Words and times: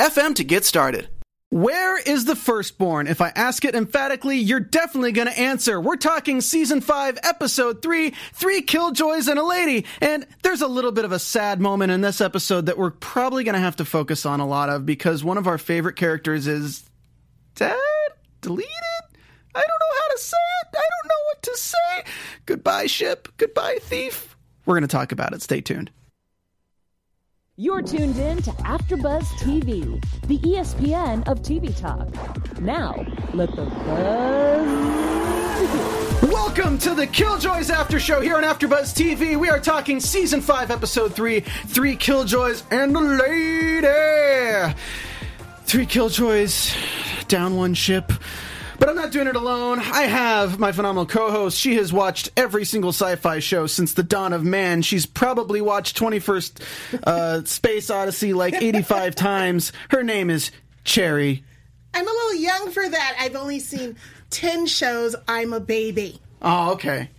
FM 0.00 0.34
to 0.36 0.44
get 0.44 0.64
started. 0.64 1.10
Where 1.50 1.98
is 1.98 2.24
the 2.24 2.34
firstborn? 2.34 3.06
If 3.06 3.20
I 3.20 3.32
ask 3.36 3.66
it 3.66 3.74
emphatically, 3.74 4.38
you're 4.38 4.58
definitely 4.58 5.12
going 5.12 5.28
to 5.28 5.38
answer. 5.38 5.78
We're 5.78 5.96
talking 5.96 6.40
season 6.40 6.80
5, 6.80 7.18
episode 7.22 7.82
3, 7.82 8.14
Three 8.32 8.62
Killjoys 8.62 9.28
and 9.28 9.38
a 9.38 9.42
Lady. 9.42 9.84
And 10.00 10.26
there's 10.42 10.62
a 10.62 10.68
little 10.68 10.90
bit 10.90 11.04
of 11.04 11.12
a 11.12 11.18
sad 11.18 11.60
moment 11.60 11.92
in 11.92 12.00
this 12.00 12.22
episode 12.22 12.64
that 12.64 12.78
we're 12.78 12.92
probably 12.92 13.44
going 13.44 13.56
to 13.56 13.60
have 13.60 13.76
to 13.76 13.84
focus 13.84 14.24
on 14.24 14.40
a 14.40 14.46
lot 14.46 14.70
of 14.70 14.86
because 14.86 15.22
one 15.22 15.36
of 15.36 15.46
our 15.46 15.58
favorite 15.58 15.96
characters 15.96 16.46
is 16.46 16.88
dead? 17.54 17.76
Deleted? 18.40 18.70
I 19.54 19.60
don't 19.60 19.66
know 19.66 20.00
how 20.00 20.14
to 20.14 20.18
say 20.18 20.36
it. 20.62 20.76
I 20.78 20.88
don't 21.02 21.08
know 21.08 21.24
what 21.26 21.42
to 21.42 21.56
say. 21.58 22.12
Goodbye, 22.46 22.86
ship. 22.86 23.28
Goodbye, 23.36 23.76
thief. 23.82 24.34
We're 24.64 24.76
going 24.76 24.88
to 24.88 24.88
talk 24.88 25.12
about 25.12 25.34
it. 25.34 25.42
Stay 25.42 25.60
tuned. 25.60 25.90
You're 27.60 27.82
tuned 27.82 28.16
in 28.16 28.40
to 28.40 28.50
AfterBuzz 28.52 29.24
TV, 29.38 30.02
the 30.28 30.38
ESPN 30.38 31.28
of 31.28 31.42
TV 31.42 31.78
talk. 31.78 32.08
Now, 32.58 33.04
let 33.34 33.54
the 33.54 33.66
buzz. 33.66 34.66
Welcome 36.32 36.78
to 36.78 36.94
the 36.94 37.06
Killjoys 37.06 37.68
After 37.68 38.00
Show 38.00 38.22
here 38.22 38.38
on 38.38 38.44
AfterBuzz 38.44 38.94
TV. 38.94 39.38
We 39.38 39.50
are 39.50 39.60
talking 39.60 40.00
season 40.00 40.40
five, 40.40 40.70
episode 40.70 41.12
three, 41.12 41.40
Three 41.40 41.96
Killjoys 41.96 42.62
and 42.70 42.96
the 42.96 43.00
Lady. 43.02 44.74
Three 45.64 45.84
Killjoys 45.84 46.74
down 47.28 47.56
one 47.56 47.74
ship. 47.74 48.10
But 48.80 48.88
I'm 48.88 48.96
not 48.96 49.12
doing 49.12 49.26
it 49.26 49.36
alone. 49.36 49.78
I 49.78 50.04
have 50.04 50.58
my 50.58 50.72
phenomenal 50.72 51.04
co 51.04 51.30
host. 51.30 51.58
She 51.58 51.76
has 51.76 51.92
watched 51.92 52.30
every 52.34 52.64
single 52.64 52.92
sci 52.92 53.14
fi 53.16 53.38
show 53.38 53.66
since 53.66 53.92
the 53.92 54.02
dawn 54.02 54.32
of 54.32 54.42
man. 54.42 54.80
She's 54.80 55.04
probably 55.04 55.60
watched 55.60 55.98
21st 55.98 56.98
uh, 57.04 57.44
Space 57.44 57.90
Odyssey 57.90 58.32
like 58.32 58.54
85 58.54 59.14
times. 59.16 59.72
Her 59.90 60.02
name 60.02 60.30
is 60.30 60.50
Cherry. 60.82 61.44
I'm 61.92 62.08
a 62.08 62.10
little 62.10 62.34
young 62.36 62.70
for 62.70 62.88
that. 62.88 63.16
I've 63.20 63.36
only 63.36 63.60
seen 63.60 63.96
10 64.30 64.64
shows. 64.64 65.14
I'm 65.28 65.52
a 65.52 65.60
baby. 65.60 66.18
Oh, 66.40 66.72
okay. 66.72 67.10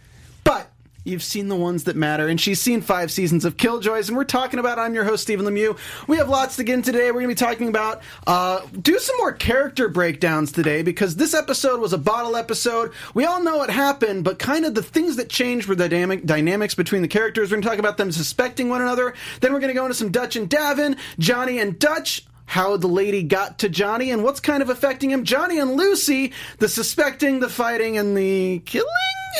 But 0.43 0.70
You've 1.03 1.23
seen 1.23 1.47
the 1.47 1.55
ones 1.55 1.85
that 1.85 1.95
matter, 1.95 2.27
and 2.27 2.39
she's 2.39 2.61
seen 2.61 2.81
five 2.81 3.11
seasons 3.11 3.43
of 3.43 3.57
Killjoys, 3.57 4.07
and 4.07 4.15
we're 4.15 4.23
talking 4.23 4.59
about. 4.59 4.77
I'm 4.77 4.93
your 4.93 5.03
host, 5.03 5.23
Stephen 5.23 5.47
Lemieux. 5.47 5.75
We 6.07 6.17
have 6.17 6.29
lots 6.29 6.57
to 6.57 6.63
get 6.63 6.83
today. 6.83 7.07
We're 7.07 7.21
going 7.21 7.35
to 7.35 7.43
be 7.43 7.47
talking 7.47 7.69
about 7.69 8.03
uh, 8.27 8.61
do 8.79 8.99
some 8.99 9.17
more 9.17 9.31
character 9.33 9.89
breakdowns 9.89 10.51
today 10.51 10.83
because 10.83 11.15
this 11.15 11.33
episode 11.33 11.81
was 11.81 11.91
a 11.91 11.97
bottle 11.97 12.35
episode. 12.35 12.93
We 13.15 13.25
all 13.25 13.41
know 13.41 13.57
what 13.57 13.71
happened, 13.71 14.23
but 14.23 14.37
kind 14.37 14.63
of 14.63 14.75
the 14.75 14.83
things 14.83 15.15
that 15.15 15.27
changed 15.27 15.67
were 15.67 15.73
the 15.73 15.89
dynamic 15.89 16.23
dynamics 16.23 16.75
between 16.75 17.01
the 17.01 17.07
characters. 17.07 17.49
We're 17.49 17.55
going 17.55 17.63
to 17.63 17.69
talk 17.69 17.79
about 17.79 17.97
them 17.97 18.11
suspecting 18.11 18.69
one 18.69 18.81
another. 18.81 19.15
Then 19.39 19.53
we're 19.53 19.59
going 19.59 19.73
to 19.73 19.79
go 19.79 19.85
into 19.85 19.95
some 19.95 20.11
Dutch 20.11 20.35
and 20.35 20.47
D'avin, 20.47 20.97
Johnny 21.17 21.57
and 21.57 21.79
Dutch 21.79 22.25
how 22.51 22.75
the 22.75 22.85
lady 22.85 23.23
got 23.23 23.59
to 23.59 23.69
Johnny 23.69 24.11
and 24.11 24.25
what's 24.25 24.41
kind 24.41 24.61
of 24.61 24.69
affecting 24.69 25.09
him. 25.09 25.23
Johnny 25.23 25.57
and 25.57 25.77
Lucy, 25.77 26.33
the 26.57 26.67
suspecting, 26.67 27.39
the 27.39 27.47
fighting, 27.47 27.97
and 27.97 28.17
the 28.17 28.59
killing. 28.65 28.89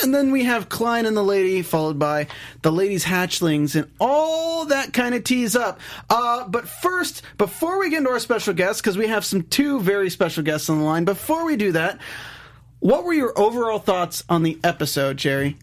And 0.01 0.15
then 0.15 0.31
we 0.31 0.45
have 0.45 0.69
Khlyen 0.69 1.05
and 1.05 1.17
the 1.17 1.21
lady, 1.21 1.61
followed 1.61 1.99
by 1.99 2.27
the 2.61 2.71
lady's 2.71 3.03
hatchlings, 3.03 3.75
and 3.75 3.91
all 3.99 4.63
that 4.67 4.93
kind 4.93 5.13
of 5.13 5.25
tease 5.25 5.57
up. 5.57 5.81
Uh, 6.09 6.47
but 6.47 6.69
first, 6.69 7.23
before 7.37 7.79
we 7.79 7.89
get 7.89 7.97
into 7.97 8.11
our 8.11 8.19
special 8.21 8.53
guests, 8.53 8.81
because 8.81 8.97
we 8.97 9.07
have 9.07 9.25
some 9.25 9.43
two 9.43 9.81
very 9.81 10.09
special 10.09 10.41
guests 10.41 10.69
on 10.69 10.79
the 10.79 10.85
line, 10.85 11.03
before 11.03 11.43
we 11.43 11.57
do 11.57 11.73
that, 11.73 11.99
what 12.79 13.03
were 13.03 13.11
your 13.11 13.37
overall 13.37 13.79
thoughts 13.79 14.23
on 14.29 14.43
the 14.43 14.57
episode, 14.63 15.17
Jerry? 15.17 15.57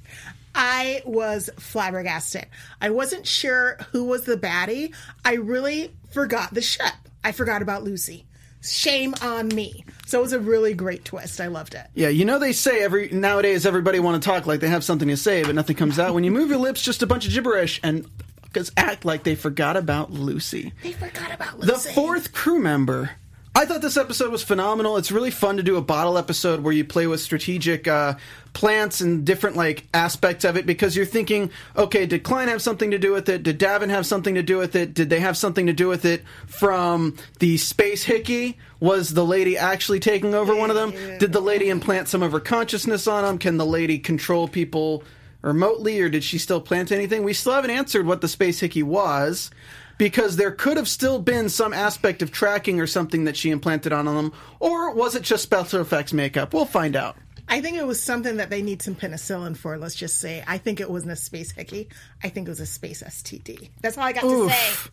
I 0.55 1.00
was 1.06 1.49
flabbergasted. 1.59 2.44
I 2.83 2.91
wasn't 2.91 3.27
sure 3.27 3.78
who 3.93 4.05
was 4.05 4.25
the 4.25 4.37
baddie. 4.37 4.93
I 5.25 5.37
really 5.37 5.94
forgot 6.11 6.53
the 6.53 6.61
ship. 6.61 6.93
I 7.25 7.33
forgot 7.33 7.62
about 7.62 7.84
Lucy. 7.84 8.27
Shame 8.61 9.15
on 9.23 9.49
me. 9.49 9.84
So 10.06 10.19
it 10.19 10.23
was 10.23 10.33
a 10.33 10.41
really 10.41 10.75
great 10.75 11.05
twist. 11.05 11.41
I 11.41 11.47
loved 11.47 11.75
it. 11.75 11.87
Yeah, 11.95 12.09
you 12.09 12.25
know 12.25 12.39
they 12.39 12.53
say 12.53 12.83
every 12.83 13.09
nowadays 13.11 13.65
everybody 13.65 14.01
want 14.01 14.21
to 14.21 14.29
talk 14.29 14.47
like 14.47 14.61
they 14.61 14.69
have 14.69 14.83
something 14.83 15.09
to 15.09 15.17
say, 15.17 15.45
but 15.45 15.55
nothing 15.55 15.77
comes 15.77 15.99
out. 15.99 16.15
When 16.15 16.25
you 16.25 16.33
move 16.33 16.51
your 16.51 16.59
lips, 16.59 16.83
just 16.83 17.03
a 17.03 17.06
bunch 17.06 17.27
of 17.27 17.33
gibberish, 17.33 17.81
and 17.84 18.06
because 18.43 18.73
act 18.77 19.05
like 19.05 19.23
they 19.23 19.37
forgot 19.37 19.77
about 19.77 20.11
Lucy. 20.11 20.73
They 20.83 20.93
forgot 20.93 21.33
about 21.33 21.61
Lucy. 21.61 21.73
The 21.73 21.95
fourth 21.95 22.33
crew 22.33 22.59
member 22.59 23.11
I 23.59 23.65
thought 23.65 23.83
this 23.83 23.97
episode 23.97 24.31
was 24.31 24.45
phenomenal. 24.45 24.99
It's 24.99 25.11
really 25.11 25.33
fun 25.33 25.56
to 25.56 25.65
do 25.65 25.77
a 25.79 25.83
bottle 25.83 26.17
episode 26.17 26.61
where 26.61 26.73
you 26.73 26.85
play 26.85 27.09
with 27.09 27.21
strategic 27.21 27.89
uh, 27.89 28.15
plants 28.53 29.01
and 29.01 29.25
different 29.25 29.57
like 29.57 29.87
aspects 29.95 30.45
of 30.45 30.57
it 30.57 30.67
because 30.67 30.97
you're 30.97 31.07
thinking, 31.07 31.51
okay, 31.77 32.07
did 32.07 32.25
Khlyen 32.25 32.49
have 32.49 32.63
something 32.63 32.91
to 32.91 32.99
do 32.99 33.13
with 33.13 33.29
it? 33.29 33.43
Did 33.43 33.59
D'avin 33.59 33.91
have 33.91 34.07
something 34.07 34.35
to 34.35 34.43
do 34.43 34.59
with 34.59 34.75
it? 34.75 34.95
Did 34.95 35.11
they 35.11 35.21
have 35.21 35.37
something 35.37 35.67
to 35.67 35.73
do 35.73 35.89
with 35.89 36.05
it 36.05 36.25
from 36.47 37.17
the 37.39 37.57
space 37.57 38.05
hickey? 38.05 38.59
Was 38.81 39.15
the 39.15 39.25
lady 39.25 39.57
actually 39.57 40.01
taking 40.01 40.35
over 40.35 40.55
one 40.55 40.71
of 40.71 40.77
them? 40.77 40.93
Did 41.19 41.33
the 41.33 41.41
lady 41.41 41.69
implant 41.69 42.09
some 42.09 42.23
of 42.23 42.33
her 42.33 42.41
consciousness 42.41 43.07
on 43.07 43.25
them? 43.25 43.39
Can 43.39 43.57
the 43.57 43.67
lady 43.67 43.99
control 43.99 44.49
people 44.49 45.03
remotely, 45.43 46.01
or 46.01 46.09
did 46.09 46.25
she 46.25 46.39
still 46.39 46.61
plant 46.61 46.93
anything? 46.93 47.23
We 47.23 47.33
still 47.33 47.53
haven't 47.53 47.71
answered 47.71 48.07
what 48.07 48.21
the 48.21 48.29
space 48.29 48.61
hickey 48.61 48.83
was 48.83 49.51
because 49.99 50.37
there 50.37 50.53
could 50.53 50.77
have 50.77 50.89
still 50.89 51.19
been 51.19 51.49
some 51.49 51.73
aspect 51.73 52.23
of 52.23 52.31
tracking 52.31 52.81
or 52.81 52.87
something 52.87 53.25
that 53.25 53.37
she 53.37 53.51
implanted 53.51 53.93
on 53.93 54.05
them, 54.07 54.33
or 54.61 54.95
was 54.95 55.15
it 55.15 55.23
just 55.23 55.43
special 55.43 55.81
effects 55.81 56.13
makeup? 56.13 56.55
We'll 56.55 56.65
find 56.65 56.97
out. 56.97 57.17
I 57.49 57.61
think 57.61 57.77
it 57.77 57.87
was 57.87 58.03
something 58.03 58.37
that 58.37 58.51
they 58.51 58.63
need 58.63 58.83
some 58.83 58.95
penicillin 58.95 59.57
for, 59.57 59.79
let's 59.79 59.95
just 59.95 60.19
say. 60.19 60.45
I 60.47 60.59
think 60.59 60.81
it 60.81 60.91
wasn't 60.91 61.13
a 61.13 61.17
space 61.17 61.51
hickey. 61.51 61.89
I 62.23 62.29
think 62.29 62.47
it 62.47 62.51
was 62.51 62.61
a 62.61 62.67
space 62.67 63.03
STD. 63.03 63.71
That's 63.81 63.97
all 63.97 64.05
I 64.05 64.13
got 64.13 64.25
Oof. 64.25 64.51
to 64.51 64.55
say. 64.55 64.91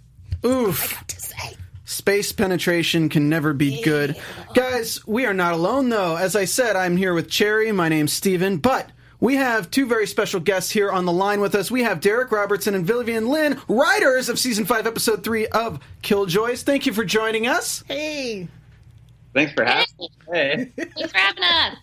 Oof. 0.48 0.92
I 0.92 0.96
got 0.96 1.08
to 1.08 1.20
say. 1.20 1.58
Space 1.86 2.32
penetration 2.32 3.10
can 3.10 3.30
never 3.30 3.54
be 3.54 3.82
good. 3.84 4.16
Guys, 4.56 5.06
we 5.06 5.26
are 5.26 5.34
not 5.34 5.54
alone 5.54 5.90
though. 5.90 6.16
As 6.16 6.36
I 6.36 6.46
said, 6.46 6.76
I'm 6.76 6.98
here 6.98 7.14
with 7.14 7.30
Cherry. 7.30 7.72
My 7.72 7.90
name's 7.90 8.12
Steven, 8.12 8.58
but 8.58 8.90
we 9.20 9.36
have 9.36 9.70
two 9.70 9.86
very 9.86 10.08
special 10.08 10.40
guests 10.40 10.72
here 10.72 10.92
on 10.92 11.06
the 11.06 11.12
line 11.12 11.42
with 11.42 11.54
us. 11.56 11.70
We 11.70 11.84
have 11.84 12.00
Derek 12.00 12.32
Robertson 12.32 12.74
and 12.74 12.86
Vivian 12.88 13.28
Lynn, 13.28 13.62
writers 13.68 14.30
of 14.30 14.40
season 14.40 14.66
five, 14.66 14.88
episode 14.88 15.24
three 15.24 15.48
of 15.48 15.80
Killjoys. 16.02 16.64
Thank 16.64 16.86
you 16.86 16.94
for 16.94 17.06
joining 17.06 17.48
us. 17.48 17.84
Hey. 17.88 18.48
Thanks 19.34 19.54
for 19.54 19.64
having 19.64 19.86
us. 20.00 20.10
Hey. 20.32 20.72
Thanks 20.76 21.12
for 21.12 21.18
having 21.18 21.44
us. 21.44 21.78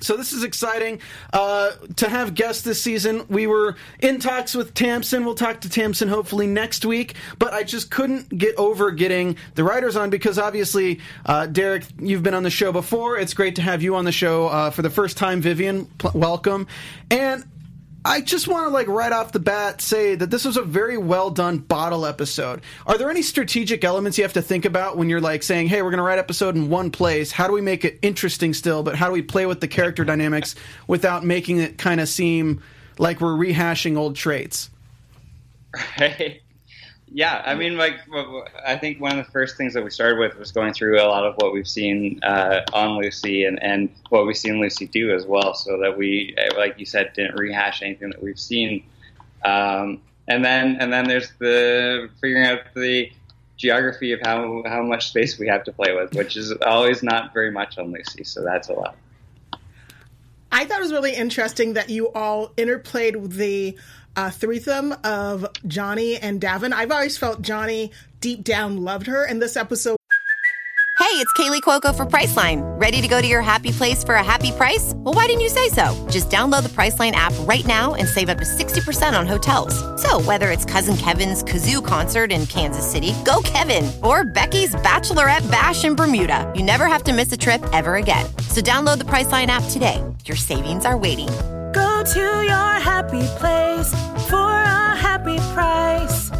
So 0.00 0.16
this 0.16 0.32
is 0.32 0.44
exciting 0.44 1.00
uh, 1.32 1.72
to 1.96 2.08
have 2.08 2.34
guests 2.34 2.62
this 2.62 2.82
season. 2.82 3.24
We 3.28 3.46
were 3.46 3.76
in 4.00 4.18
talks 4.18 4.54
with 4.54 4.74
Tamsin. 4.74 5.24
We'll 5.24 5.34
talk 5.34 5.60
to 5.62 5.68
Tamsin 5.68 6.08
hopefully 6.08 6.46
next 6.46 6.84
week. 6.84 7.14
But 7.38 7.52
I 7.52 7.62
just 7.62 7.90
couldn't 7.90 8.36
get 8.36 8.54
over 8.56 8.90
getting 8.90 9.36
the 9.54 9.64
writers 9.64 9.96
on 9.96 10.10
because 10.10 10.38
obviously, 10.38 11.00
uh, 11.26 11.46
Derek, 11.46 11.84
you've 11.98 12.22
been 12.22 12.34
on 12.34 12.42
the 12.42 12.50
show 12.50 12.72
before. 12.72 13.18
It's 13.18 13.34
great 13.34 13.56
to 13.56 13.62
have 13.62 13.82
you 13.82 13.96
on 13.96 14.04
the 14.04 14.12
show 14.12 14.48
uh, 14.48 14.70
for 14.70 14.82
the 14.82 14.90
first 14.90 15.16
time. 15.16 15.40
Vivian, 15.40 15.86
pl- 15.98 16.12
welcome. 16.14 16.66
And 17.10 17.44
I 18.06 18.20
just 18.20 18.48
want 18.48 18.66
to 18.66 18.70
like 18.70 18.86
right 18.86 19.12
off 19.12 19.32
the 19.32 19.38
bat 19.38 19.80
say 19.80 20.14
that 20.14 20.30
this 20.30 20.44
was 20.44 20.58
a 20.58 20.62
very 20.62 20.98
well 20.98 21.30
done 21.30 21.58
bottle 21.58 22.04
episode. 22.04 22.60
Are 22.86 22.98
there 22.98 23.10
any 23.10 23.22
strategic 23.22 23.82
elements 23.82 24.18
you 24.18 24.24
have 24.24 24.34
to 24.34 24.42
think 24.42 24.66
about 24.66 24.98
when 24.98 25.08
you're 25.08 25.22
like 25.22 25.42
saying, 25.42 25.68
"Hey, 25.68 25.80
we're 25.80 25.90
going 25.90 25.98
to 25.98 26.04
write 26.04 26.18
episode 26.18 26.54
in 26.54 26.68
one 26.68 26.90
place. 26.90 27.32
How 27.32 27.46
do 27.46 27.54
we 27.54 27.62
make 27.62 27.84
it 27.84 27.98
interesting 28.02 28.52
still, 28.52 28.82
but 28.82 28.94
how 28.94 29.06
do 29.06 29.12
we 29.12 29.22
play 29.22 29.46
with 29.46 29.60
the 29.60 29.68
character 29.68 30.04
dynamics 30.04 30.54
without 30.86 31.24
making 31.24 31.58
it 31.58 31.78
kind 31.78 32.00
of 32.00 32.08
seem 32.08 32.62
like 32.98 33.20
we're 33.20 33.32
rehashing 33.34 33.96
old 33.96 34.16
traits?" 34.16 34.70
Right 35.98 36.43
yeah, 37.14 37.42
I 37.46 37.54
mean, 37.54 37.76
like, 37.76 38.00
I 38.66 38.76
think 38.76 39.00
one 39.00 39.16
of 39.16 39.24
the 39.24 39.30
first 39.30 39.56
things 39.56 39.72
that 39.74 39.84
we 39.84 39.90
started 39.90 40.18
with 40.18 40.36
was 40.36 40.50
going 40.50 40.74
through 40.74 41.00
a 41.00 41.06
lot 41.06 41.24
of 41.24 41.36
what 41.36 41.52
we've 41.52 41.68
seen 41.68 42.18
uh, 42.24 42.62
on 42.72 42.98
Lucy 42.98 43.44
and, 43.44 43.62
and 43.62 43.88
what 44.08 44.26
we've 44.26 44.36
seen 44.36 44.60
Lucy 44.60 44.88
do 44.88 45.14
as 45.14 45.24
well, 45.24 45.54
so 45.54 45.78
that 45.78 45.96
we, 45.96 46.34
like 46.56 46.76
you 46.76 46.84
said, 46.84 47.12
didn't 47.14 47.36
rehash 47.36 47.82
anything 47.82 48.10
that 48.10 48.20
we've 48.20 48.38
seen. 48.38 48.82
Um, 49.44 50.02
and 50.26 50.44
then, 50.44 50.78
and 50.80 50.92
then 50.92 51.06
there's 51.06 51.30
the 51.38 52.10
figuring 52.20 52.46
out 52.46 52.62
the 52.74 53.12
geography 53.56 54.10
of 54.10 54.20
how 54.20 54.64
how 54.66 54.82
much 54.82 55.06
space 55.06 55.38
we 55.38 55.46
have 55.46 55.62
to 55.64 55.72
play 55.72 55.94
with, 55.94 56.14
which 56.14 56.36
is 56.36 56.52
always 56.66 57.04
not 57.04 57.32
very 57.32 57.52
much 57.52 57.78
on 57.78 57.92
Lucy, 57.92 58.24
so 58.24 58.42
that's 58.42 58.68
a 58.68 58.72
lot. 58.72 58.96
I 60.50 60.64
thought 60.64 60.78
it 60.78 60.82
was 60.82 60.92
really 60.92 61.14
interesting 61.14 61.74
that 61.74 61.90
you 61.90 62.10
all 62.12 62.48
interplayed 62.56 63.34
the 63.34 63.76
uh, 64.16 64.30
threesome 64.30 64.94
of 65.04 65.46
Johnny 65.66 66.16
and 66.16 66.40
D'avin. 66.40 66.72
I've 66.72 66.90
always 66.90 67.16
felt 67.16 67.42
Johnny 67.42 67.90
deep 68.20 68.44
down 68.44 68.82
loved 68.82 69.06
her, 69.06 69.24
and 69.24 69.40
this 69.40 69.56
episode 69.56 69.96
Hey, 71.14 71.20
it's 71.20 71.32
Kaley 71.34 71.60
Cuoco 71.60 71.94
for 71.94 72.06
Priceline. 72.06 72.62
Ready 72.80 73.00
to 73.00 73.06
go 73.06 73.20
to 73.20 73.28
your 73.28 73.42
happy 73.42 73.70
place 73.70 74.02
for 74.02 74.14
a 74.14 74.24
happy 74.24 74.50
price? 74.52 74.94
Well, 74.96 75.14
why 75.14 75.26
didn't 75.26 75.42
you 75.42 75.48
say 75.48 75.68
so? 75.68 75.94
Just 76.10 76.30
download 76.30 76.62
the 76.62 76.70
Priceline 76.70 77.12
app 77.12 77.32
right 77.40 77.64
now 77.66 77.94
and 77.94 78.08
save 78.08 78.28
up 78.28 78.38
to 78.38 78.44
60% 78.44 79.16
on 79.16 79.26
hotels. 79.26 79.74
So, 80.02 80.20
whether 80.22 80.50
it's 80.50 80.64
Cousin 80.64 80.96
Kevin's 80.96 81.44
Kazoo 81.44 81.84
concert 81.84 82.32
in 82.32 82.46
Kansas 82.46 82.90
City, 82.90 83.12
go 83.24 83.42
Kevin, 83.44 83.92
or 84.02 84.24
Becky's 84.24 84.74
Bachelorette 84.76 85.48
Bash 85.50 85.84
in 85.84 85.94
Bermuda, 85.94 86.50
you 86.56 86.62
never 86.62 86.86
have 86.86 87.04
to 87.04 87.12
miss 87.12 87.30
a 87.30 87.36
trip 87.36 87.62
ever 87.72 87.96
again. 87.96 88.26
So, 88.48 88.60
download 88.60 88.98
the 88.98 89.04
Priceline 89.04 89.48
app 89.48 89.64
today. 89.70 90.02
Your 90.24 90.36
savings 90.36 90.84
are 90.84 90.96
waiting. 90.96 91.28
Go 91.74 92.04
to 92.04 92.20
your 92.20 92.80
happy 92.80 93.26
place 93.38 93.90
for 94.28 94.36
a 94.36 94.94
happy 94.94 95.38
price. 95.52 96.30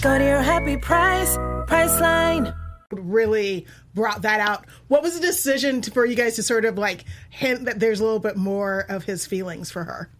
Go 0.00 0.16
to 0.16 0.24
your 0.24 0.40
happy 0.40 0.78
price, 0.78 1.36
Priceline. 1.66 2.56
Really 2.90 3.66
brought 3.92 4.22
that 4.22 4.40
out. 4.40 4.64
What 4.88 5.02
was 5.02 5.20
the 5.20 5.26
decision 5.26 5.82
to, 5.82 5.90
for 5.90 6.06
you 6.06 6.16
guys 6.16 6.36
to 6.36 6.42
sort 6.42 6.64
of 6.64 6.78
like 6.78 7.04
hint 7.28 7.66
that 7.66 7.80
there's 7.80 8.00
a 8.00 8.04
little 8.04 8.18
bit 8.18 8.36
more 8.36 8.86
of 8.88 9.04
his 9.04 9.26
feelings 9.26 9.70
for 9.70 9.84
her? 9.84 10.10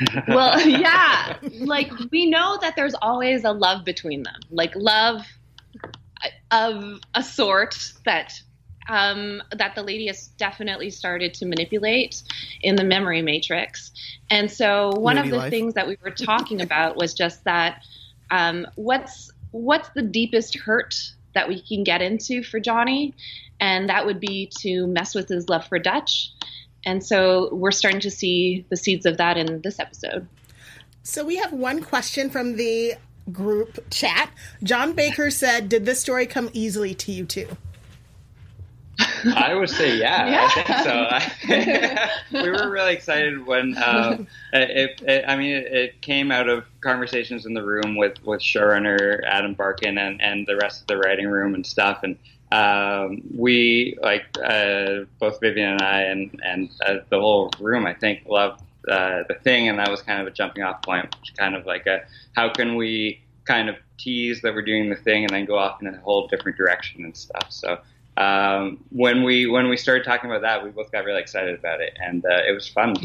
Well, 0.28 0.60
yeah. 0.60 1.36
Like 1.60 1.90
we 2.10 2.26
know 2.26 2.58
that 2.60 2.76
there's 2.76 2.94
always 3.00 3.44
a 3.44 3.52
love 3.52 3.84
between 3.84 4.22
them. 4.22 4.40
Like 4.50 4.74
love 4.76 5.24
of 6.50 7.00
a 7.14 7.22
sort 7.22 7.92
that 8.04 8.40
um, 8.88 9.42
that 9.56 9.74
the 9.74 9.82
lady 9.82 10.06
has 10.06 10.28
definitely 10.38 10.90
started 10.90 11.34
to 11.34 11.46
manipulate 11.46 12.22
in 12.62 12.76
the 12.76 12.84
memory 12.84 13.22
matrix. 13.22 13.92
And 14.30 14.50
so 14.50 14.90
one 14.96 15.16
Lady 15.16 15.28
of 15.28 15.32
the 15.32 15.38
life. 15.38 15.50
things 15.50 15.74
that 15.74 15.86
we 15.86 15.96
were 16.02 16.10
talking 16.10 16.60
about 16.60 16.96
was 16.96 17.14
just 17.14 17.44
that 17.44 17.82
um, 18.30 18.66
what's 18.76 19.30
what's 19.50 19.88
the 19.90 20.02
deepest 20.02 20.58
hurt 20.58 20.94
that 21.34 21.48
we 21.48 21.60
can 21.60 21.84
get 21.84 22.02
into 22.02 22.42
for 22.42 22.60
Johnny, 22.60 23.14
and 23.60 23.88
that 23.88 24.06
would 24.06 24.20
be 24.20 24.50
to 24.60 24.86
mess 24.86 25.14
with 25.14 25.28
his 25.28 25.48
love 25.48 25.66
for 25.66 25.78
Dutch. 25.78 26.32
And 26.84 27.04
so 27.04 27.54
we're 27.54 27.70
starting 27.70 28.00
to 28.00 28.10
see 28.10 28.64
the 28.70 28.76
seeds 28.76 29.04
of 29.04 29.18
that 29.18 29.36
in 29.36 29.60
this 29.62 29.78
episode. 29.78 30.26
So 31.02 31.24
we 31.24 31.36
have 31.36 31.52
one 31.52 31.82
question 31.82 32.30
from 32.30 32.56
the 32.56 32.94
group 33.32 33.90
chat. 33.90 34.30
John 34.62 34.92
Baker 34.92 35.30
said, 35.30 35.68
"Did 35.68 35.84
this 35.84 36.00
story 36.00 36.26
come 36.26 36.50
easily 36.52 36.94
to 36.94 37.12
you 37.12 37.24
too?" 37.24 37.56
I 39.36 39.54
would 39.54 39.70
say 39.70 39.98
yeah, 39.98 40.48
I 40.56 41.28
think 41.40 42.10
so. 42.32 42.42
we 42.42 42.50
were 42.50 42.70
really 42.70 42.92
excited 42.92 43.46
when 43.46 43.76
um, 43.82 44.26
it, 44.52 45.00
it, 45.02 45.24
I 45.26 45.36
mean, 45.36 45.56
it, 45.56 45.72
it 45.72 46.02
came 46.02 46.30
out 46.30 46.48
of 46.48 46.64
conversations 46.80 47.46
in 47.46 47.54
the 47.54 47.64
room 47.64 47.96
with 47.96 48.22
with 48.24 48.40
showrunner 48.40 49.24
Adam 49.24 49.54
Barken 49.54 49.98
and 49.98 50.20
and 50.20 50.46
the 50.46 50.56
rest 50.56 50.82
of 50.82 50.86
the 50.86 50.96
writing 50.98 51.28
room 51.28 51.54
and 51.54 51.66
stuff, 51.66 52.02
and 52.02 52.16
um, 52.52 53.22
we 53.36 53.98
like 54.02 54.26
uh, 54.44 55.04
both 55.18 55.40
Vivian 55.40 55.72
and 55.72 55.82
I 55.82 56.02
and 56.02 56.40
and 56.44 56.70
uh, 56.86 56.94
the 57.10 57.20
whole 57.20 57.50
room, 57.60 57.86
I 57.86 57.94
think, 57.94 58.26
loved 58.26 58.62
uh, 58.88 59.24
the 59.28 59.34
thing, 59.42 59.68
and 59.68 59.78
that 59.78 59.90
was 59.90 60.02
kind 60.02 60.20
of 60.20 60.26
a 60.26 60.30
jumping 60.30 60.62
off 60.62 60.82
point, 60.82 61.14
which 61.20 61.34
kind 61.36 61.54
of 61.54 61.66
like 61.66 61.86
a 61.86 62.02
how 62.34 62.48
can 62.48 62.76
we 62.76 63.20
kind 63.44 63.68
of 63.68 63.76
tease 63.98 64.40
that 64.42 64.54
we're 64.54 64.62
doing 64.62 64.90
the 64.90 64.96
thing 64.96 65.24
and 65.24 65.30
then 65.30 65.44
go 65.44 65.58
off 65.58 65.80
in 65.82 65.88
a 65.88 65.98
whole 66.00 66.28
different 66.28 66.56
direction 66.56 67.04
and 67.04 67.16
stuff. 67.16 67.46
So 67.48 67.80
um, 68.18 68.84
when 68.90 69.22
we 69.22 69.46
when 69.46 69.68
we 69.68 69.76
started 69.76 70.04
talking 70.04 70.28
about 70.28 70.42
that, 70.42 70.64
we 70.64 70.70
both 70.70 70.90
got 70.90 71.04
really 71.04 71.20
excited 71.20 71.56
about 71.56 71.80
it, 71.80 71.96
and 72.02 72.24
uh, 72.24 72.40
it 72.48 72.52
was 72.52 72.68
fun. 72.68 72.94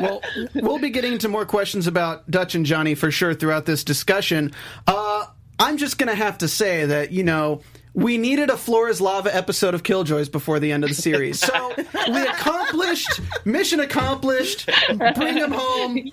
well, 0.00 0.22
we'll 0.54 0.78
be 0.78 0.90
getting 0.90 1.12
into 1.14 1.28
more 1.28 1.44
questions 1.44 1.88
about 1.88 2.30
Dutch 2.30 2.54
and 2.54 2.64
Johnny 2.64 2.94
for 2.94 3.10
sure 3.10 3.34
throughout 3.34 3.66
this 3.66 3.82
discussion. 3.82 4.52
Uh, 4.86 5.26
I'm 5.58 5.78
just 5.78 5.98
going 5.98 6.08
to 6.08 6.14
have 6.14 6.38
to 6.38 6.48
say 6.48 6.86
that, 6.86 7.10
you 7.10 7.24
know, 7.24 7.60
we 7.94 8.18
needed 8.18 8.50
a 8.50 8.56
Flora's 8.56 9.00
Lava 9.00 9.34
episode 9.34 9.72
of 9.74 9.82
Killjoys 9.84 10.30
before 10.30 10.58
the 10.58 10.72
end 10.72 10.82
of 10.84 10.90
the 10.90 10.96
series. 10.96 11.40
So 11.40 11.72
we 12.08 12.22
accomplished, 12.22 13.20
mission 13.44 13.80
accomplished, 13.80 14.68
bring 15.14 15.38
them 15.38 15.52
home. 15.52 16.10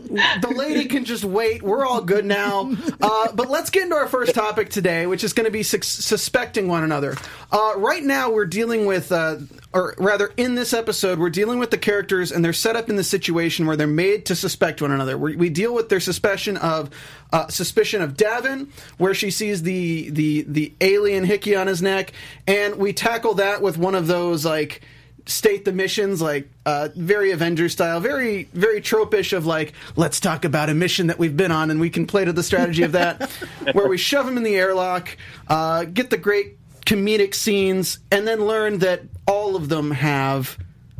The 0.00 0.52
lady 0.54 0.86
can 0.86 1.04
just 1.04 1.24
wait. 1.24 1.62
We're 1.62 1.84
all 1.84 2.00
good 2.00 2.24
now. 2.24 2.72
Uh, 3.00 3.32
but 3.32 3.48
let's 3.50 3.70
get 3.70 3.84
into 3.84 3.96
our 3.96 4.08
first 4.08 4.34
topic 4.34 4.70
today, 4.70 5.06
which 5.06 5.22
is 5.22 5.32
going 5.34 5.44
to 5.44 5.50
be 5.52 5.62
sus- 5.62 5.86
suspecting 5.86 6.68
one 6.68 6.82
another. 6.84 7.14
Uh, 7.52 7.74
right 7.76 8.02
now, 8.02 8.30
we're 8.30 8.46
dealing 8.46 8.86
with, 8.86 9.12
uh, 9.12 9.36
or 9.72 9.94
rather, 9.98 10.32
in 10.36 10.56
this 10.56 10.72
episode, 10.72 11.20
we're 11.20 11.30
dealing 11.30 11.60
with 11.60 11.70
the 11.70 11.78
characters, 11.78 12.32
and 12.32 12.44
they're 12.44 12.52
set 12.52 12.74
up 12.74 12.88
in 12.88 12.96
the 12.96 13.04
situation 13.04 13.66
where 13.66 13.76
they're 13.76 13.86
made 13.86 14.26
to 14.26 14.34
suspect 14.34 14.82
one 14.82 14.90
another. 14.90 15.16
We, 15.16 15.36
we 15.36 15.48
deal 15.48 15.72
with 15.72 15.88
their 15.88 16.00
suspicion 16.00 16.56
of 16.56 16.90
uh, 17.32 17.46
suspicion 17.48 18.02
of 18.02 18.14
Davin, 18.14 18.68
where 18.98 19.14
she 19.14 19.30
sees 19.30 19.62
the 19.62 20.10
the 20.10 20.42
the 20.42 20.72
alien 20.80 21.22
hickey 21.22 21.54
on 21.54 21.68
his 21.68 21.82
neck, 21.82 22.12
and 22.48 22.76
we 22.76 22.92
tackle 22.92 23.34
that 23.34 23.62
with 23.62 23.78
one 23.78 23.94
of 23.94 24.08
those 24.08 24.44
like 24.44 24.82
state 25.26 25.64
the 25.64 25.72
missions 25.72 26.20
like 26.20 26.48
uh, 26.66 26.88
very 26.96 27.30
Avengers 27.30 27.72
style, 27.72 28.00
very 28.00 28.44
very 28.52 28.80
tropish 28.80 29.32
of 29.32 29.46
like 29.46 29.72
let's 29.94 30.18
talk 30.18 30.44
about 30.44 30.68
a 30.68 30.74
mission 30.74 31.06
that 31.06 31.18
we've 31.20 31.36
been 31.36 31.52
on, 31.52 31.70
and 31.70 31.78
we 31.78 31.90
can 31.90 32.08
play 32.08 32.24
to 32.24 32.32
the 32.32 32.42
strategy 32.42 32.82
of 32.82 32.92
that, 32.92 33.30
where 33.72 33.88
we 33.88 33.96
shove 33.96 34.26
him 34.26 34.36
in 34.36 34.42
the 34.42 34.56
airlock, 34.56 35.16
uh, 35.46 35.84
get 35.84 36.10
the 36.10 36.18
great 36.18 36.56
comedic 36.84 37.34
scenes, 37.34 38.00
and 38.10 38.26
then 38.26 38.44
learn 38.44 38.78
that 38.80 39.02
all 39.30 39.54
of 39.54 39.68
them 39.68 39.92
have 39.92 40.58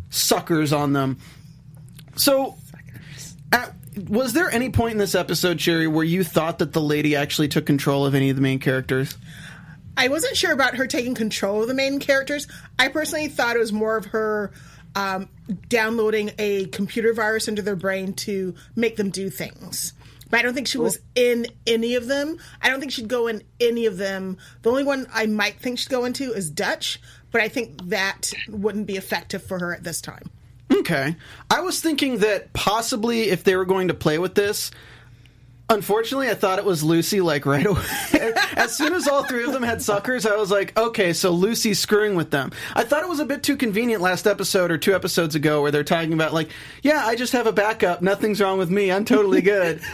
suckers 0.09 0.73
on 0.73 0.93
them. 0.93 1.19
So, 2.15 2.57
at, 3.53 3.75
was 4.09 4.33
there 4.33 4.49
any 4.51 4.71
point 4.71 4.93
in 4.93 4.99
this 4.99 5.17
episode, 5.17 5.59
Cherry, 5.59 5.89
where 5.89 6.05
you 6.05 6.23
thought 6.23 6.61
that 6.61 6.73
the 6.73 6.81
lady 6.81 7.17
actually 7.17 7.49
took 7.49 7.67
control 7.67 8.07
of 8.07 8.15
any 8.15 8.31
of 8.31 8.37
the 8.37 8.43
main 8.43 8.61
characters? 8.61 9.17
I 9.97 10.09
wasn't 10.09 10.37
sure 10.37 10.53
about 10.53 10.77
her 10.77 10.87
taking 10.87 11.15
control 11.15 11.63
of 11.63 11.69
the 11.69 11.75
main 11.75 11.99
characters. 11.99 12.47
I 12.79 12.89
personally 12.89 13.27
thought 13.27 13.57
it 13.57 13.59
was 13.59 13.73
more 13.73 13.97
of 13.97 14.07
her 14.07 14.53
um, 14.95 15.29
downloading 15.69 16.31
a 16.39 16.67
computer 16.67 17.13
virus 17.13 17.49
into 17.49 17.63
their 17.63 17.77
brain 17.77 18.15
to 18.15 18.55
make 18.77 18.97
them 18.97 19.11
do 19.11 19.29
things. 19.29 19.93
But 20.31 20.39
I 20.39 20.43
don't 20.43 20.55
think 20.55 20.69
she 20.69 20.79
was 20.79 21.01
in 21.17 21.49
any 21.67 21.97
of 21.97 22.07
them. 22.07 22.39
I 22.63 22.71
don't 22.71 22.79
think 22.79 22.93
she'd 22.93 23.09
go 23.09 23.27
in 23.27 23.43
any 23.59 23.87
of 23.87 23.97
them. 23.97 24.39
The 24.63 24.71
only 24.71 24.85
one 24.85 25.09
I 25.13 25.27
might 25.27 25.59
think 25.59 25.79
she'd 25.81 25.89
go 25.89 26.05
into 26.05 26.33
is 26.33 26.51
Dutch, 26.51 27.01
but 27.33 27.41
I 27.41 27.49
think 27.49 27.89
that 27.89 28.33
wouldn't 28.49 28.87
be 28.87 28.97
effective 28.97 29.43
for 29.43 29.59
her 29.59 29.75
at 29.75 29.85
this 29.85 30.01
time. 30.01 30.31
Okay. 30.73 31.17
I 31.51 31.61
was 31.61 31.81
thinking 31.81 32.19
that 32.19 32.53
possibly 32.53 33.23
if 33.31 33.45
they 33.45 33.57
were 33.57 33.65
going 33.65 33.89
to 33.89 33.95
play 33.95 34.19
with 34.19 34.35
this, 34.35 34.71
unfortunately, 35.69 36.29
I 36.29 36.35
thought 36.35 36.59
it 36.59 36.65
was 36.65 36.83
Lucy, 36.83 37.21
like 37.21 37.47
right 37.47 37.67
away. 37.67 37.83
as 38.57 38.77
soon 38.77 38.95
as 38.95 39.09
all 39.09 39.25
three 39.25 39.45
of 39.45 39.53
them 39.53 39.63
had 39.63 39.83
suckers, 39.83 40.27
I 40.27 40.37
was 40.37 40.51
like, 40.51 40.77
okay, 40.79 41.13
so 41.13 41.31
Lucy's 41.31 41.79
screwing 41.79 42.15
with 42.15 42.31
them. 42.31 42.53
I 42.75 42.85
thought 42.85 43.03
it 43.03 43.09
was 43.09 43.21
a 43.21 43.25
bit 43.25 43.43
too 43.43 43.57
convenient 43.57 44.01
last 44.03 44.27
episode 44.27 44.71
or 44.71 44.79
two 44.79 44.95
episodes 44.95 45.35
ago 45.35 45.61
where 45.63 45.71
they're 45.71 45.85
talking 45.85 46.13
about, 46.13 46.33
like, 46.33 46.51
yeah, 46.83 47.05
I 47.05 47.17
just 47.17 47.33
have 47.33 47.47
a 47.47 47.53
backup. 47.53 48.03
Nothing's 48.03 48.41
wrong 48.41 48.59
with 48.59 48.71
me. 48.71 48.93
I'm 48.93 49.05
totally 49.05 49.43
good. 49.43 49.81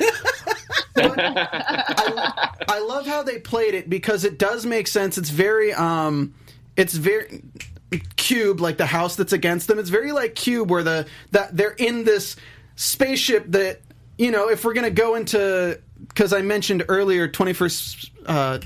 I, 0.98 2.50
I 2.68 2.78
love 2.80 3.06
how 3.06 3.22
they 3.22 3.38
played 3.38 3.74
it 3.74 3.88
because 3.88 4.24
it 4.24 4.38
does 4.38 4.66
make 4.66 4.88
sense. 4.88 5.18
It's 5.18 5.30
very, 5.30 5.72
um, 5.72 6.34
it's 6.76 6.94
very 6.94 7.42
cube 8.16 8.60
like 8.60 8.76
the 8.76 8.86
house 8.86 9.16
that's 9.16 9.32
against 9.32 9.68
them. 9.68 9.78
It's 9.78 9.90
very 9.90 10.12
like 10.12 10.34
cube 10.34 10.70
where 10.70 10.82
the 10.82 11.06
that 11.32 11.56
they're 11.56 11.70
in 11.70 12.04
this 12.04 12.36
spaceship 12.76 13.46
that 13.52 13.80
you 14.18 14.30
know 14.30 14.50
if 14.50 14.64
we're 14.64 14.74
going 14.74 14.84
to 14.84 14.90
go 14.90 15.14
into 15.14 15.80
because 16.08 16.32
i 16.32 16.42
mentioned 16.42 16.84
earlier 16.88 17.26
21st 17.26 18.10
uh 18.26 18.58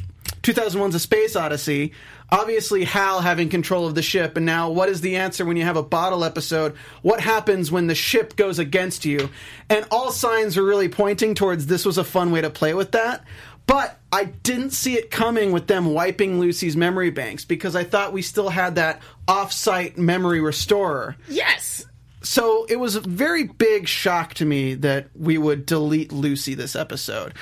2001's 0.42 0.94
a 0.94 1.00
space 1.00 1.36
odyssey. 1.36 1.92
Obviously 2.32 2.84
hal 2.84 3.20
having 3.20 3.48
control 3.48 3.86
of 3.86 3.94
the 3.94 4.02
ship 4.02 4.36
and 4.36 4.46
now 4.46 4.70
what 4.70 4.88
is 4.88 5.00
the 5.00 5.16
answer 5.16 5.44
when 5.44 5.56
you 5.56 5.64
have 5.64 5.76
a 5.76 5.82
bottle 5.82 6.24
episode? 6.24 6.76
What 7.02 7.20
happens 7.20 7.70
when 7.70 7.88
the 7.88 7.94
ship 7.94 8.36
goes 8.36 8.58
against 8.58 9.04
you? 9.04 9.28
And 9.68 9.84
all 9.90 10.12
signs 10.12 10.56
are 10.56 10.64
really 10.64 10.88
pointing 10.88 11.34
towards 11.34 11.66
this 11.66 11.84
was 11.84 11.98
a 11.98 12.04
fun 12.04 12.30
way 12.32 12.40
to 12.40 12.50
play 12.50 12.72
with 12.72 12.92
that. 12.92 13.24
But 13.66 13.99
I 14.12 14.24
didn't 14.24 14.70
see 14.70 14.94
it 14.94 15.10
coming 15.10 15.52
with 15.52 15.66
them 15.68 15.86
wiping 15.86 16.40
Lucy's 16.40 16.76
memory 16.76 17.10
banks 17.10 17.44
because 17.44 17.76
I 17.76 17.84
thought 17.84 18.12
we 18.12 18.22
still 18.22 18.48
had 18.48 18.74
that 18.74 19.00
off-site 19.28 19.98
memory 19.98 20.40
restorer. 20.40 21.16
Yes. 21.28 21.86
So 22.22 22.66
it 22.68 22.76
was 22.76 22.96
a 22.96 23.00
very 23.00 23.44
big 23.44 23.88
shock 23.88 24.34
to 24.34 24.44
me 24.44 24.74
that 24.74 25.08
we 25.14 25.38
would 25.38 25.64
delete 25.64 26.12
Lucy 26.12 26.54
this 26.54 26.74
episode. 26.74 27.34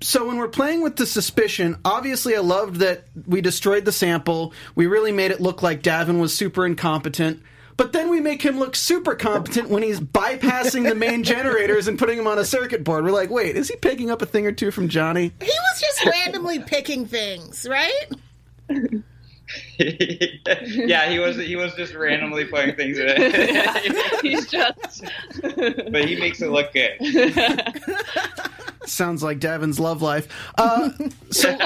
So 0.00 0.26
when 0.26 0.36
we're 0.36 0.48
playing 0.48 0.82
with 0.82 0.96
the 0.96 1.06
suspicion, 1.06 1.78
obviously 1.84 2.36
I 2.36 2.40
loved 2.40 2.76
that 2.76 3.04
we 3.26 3.40
destroyed 3.40 3.84
the 3.84 3.92
sample. 3.92 4.52
We 4.74 4.86
really 4.86 5.12
made 5.12 5.30
it 5.30 5.40
look 5.40 5.62
like 5.62 5.82
Davin 5.82 6.20
was 6.20 6.34
super 6.34 6.66
incompetent. 6.66 7.42
But 7.76 7.92
then 7.92 8.08
we 8.08 8.20
make 8.20 8.42
him 8.42 8.58
look 8.58 8.76
super 8.76 9.14
competent 9.14 9.68
when 9.68 9.82
he's 9.82 10.00
bypassing 10.00 10.88
the 10.88 10.94
main 10.94 11.24
generators 11.24 11.88
and 11.88 11.98
putting 11.98 12.16
them 12.16 12.26
on 12.26 12.38
a 12.38 12.44
circuit 12.44 12.84
board. 12.84 13.04
We're 13.04 13.10
like, 13.10 13.30
wait, 13.30 13.56
is 13.56 13.68
he 13.68 13.76
picking 13.76 14.10
up 14.10 14.22
a 14.22 14.26
thing 14.26 14.46
or 14.46 14.52
two 14.52 14.70
from 14.70 14.88
Johnny? 14.88 15.32
He 15.40 15.46
was 15.46 15.80
just 15.80 16.04
randomly 16.06 16.60
picking 16.60 17.06
things, 17.06 17.66
right? 17.68 18.06
yeah, 19.78 21.08
he 21.10 21.18
was 21.18 21.36
he 21.36 21.56
was 21.56 21.74
just 21.74 21.94
randomly 21.94 22.44
playing 22.44 22.76
things 22.76 22.98
in 22.98 23.06
it. 23.08 24.20
He's 24.22 24.46
just. 24.48 25.04
but 25.42 26.08
he 26.08 26.16
makes 26.16 26.40
it 26.40 26.50
look 26.50 26.72
good. 26.72 26.98
Sounds 28.86 29.22
like 29.22 29.40
Davin's 29.40 29.80
love 29.80 30.02
life. 30.02 30.28
Uh, 30.56 30.90
so 31.30 31.56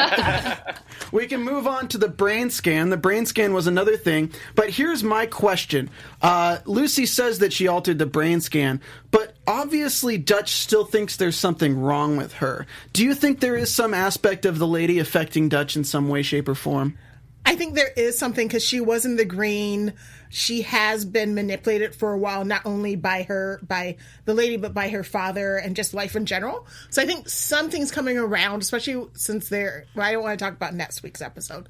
we 1.10 1.26
can 1.26 1.42
move 1.42 1.66
on 1.66 1.88
to 1.88 1.98
the 1.98 2.08
brain 2.08 2.48
scan. 2.50 2.90
The 2.90 2.96
brain 2.96 3.26
scan 3.26 3.52
was 3.52 3.66
another 3.66 3.96
thing, 3.96 4.32
but 4.54 4.70
here's 4.70 5.02
my 5.02 5.26
question. 5.26 5.90
Uh, 6.22 6.58
Lucy 6.64 7.06
says 7.06 7.40
that 7.40 7.52
she 7.52 7.66
altered 7.66 7.98
the 7.98 8.06
brain 8.06 8.40
scan, 8.40 8.80
but 9.10 9.34
obviously 9.48 10.16
Dutch 10.16 10.52
still 10.52 10.84
thinks 10.84 11.16
there's 11.16 11.36
something 11.36 11.80
wrong 11.80 12.16
with 12.16 12.34
her. 12.34 12.66
Do 12.92 13.04
you 13.04 13.14
think 13.14 13.40
there 13.40 13.56
is 13.56 13.72
some 13.74 13.94
aspect 13.94 14.46
of 14.46 14.58
the 14.58 14.66
lady 14.66 15.00
affecting 15.00 15.48
Dutch 15.48 15.74
in 15.76 15.82
some 15.84 16.08
way, 16.08 16.22
shape, 16.22 16.48
or 16.48 16.54
form? 16.54 16.96
I 17.44 17.56
think 17.56 17.74
there 17.74 17.92
is 17.96 18.18
something 18.18 18.46
because 18.46 18.64
she 18.64 18.80
was 18.80 19.04
in 19.04 19.16
the 19.16 19.24
green. 19.24 19.94
She 20.28 20.62
has 20.62 21.04
been 21.04 21.34
manipulated 21.34 21.94
for 21.94 22.12
a 22.12 22.18
while, 22.18 22.44
not 22.44 22.66
only 22.66 22.94
by 22.94 23.22
her, 23.22 23.58
by 23.66 23.96
the 24.26 24.34
lady, 24.34 24.58
but 24.58 24.74
by 24.74 24.90
her 24.90 25.02
father 25.02 25.56
and 25.56 25.74
just 25.74 25.94
life 25.94 26.14
in 26.14 26.26
general. 26.26 26.66
So 26.90 27.00
I 27.00 27.06
think 27.06 27.28
something's 27.28 27.90
coming 27.90 28.18
around, 28.18 28.60
especially 28.62 29.08
since 29.14 29.48
they're, 29.48 29.86
well, 29.94 30.06
I 30.06 30.12
don't 30.12 30.22
want 30.22 30.38
to 30.38 30.44
talk 30.44 30.54
about 30.54 30.74
next 30.74 31.02
week's 31.02 31.22
episode, 31.22 31.68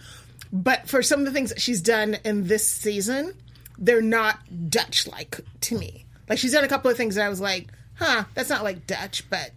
but 0.53 0.89
for 0.89 1.03
some 1.03 1.21
of 1.21 1.27
the 1.27 1.33
things 1.33 1.51
that 1.51 1.61
she's 1.61 1.81
done 1.81 2.17
in 2.25 2.49
this 2.49 2.67
season, 2.67 3.35
they're 3.79 4.03
not 4.03 4.41
Dutch 4.69 5.07
like 5.07 5.41
to 5.61 5.79
me. 5.79 6.07
Like 6.29 6.39
she's 6.39 6.53
done 6.53 6.65
a 6.65 6.69
couple 6.69 6.91
of 6.91 6.97
things 6.97 7.15
that 7.15 7.25
I 7.25 7.29
was 7.29 7.41
like, 7.41 7.69
huh, 7.95 8.25
that's 8.35 8.51
not 8.51 8.65
like 8.65 8.87
Dutch, 8.87 9.29
but 9.31 9.53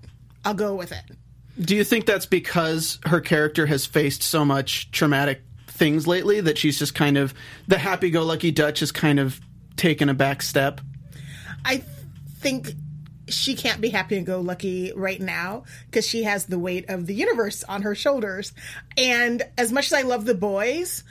I'll 0.45 0.53
go 0.53 0.75
with 0.75 0.91
it. 0.91 1.03
Do 1.59 1.75
you 1.75 1.83
think 1.83 2.05
that's 2.05 2.25
because 2.25 2.99
her 3.05 3.19
character 3.21 3.65
has 3.65 3.85
faced 3.85 4.23
so 4.23 4.45
much 4.45 4.91
traumatic 4.91 5.41
things 5.81 6.05
lately 6.05 6.39
that 6.39 6.59
she's 6.59 6.77
just 6.77 6.93
kind 6.93 7.17
of 7.17 7.33
the 7.67 7.79
happy-go-lucky 7.79 8.51
Dutch 8.51 8.81
has 8.81 8.91
kind 8.91 9.19
of 9.19 9.41
taken 9.77 10.09
a 10.09 10.13
back 10.13 10.43
step? 10.43 10.79
I 11.65 11.83
think 12.37 12.73
she 13.27 13.55
can't 13.55 13.81
be 13.81 13.89
happy 13.89 14.15
and 14.15 14.23
go 14.23 14.41
lucky 14.41 14.93
right 14.95 15.19
now 15.19 15.63
because 15.87 16.05
she 16.05 16.21
has 16.21 16.45
the 16.45 16.59
weight 16.59 16.87
of 16.87 17.07
the 17.07 17.15
universe 17.15 17.63
on 17.63 17.81
her 17.81 17.95
shoulders. 17.95 18.53
And 18.95 19.41
as 19.57 19.71
much 19.71 19.87
as 19.87 19.93
I 19.93 20.03
love 20.03 20.25
the 20.25 20.35
boys, 20.35 21.03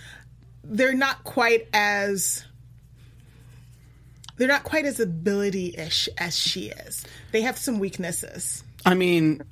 they're 0.62 0.94
not 0.94 1.24
quite 1.24 1.66
as 1.72 2.44
they're 4.36 4.46
not 4.46 4.62
quite 4.62 4.84
as 4.84 5.00
ability-ish 5.00 6.08
as 6.16 6.38
she 6.38 6.66
is. 6.66 7.04
They 7.32 7.42
have 7.42 7.58
some 7.58 7.80
weaknesses. 7.80 8.62
I 8.86 8.94
mean, 8.94 9.42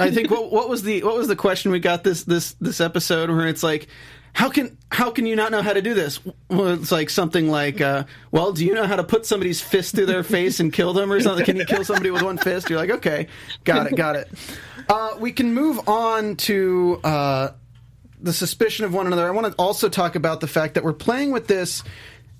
I 0.00 0.10
think 0.10 0.32
what, 0.32 0.50
what 0.50 0.68
was 0.68 0.82
the 0.82 1.04
what 1.04 1.16
was 1.16 1.28
the 1.28 1.36
question 1.36 1.70
we 1.70 1.78
got 1.78 2.02
this 2.02 2.24
this 2.24 2.54
this 2.60 2.80
episode 2.80 3.30
where 3.30 3.46
it's 3.46 3.62
like, 3.62 3.86
how 4.36 4.50
can 4.50 4.76
how 4.92 5.10
can 5.10 5.24
you 5.24 5.34
not 5.34 5.50
know 5.50 5.62
how 5.62 5.72
to 5.72 5.80
do 5.80 5.94
this? 5.94 6.20
Well, 6.50 6.68
it's 6.68 6.92
like 6.92 7.08
something 7.08 7.48
like, 7.48 7.80
uh, 7.80 8.04
well, 8.32 8.52
do 8.52 8.66
you 8.66 8.74
know 8.74 8.86
how 8.86 8.96
to 8.96 9.02
put 9.02 9.24
somebody's 9.24 9.62
fist 9.62 9.94
through 9.94 10.04
their 10.04 10.22
face 10.22 10.60
and 10.60 10.70
kill 10.70 10.92
them 10.92 11.10
or 11.10 11.18
something? 11.20 11.46
Can 11.46 11.56
you 11.56 11.64
kill 11.64 11.84
somebody 11.84 12.10
with 12.10 12.20
one 12.20 12.36
fist? 12.36 12.68
You're 12.68 12.78
like, 12.78 12.90
okay, 12.90 13.28
got 13.64 13.86
it, 13.86 13.96
got 13.96 14.14
it. 14.14 14.30
Uh, 14.90 15.16
we 15.18 15.32
can 15.32 15.54
move 15.54 15.88
on 15.88 16.36
to. 16.36 17.00
Uh, 17.02 17.52
the 18.18 18.32
suspicion 18.32 18.84
of 18.86 18.94
one 18.94 19.06
another. 19.06 19.26
I 19.26 19.30
want 19.30 19.46
to 19.46 19.54
also 19.58 19.90
talk 19.90 20.16
about 20.16 20.40
the 20.40 20.46
fact 20.46 20.74
that 20.74 20.82
we're 20.82 20.94
playing 20.94 21.32
with 21.32 21.48
this, 21.48 21.82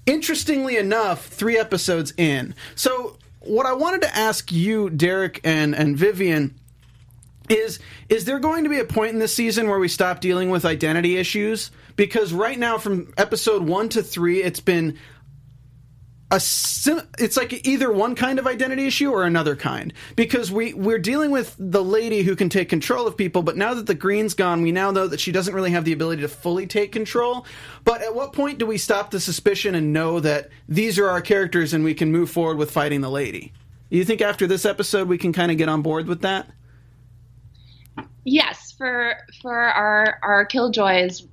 interestingly 0.07 0.79
enough, 0.79 1.27
three 1.27 1.59
episodes 1.59 2.15
in. 2.17 2.55
So, 2.75 3.19
what 3.41 3.67
I 3.67 3.75
wanted 3.75 4.01
to 4.03 4.17
ask 4.17 4.51
you, 4.51 4.89
Derek 4.89 5.39
and, 5.45 5.77
and 5.77 5.97
Vivian, 5.97 6.59
is 7.51 7.79
is 8.09 8.25
there 8.25 8.39
going 8.39 8.65
to 8.65 8.71
be 8.71 8.81
a 8.81 8.85
point 8.85 9.13
in 9.13 9.19
this 9.19 9.35
season 9.35 9.69
where 9.69 9.79
we 9.79 9.89
stop 9.89 10.21
dealing 10.21 10.51
with 10.51 10.65
identity 10.65 11.17
issues? 11.17 11.71
Because 11.97 12.33
right 12.33 12.59
now, 12.59 12.79
from 12.79 13.13
episode 13.17 13.63
one 13.63 13.89
to 13.91 14.03
three, 14.03 14.43
it's 14.43 14.61
been 14.61 14.99
a 16.31 16.41
sim- 16.41 17.07
it's 17.19 17.37
like 17.37 17.67
either 17.67 17.93
one 17.93 18.15
kind 18.17 18.39
of 18.39 18.47
identity 18.47 18.87
issue 18.87 19.11
or 19.11 19.25
another 19.25 19.55
kind. 19.55 19.93
Because 20.17 20.51
we 20.51 20.75
we're 20.75 20.99
dealing 20.99 21.31
with 21.31 21.55
the 21.59 21.83
lady 21.83 22.23
who 22.23 22.35
can 22.35 22.49
take 22.49 22.69
control 22.69 23.07
of 23.07 23.17
people 23.17 23.43
but 23.43 23.57
now 23.57 23.75
that 23.75 23.87
the 23.87 23.95
green's 23.95 24.35
gone 24.35 24.63
we 24.63 24.73
now 24.73 24.91
know 24.91 25.07
that 25.07 25.21
she 25.21 25.31
doesn't 25.31 25.55
really 25.55 25.71
have 25.71 25.85
the 25.85 25.93
ability 25.93 26.23
to 26.23 26.29
fully 26.29 26.67
take 26.67 26.91
control. 26.91 27.47
But 27.85 28.03
at 28.03 28.15
what 28.15 28.33
point 28.33 28.59
do 28.59 28.67
we 28.67 28.79
stop 28.79 29.11
the 29.11 29.21
suspicion 29.21 29.75
and 29.75 29.93
know 29.93 30.19
that 30.21 30.51
these 30.69 30.99
are 30.99 31.09
our 31.09 31.21
characters 31.21 31.73
and 31.73 31.85
we 31.85 31.95
can 31.95 32.11
move 32.11 32.31
forward 32.31 32.59
with 32.59 32.73
fighting 32.73 33.03
the 33.03 33.11
lady? 33.11 33.53
You 33.89 34.05
think 34.05 34.21
after 34.21 34.49
this 34.49 34.65
episode 34.65 35.07
we 35.09 35.19
can 35.19 35.33
kind 35.33 35.53
of 35.53 35.59
get 35.59 35.69
on 35.69 35.83
board 35.83 36.09
with 36.09 36.23
that? 36.23 36.49
Yes 38.25 38.75
for 38.77 39.17
for 39.41 39.57
our 39.57 40.19
our 40.25 40.45
killjoys 40.45 41.29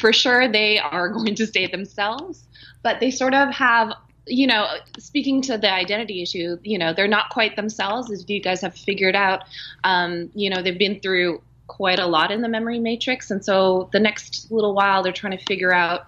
for 0.00 0.12
sure 0.12 0.48
they 0.48 0.78
are 0.78 1.08
going 1.16 1.34
to 1.34 1.46
stay 1.46 1.66
themselves 1.66 2.46
but 2.82 3.00
they 3.00 3.10
sort 3.10 3.34
of 3.34 3.52
have 3.54 3.92
you 4.26 4.46
know, 4.46 4.66
speaking 4.98 5.42
to 5.42 5.58
the 5.58 5.72
identity 5.72 6.22
issue, 6.22 6.56
you 6.62 6.78
know, 6.78 6.92
they're 6.92 7.08
not 7.08 7.30
quite 7.30 7.56
themselves, 7.56 8.10
as 8.10 8.28
you 8.28 8.40
guys 8.40 8.60
have 8.60 8.74
figured 8.74 9.16
out. 9.16 9.42
Um, 9.84 10.30
you 10.34 10.48
know, 10.48 10.62
they've 10.62 10.78
been 10.78 11.00
through 11.00 11.42
quite 11.66 11.98
a 11.98 12.06
lot 12.06 12.30
in 12.30 12.42
the 12.42 12.48
memory 12.48 12.78
matrix. 12.78 13.30
And 13.30 13.44
so 13.44 13.88
the 13.92 14.00
next 14.00 14.50
little 14.50 14.74
while, 14.74 15.02
they're 15.02 15.12
trying 15.12 15.36
to 15.36 15.44
figure 15.44 15.72
out 15.72 16.06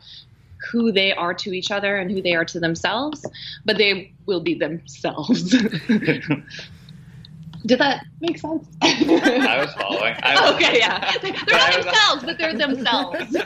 who 0.70 0.92
they 0.92 1.12
are 1.12 1.34
to 1.34 1.52
each 1.52 1.70
other 1.70 1.96
and 1.96 2.10
who 2.10 2.22
they 2.22 2.34
are 2.34 2.44
to 2.44 2.60
themselves, 2.60 3.24
but 3.64 3.78
they 3.78 4.12
will 4.26 4.40
be 4.40 4.54
themselves. 4.54 5.54
Did 7.66 7.78
that 7.78 8.04
make 8.20 8.38
sense? 8.38 8.66
I 8.82 9.58
was 9.64 9.72
following. 9.74 10.14
I 10.22 10.34
was, 10.34 10.54
okay, 10.54 10.78
yeah. 10.78 11.16
They're 11.22 11.32
not 11.32 11.72
themselves, 11.72 12.24
but 12.24 12.38
they're 12.38 12.54
themselves. 12.54 13.36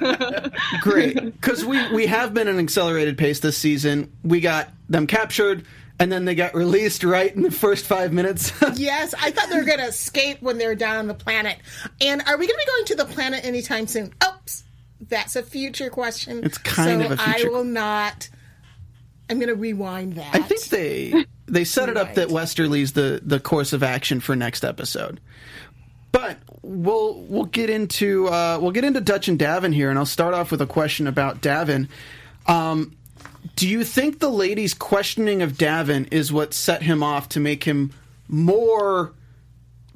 Great, 0.80 1.14
because 1.14 1.64
we 1.64 1.92
we 1.92 2.06
have 2.06 2.34
been 2.34 2.48
an 2.48 2.58
accelerated 2.58 3.16
pace 3.16 3.38
this 3.38 3.56
season. 3.56 4.12
We 4.24 4.40
got 4.40 4.70
them 4.88 5.06
captured, 5.06 5.64
and 6.00 6.10
then 6.10 6.24
they 6.24 6.34
got 6.34 6.54
released 6.54 7.04
right 7.04 7.34
in 7.34 7.42
the 7.42 7.50
first 7.52 7.86
five 7.86 8.12
minutes. 8.12 8.52
yes, 8.74 9.14
I 9.20 9.30
thought 9.30 9.50
they 9.50 9.56
were 9.56 9.64
going 9.64 9.78
to 9.78 9.86
escape 9.86 10.42
when 10.42 10.58
they 10.58 10.66
were 10.66 10.74
down 10.74 10.96
on 10.96 11.06
the 11.06 11.14
planet. 11.14 11.58
And 12.00 12.20
are 12.22 12.36
we 12.36 12.46
going 12.46 12.58
to 12.58 12.66
be 12.66 12.72
going 12.72 12.84
to 12.86 12.94
the 12.96 13.04
planet 13.04 13.44
anytime 13.44 13.86
soon? 13.86 14.12
Oops, 14.26 14.64
that's 15.08 15.36
a 15.36 15.44
future 15.44 15.90
question. 15.90 16.44
It's 16.44 16.58
kind 16.58 17.02
so 17.02 17.06
of 17.06 17.12
a 17.12 17.16
future. 17.22 17.48
I 17.48 17.50
will 17.50 17.64
not. 17.64 18.28
I'm 19.30 19.38
going 19.38 19.48
to 19.48 19.54
rewind 19.54 20.14
that. 20.14 20.34
I 20.34 20.40
think 20.40 20.64
they 20.66 21.24
they 21.46 21.64
set 21.64 21.88
it 21.88 21.96
up 21.96 22.14
that 22.14 22.28
Westerly's 22.28 22.92
the 22.92 23.20
the 23.22 23.40
course 23.40 23.72
of 23.72 23.82
action 23.82 24.20
for 24.20 24.34
next 24.36 24.64
episode. 24.64 25.20
But 26.12 26.38
we'll 26.62 27.20
we'll 27.28 27.44
get 27.44 27.70
into 27.70 28.28
uh, 28.28 28.58
we'll 28.60 28.70
get 28.70 28.84
into 28.84 29.00
Dutch 29.00 29.28
and 29.28 29.38
Davin 29.38 29.74
here, 29.74 29.90
and 29.90 29.98
I'll 29.98 30.06
start 30.06 30.34
off 30.34 30.50
with 30.50 30.62
a 30.62 30.66
question 30.66 31.06
about 31.06 31.40
Davin. 31.42 31.88
Um, 32.46 32.96
do 33.56 33.68
you 33.68 33.84
think 33.84 34.18
the 34.20 34.30
lady's 34.30 34.74
questioning 34.74 35.42
of 35.42 35.52
Davin 35.52 36.12
is 36.12 36.32
what 36.32 36.54
set 36.54 36.82
him 36.82 37.02
off 37.02 37.28
to 37.30 37.40
make 37.40 37.64
him 37.64 37.92
more 38.28 39.12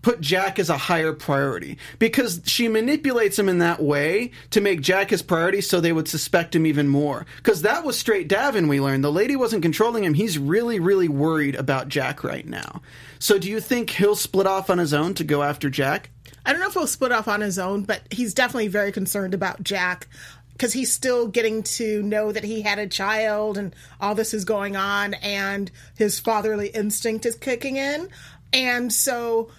put 0.03 0.21
Jack 0.21 0.59
as 0.59 0.69
a 0.69 0.77
higher 0.77 1.13
priority 1.13 1.79
because 1.99 2.43
she 2.45 2.69
manipulates 2.69 3.39
him 3.39 3.49
in 3.49 3.59
that 3.59 3.83
way 3.83 4.33
to 4.51 4.61
make 4.61 4.81
Jack 4.81 5.11
his 5.11 5.23
priority 5.23 5.61
so 5.61 5.81
they 5.81 5.93
would 5.93 6.09
suspect 6.09 6.55
him 6.55 6.67
even 6.67 6.89
more. 6.89 7.25
Because 7.37 7.63
that 7.63 7.85
was 7.85 7.99
straight 7.99 8.29
Davin, 8.29 8.69
we 8.69 8.81
learned. 8.81 9.05
The 9.05 9.13
lady 9.13 9.37
wasn't 9.37 9.63
controlling 9.63 10.05
him. 10.05 10.15
He's 10.15 10.39
really, 10.39 10.81
really 10.81 11.09
worried 11.09 11.55
about 11.55 11.89
Jack 11.89 12.25
right 12.25 12.47
now. 12.47 12.83
So 13.19 13.39
do 13.39 13.49
you 13.49 13.61
think 13.61 13.91
he'll 13.91 14.17
split 14.17 14.47
off 14.47 14.69
on 14.69 14.79
his 14.79 14.93
own 14.93 15.15
to 15.15 15.25
go 15.25 15.43
after 15.43 15.71
Jack? 15.71 16.11
I 16.45 16.53
don't 16.53 16.61
know 16.61 16.67
if 16.67 16.75
he'll 16.75 16.87
split 16.89 17.13
off 17.13 17.29
on 17.29 17.41
his 17.41 17.59
own, 17.59 17.85
but 17.85 18.03
he's 18.11 18.35
definitely 18.35 18.69
very 18.69 18.91
concerned 18.91 19.33
about 19.33 19.63
Jack 19.63 20.09
because 20.53 20.73
he's 20.73 20.93
still 20.93 21.29
getting 21.29 21.63
to 21.63 22.03
know 22.03 22.33
that 22.33 22.45
he 22.45 22.63
had 22.63 22.79
a 22.79 22.87
child 22.87 23.59
and 23.59 23.75
all 24.01 24.15
this 24.15 24.35
is 24.35 24.45
going 24.45 24.77
on 24.77 25.15
and 25.15 25.71
his 25.97 26.21
fatherly 26.21 26.69
instinct 26.69 27.27
is 27.27 27.37
kicking 27.37 27.77
in. 27.77 28.09
And 28.53 28.93
so 28.93 29.51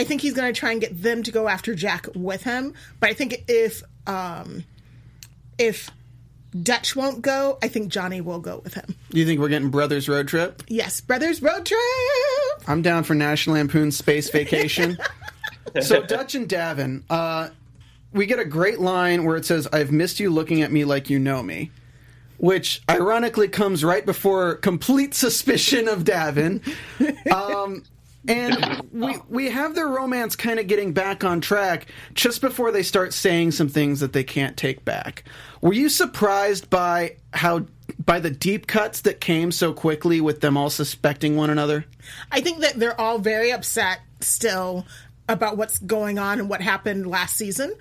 I 0.00 0.04
think 0.04 0.22
he's 0.22 0.32
going 0.32 0.50
to 0.50 0.58
try 0.58 0.72
and 0.72 0.80
get 0.80 1.02
them 1.02 1.22
to 1.24 1.30
go 1.30 1.46
after 1.46 1.74
Jack 1.74 2.08
with 2.14 2.42
him. 2.42 2.72
But 3.00 3.10
I 3.10 3.12
think 3.12 3.44
if 3.48 3.82
um, 4.06 4.64
if 5.58 5.90
Dutch 6.62 6.96
won't 6.96 7.20
go, 7.20 7.58
I 7.62 7.68
think 7.68 7.92
Johnny 7.92 8.22
will 8.22 8.40
go 8.40 8.62
with 8.64 8.72
him. 8.72 8.94
Do 9.10 9.18
you 9.18 9.26
think 9.26 9.40
we're 9.40 9.50
getting 9.50 9.68
Brothers 9.68 10.08
Road 10.08 10.26
Trip? 10.26 10.62
Yes, 10.68 11.02
Brothers 11.02 11.42
Road 11.42 11.66
Trip. 11.66 11.78
I'm 12.66 12.80
down 12.80 13.04
for 13.04 13.14
National 13.14 13.56
Lampoon's 13.56 13.98
Space 13.98 14.30
Vacation. 14.30 14.96
so 15.82 16.00
Dutch 16.00 16.34
and 16.34 16.48
Davin, 16.48 17.02
uh, 17.10 17.50
we 18.14 18.24
get 18.24 18.38
a 18.38 18.46
great 18.46 18.80
line 18.80 19.24
where 19.24 19.36
it 19.36 19.44
says, 19.44 19.68
"I've 19.70 19.92
missed 19.92 20.18
you 20.18 20.30
looking 20.30 20.62
at 20.62 20.72
me 20.72 20.86
like 20.86 21.10
you 21.10 21.18
know 21.18 21.42
me." 21.42 21.72
Which 22.38 22.80
ironically 22.88 23.48
comes 23.48 23.84
right 23.84 24.06
before 24.06 24.54
complete 24.54 25.12
suspicion 25.12 25.88
of 25.88 26.04
Davin. 26.04 26.62
Um, 27.30 27.84
and 28.28 28.82
we 28.92 29.16
we 29.28 29.50
have 29.50 29.74
their 29.74 29.88
romance 29.88 30.36
kind 30.36 30.58
of 30.58 30.66
getting 30.66 30.92
back 30.92 31.24
on 31.24 31.40
track 31.40 31.86
just 32.14 32.40
before 32.40 32.70
they 32.72 32.82
start 32.82 33.14
saying 33.14 33.52
some 33.52 33.68
things 33.68 34.00
that 34.00 34.12
they 34.12 34.24
can't 34.24 34.56
take 34.56 34.84
back. 34.84 35.24
Were 35.60 35.72
you 35.72 35.88
surprised 35.88 36.68
by 36.68 37.16
how 37.32 37.66
by 38.04 38.20
the 38.20 38.30
deep 38.30 38.66
cuts 38.66 39.00
that 39.02 39.20
came 39.20 39.50
so 39.50 39.72
quickly 39.72 40.20
with 40.20 40.40
them 40.40 40.56
all 40.56 40.70
suspecting 40.70 41.36
one 41.36 41.50
another? 41.50 41.84
I 42.30 42.40
think 42.40 42.60
that 42.60 42.74
they're 42.74 43.00
all 43.00 43.18
very 43.18 43.52
upset 43.52 44.00
still 44.20 44.86
about 45.30 45.56
what's 45.56 45.78
going 45.78 46.18
on 46.18 46.40
and 46.40 46.50
what 46.50 46.60
happened 46.60 47.06
last 47.06 47.36
season. 47.36 47.72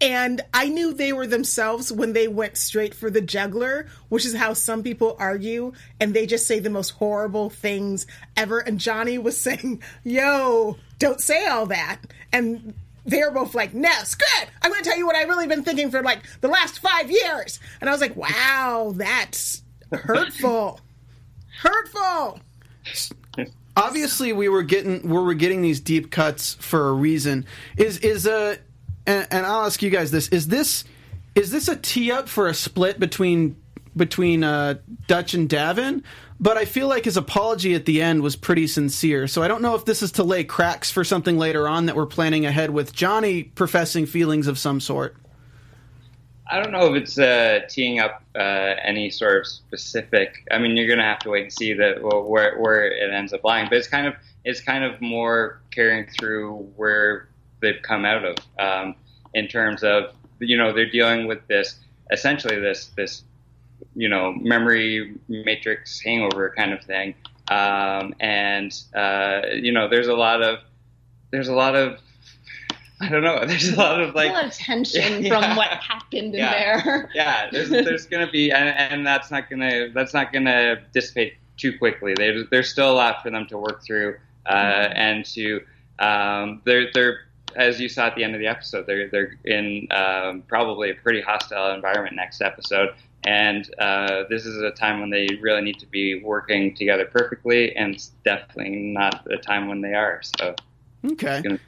And 0.00 0.42
I 0.52 0.68
knew 0.68 0.92
they 0.92 1.12
were 1.12 1.26
themselves 1.26 1.90
when 1.90 2.12
they 2.12 2.28
went 2.28 2.58
straight 2.58 2.94
for 2.94 3.10
the 3.10 3.22
juggler, 3.22 3.86
which 4.10 4.26
is 4.26 4.36
how 4.36 4.52
some 4.52 4.82
people 4.82 5.16
argue, 5.18 5.72
and 5.98 6.12
they 6.12 6.26
just 6.26 6.46
say 6.46 6.58
the 6.58 6.70
most 6.70 6.90
horrible 6.90 7.48
things 7.48 8.06
ever. 8.36 8.60
And 8.60 8.78
Johnny 8.78 9.16
was 9.16 9.40
saying, 9.40 9.82
Yo, 10.04 10.76
don't 10.98 11.20
say 11.20 11.46
all 11.46 11.66
that. 11.66 12.00
And 12.30 12.74
they're 13.06 13.30
both 13.30 13.54
like, 13.54 13.72
no, 13.72 13.88
it. 13.88 14.48
I'm 14.60 14.70
going 14.70 14.82
to 14.82 14.88
tell 14.88 14.98
you 14.98 15.06
what 15.06 15.16
I've 15.16 15.28
really 15.28 15.46
been 15.46 15.64
thinking 15.64 15.90
for 15.90 16.02
like 16.02 16.24
the 16.42 16.48
last 16.48 16.80
five 16.80 17.10
years. 17.10 17.58
And 17.80 17.88
I 17.88 17.92
was 17.92 18.02
like, 18.02 18.14
wow, 18.16 18.92
that's 18.94 19.62
hurtful. 19.90 20.80
hurtful. 21.62 22.40
obviously 23.78 24.32
we 24.32 24.48
were 24.48 24.62
getting 24.62 25.02
we 25.02 25.16
were 25.16 25.34
getting 25.34 25.62
these 25.62 25.80
deep 25.80 26.10
cuts 26.10 26.54
for 26.54 26.88
a 26.88 26.92
reason. 26.92 27.46
Is 27.76 27.98
is 27.98 28.26
a 28.26 28.58
and, 29.06 29.26
and 29.30 29.46
I'll 29.46 29.64
ask 29.64 29.80
you 29.82 29.90
guys 29.90 30.10
this: 30.10 30.28
is 30.28 30.48
this 30.48 30.84
is 31.34 31.50
this 31.50 31.68
a 31.68 31.76
tee 31.76 32.10
up 32.10 32.28
for 32.28 32.48
a 32.48 32.54
split 32.54 32.98
between 32.98 33.56
between 33.96 34.44
uh, 34.44 34.74
Dutch 35.06 35.34
and 35.34 35.48
Davin? 35.48 36.02
But 36.40 36.56
I 36.56 36.66
feel 36.66 36.86
like 36.86 37.04
his 37.04 37.16
apology 37.16 37.74
at 37.74 37.84
the 37.84 38.00
end 38.00 38.22
was 38.22 38.36
pretty 38.36 38.68
sincere. 38.68 39.26
So 39.26 39.42
I 39.42 39.48
don't 39.48 39.60
know 39.60 39.74
if 39.74 39.84
this 39.84 40.04
is 40.04 40.12
to 40.12 40.22
lay 40.22 40.44
cracks 40.44 40.88
for 40.88 41.02
something 41.02 41.36
later 41.36 41.66
on 41.66 41.86
that 41.86 41.96
we're 41.96 42.06
planning 42.06 42.46
ahead 42.46 42.70
with 42.70 42.92
Johnny 42.92 43.42
professing 43.42 44.06
feelings 44.06 44.46
of 44.46 44.56
some 44.56 44.80
sort. 44.80 45.16
I 46.50 46.62
don't 46.62 46.72
know 46.72 46.94
if 46.94 47.02
it's 47.02 47.18
uh, 47.18 47.60
teeing 47.68 48.00
up 48.00 48.22
uh, 48.34 48.74
any 48.82 49.10
sort 49.10 49.40
of 49.40 49.46
specific. 49.46 50.46
I 50.50 50.58
mean, 50.58 50.76
you're 50.76 50.86
going 50.86 50.98
to 50.98 51.04
have 51.04 51.18
to 51.20 51.30
wait 51.30 51.42
and 51.42 51.52
see 51.52 51.74
that 51.74 52.02
well, 52.02 52.24
where 52.24 52.58
where 52.58 52.86
it 52.86 53.12
ends 53.12 53.32
up 53.32 53.44
lying. 53.44 53.68
But 53.68 53.78
it's 53.78 53.88
kind 53.88 54.06
of 54.06 54.14
it's 54.44 54.60
kind 54.60 54.82
of 54.82 55.00
more 55.00 55.60
carrying 55.70 56.06
through 56.18 56.56
where 56.76 57.28
they've 57.60 57.82
come 57.82 58.04
out 58.04 58.24
of 58.24 58.36
um, 58.58 58.94
in 59.34 59.46
terms 59.46 59.82
of 59.82 60.14
you 60.40 60.56
know 60.56 60.72
they're 60.72 60.90
dealing 60.90 61.26
with 61.26 61.46
this 61.48 61.80
essentially 62.10 62.58
this 62.58 62.86
this 62.96 63.24
you 63.94 64.08
know 64.08 64.32
memory 64.32 65.16
matrix 65.28 66.00
hangover 66.00 66.54
kind 66.56 66.72
of 66.72 66.82
thing, 66.82 67.14
um, 67.50 68.14
and 68.20 68.72
uh, 68.94 69.42
you 69.52 69.72
know 69.72 69.88
there's 69.88 70.08
a 70.08 70.16
lot 70.16 70.42
of 70.42 70.60
there's 71.30 71.48
a 71.48 71.54
lot 71.54 71.74
of 71.74 71.98
I 73.00 73.08
don't 73.08 73.22
know. 73.22 73.44
There's 73.46 73.68
a 73.68 73.76
lot 73.76 74.00
of 74.00 74.14
like 74.14 74.30
a 74.30 74.32
lot 74.34 74.44
of 74.46 74.52
tension 74.52 75.22
Yeah. 75.24 75.40
from 75.40 75.56
what 75.56 75.68
happened 75.68 76.34
in 76.34 76.40
Yeah. 76.40 76.50
there. 76.82 77.10
yeah, 77.14 77.48
there's, 77.50 77.70
there's 77.70 78.06
going 78.06 78.26
to 78.26 78.30
be, 78.32 78.50
and, 78.50 78.68
and 78.68 79.06
that's 79.06 79.30
not 79.30 79.48
going 79.48 79.60
to 79.60 79.90
that's 79.94 80.14
not 80.14 80.32
going 80.32 80.46
to 80.46 80.82
dissipate 80.92 81.34
too 81.56 81.76
quickly. 81.78 82.14
There's 82.16 82.48
there's 82.50 82.70
still 82.70 82.90
a 82.90 82.94
lot 82.94 83.22
for 83.22 83.30
them 83.30 83.46
to 83.48 83.58
work 83.58 83.82
through, 83.84 84.16
uh, 84.46 84.48
and 84.94 85.24
to 85.26 85.60
um, 85.98 86.60
they're 86.64 86.88
they're 86.92 87.20
as 87.56 87.80
you 87.80 87.88
saw 87.88 88.06
at 88.06 88.14
the 88.14 88.22
end 88.24 88.34
of 88.34 88.40
the 88.40 88.46
episode, 88.46 88.86
they're 88.86 89.08
they're 89.08 89.36
in 89.44 89.86
um, 89.92 90.42
probably 90.48 90.90
a 90.90 90.94
pretty 90.94 91.20
hostile 91.20 91.72
environment 91.74 92.14
next 92.16 92.40
episode, 92.42 92.90
and 93.24 93.72
uh, 93.78 94.24
this 94.28 94.44
is 94.44 94.60
a 94.62 94.70
time 94.72 95.00
when 95.00 95.10
they 95.10 95.26
really 95.40 95.62
need 95.62 95.78
to 95.78 95.86
be 95.86 96.22
working 96.22 96.74
together 96.74 97.04
perfectly, 97.06 97.74
and 97.76 97.94
it's 97.94 98.08
definitely 98.24 98.70
not 98.76 99.26
a 99.32 99.36
time 99.38 99.68
when 99.68 99.80
they 99.80 99.94
are. 99.94 100.20
So 100.38 100.54
Okay. 101.04 101.42
Gonna- 101.42 101.58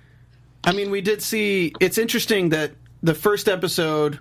I 0.65 0.73
mean, 0.73 0.91
we 0.91 1.01
did 1.01 1.23
see. 1.23 1.73
It's 1.81 1.99
interesting 1.99 2.51
that 2.51 2.73
the 3.03 3.15
first 3.15 3.49
episode, 3.49 4.19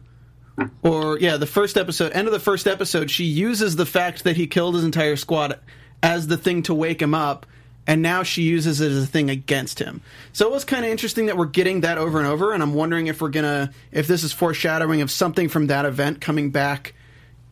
or 0.82 1.20
yeah, 1.20 1.38
the 1.38 1.46
first 1.46 1.78
episode, 1.78 2.14
end 2.14 2.28
of 2.28 2.34
the 2.34 2.40
first 2.40 2.68
episode, 2.68 3.12
she 3.12 3.26
uses 3.26 3.76
the 3.76 3.86
fact 3.86 4.24
that 4.24 4.38
he 4.38 4.48
killed 4.48 4.76
his 4.76 4.84
entire 4.84 5.16
squad 5.16 5.60
as 6.02 6.28
the 6.28 6.38
thing 6.38 6.64
to 6.64 6.74
wake 6.74 7.02
him 7.02 7.14
up, 7.14 7.46
and 7.86 8.02
now 8.02 8.24
she 8.24 8.44
uses 8.44 8.80
it 8.80 8.92
as 8.92 9.04
a 9.04 9.08
thing 9.08 9.30
against 9.30 9.80
him. 9.80 10.02
So 10.32 10.48
it 10.48 10.52
was 10.52 10.64
kind 10.64 10.86
of 10.86 10.92
interesting 10.92 11.26
that 11.26 11.38
we're 11.38 11.46
getting 11.46 11.82
that 11.82 11.98
over 11.98 12.20
and 12.20 12.28
over, 12.28 12.54
and 12.54 12.64
I'm 12.64 12.74
wondering 12.74 13.08
if 13.08 13.22
we're 13.22 13.30
gonna, 13.30 13.72
if 13.92 14.08
this 14.08 14.24
is 14.24 14.32
foreshadowing 14.32 15.02
of 15.02 15.12
something 15.12 15.50
from 15.50 15.68
that 15.68 15.86
event 15.86 16.22
coming 16.22 16.52
back 16.52 16.94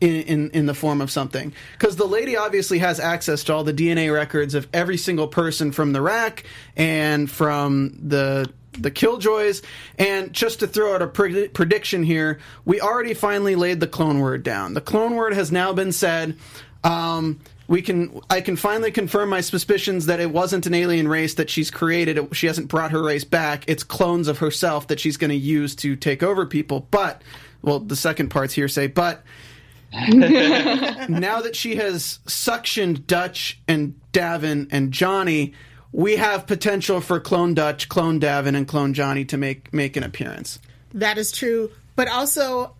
in, 0.00 0.22
in, 0.22 0.50
in 0.50 0.66
the 0.66 0.74
form 0.74 1.00
of 1.00 1.10
something. 1.10 1.52
Because 1.72 1.96
the 1.96 2.06
lady 2.06 2.36
obviously 2.36 2.78
has 2.78 3.00
access 3.00 3.44
to 3.44 3.54
all 3.54 3.64
the 3.64 3.72
DNA 3.72 4.12
records 4.12 4.54
of 4.54 4.68
every 4.72 4.96
single 4.96 5.28
person 5.28 5.72
from 5.72 5.92
the 5.92 6.00
RAC 6.00 6.44
and 6.76 7.30
from 7.30 7.98
the 8.00 8.50
the 8.82 8.90
Killjoys. 8.90 9.62
And 9.98 10.32
just 10.32 10.60
to 10.60 10.66
throw 10.66 10.94
out 10.94 11.02
a 11.02 11.06
pred- 11.06 11.52
prediction 11.52 12.02
here, 12.02 12.38
we 12.64 12.80
already 12.80 13.14
finally 13.14 13.56
laid 13.56 13.80
the 13.80 13.86
clone 13.86 14.20
word 14.20 14.42
down. 14.42 14.74
The 14.74 14.80
clone 14.80 15.14
word 15.14 15.34
has 15.34 15.52
now 15.52 15.72
been 15.72 15.92
said. 15.92 16.36
Um, 16.84 17.40
we 17.68 17.82
can 17.82 18.20
I 18.30 18.40
can 18.40 18.56
finally 18.56 18.90
confirm 18.90 19.28
my 19.28 19.42
suspicions 19.42 20.06
that 20.06 20.20
it 20.20 20.30
wasn't 20.30 20.66
an 20.66 20.74
alien 20.74 21.06
race 21.06 21.34
that 21.34 21.50
she's 21.50 21.70
created. 21.70 22.34
She 22.34 22.46
hasn't 22.46 22.68
brought 22.68 22.92
her 22.92 23.02
race 23.02 23.24
back. 23.24 23.64
It's 23.66 23.84
clones 23.84 24.26
of 24.26 24.38
herself 24.38 24.86
that 24.88 24.98
she's 24.98 25.18
going 25.18 25.30
to 25.30 25.36
use 25.36 25.76
to 25.76 25.94
take 25.94 26.22
over 26.22 26.46
people. 26.46 26.86
But 26.90 27.22
well, 27.60 27.78
the 27.78 27.96
second 27.96 28.30
part's 28.30 28.54
hearsay. 28.54 28.86
But 28.86 29.22
now 29.92 31.40
that 31.40 31.54
she 31.54 31.76
has 31.76 32.20
suctioned 32.26 33.06
Dutch 33.06 33.60
and 33.68 33.98
Davin 34.12 34.68
and 34.70 34.92
Johnny, 34.92 35.54
we 35.92 36.16
have 36.16 36.46
potential 36.46 37.00
for 37.00 37.20
clone 37.20 37.54
Dutch, 37.54 37.88
clone 37.88 38.20
Davin, 38.20 38.56
and 38.56 38.68
clone 38.68 38.94
Johnny 38.94 39.24
to 39.26 39.36
make 39.36 39.72
make 39.72 39.96
an 39.96 40.02
appearance. 40.02 40.58
That 40.94 41.18
is 41.18 41.32
true. 41.32 41.70
But 41.96 42.08
also, 42.08 42.74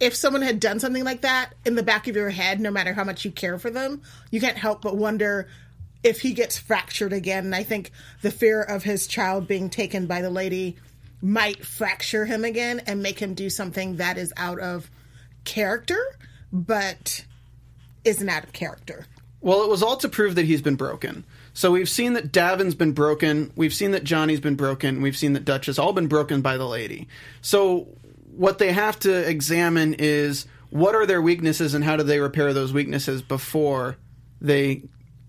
if 0.00 0.14
someone 0.14 0.42
had 0.42 0.58
done 0.58 0.80
something 0.80 1.04
like 1.04 1.20
that 1.20 1.54
in 1.64 1.74
the 1.74 1.82
back 1.82 2.08
of 2.08 2.16
your 2.16 2.30
head, 2.30 2.60
no 2.60 2.70
matter 2.70 2.92
how 2.92 3.04
much 3.04 3.24
you 3.24 3.30
care 3.30 3.58
for 3.58 3.70
them, 3.70 4.02
you 4.30 4.40
can't 4.40 4.56
help 4.56 4.82
but 4.82 4.96
wonder 4.96 5.48
if 6.02 6.20
he 6.20 6.32
gets 6.32 6.58
fractured 6.58 7.12
again. 7.12 7.44
And 7.44 7.54
I 7.54 7.62
think 7.62 7.90
the 8.22 8.30
fear 8.30 8.62
of 8.62 8.82
his 8.82 9.06
child 9.06 9.46
being 9.46 9.70
taken 9.70 10.06
by 10.06 10.22
the 10.22 10.30
lady 10.30 10.76
might 11.20 11.64
fracture 11.64 12.24
him 12.24 12.44
again 12.44 12.80
and 12.86 13.02
make 13.02 13.20
him 13.20 13.34
do 13.34 13.48
something 13.48 13.96
that 13.96 14.18
is 14.18 14.32
out 14.36 14.58
of 14.58 14.90
character, 15.44 16.00
but 16.52 17.24
isn't 18.04 18.28
out 18.28 18.42
of 18.42 18.52
character. 18.52 19.06
Well, 19.40 19.62
it 19.62 19.68
was 19.68 19.82
all 19.82 19.96
to 19.98 20.08
prove 20.08 20.34
that 20.34 20.46
he's 20.46 20.62
been 20.62 20.76
broken. 20.76 21.24
So 21.54 21.70
we've 21.70 21.88
seen 21.88 22.14
that 22.14 22.32
Davin's 22.32 22.74
been 22.74 22.92
broken. 22.92 23.52
We've 23.56 23.74
seen 23.74 23.90
that 23.90 24.04
Johnny's 24.04 24.40
been 24.40 24.56
broken. 24.56 25.02
We've 25.02 25.16
seen 25.16 25.34
that 25.34 25.44
Dutch 25.44 25.66
has 25.66 25.78
all 25.78 25.92
been 25.92 26.06
broken 26.06 26.40
by 26.40 26.56
the 26.56 26.66
lady. 26.66 27.08
So 27.42 27.88
what 28.34 28.58
they 28.58 28.72
have 28.72 28.98
to 29.00 29.28
examine 29.28 29.94
is 29.94 30.46
what 30.70 30.94
are 30.94 31.04
their 31.04 31.20
weaknesses 31.20 31.74
and 31.74 31.84
how 31.84 31.96
do 31.96 32.02
they 32.02 32.18
repair 32.18 32.52
those 32.54 32.72
weaknesses 32.72 33.20
before 33.20 33.96
they 34.40 34.82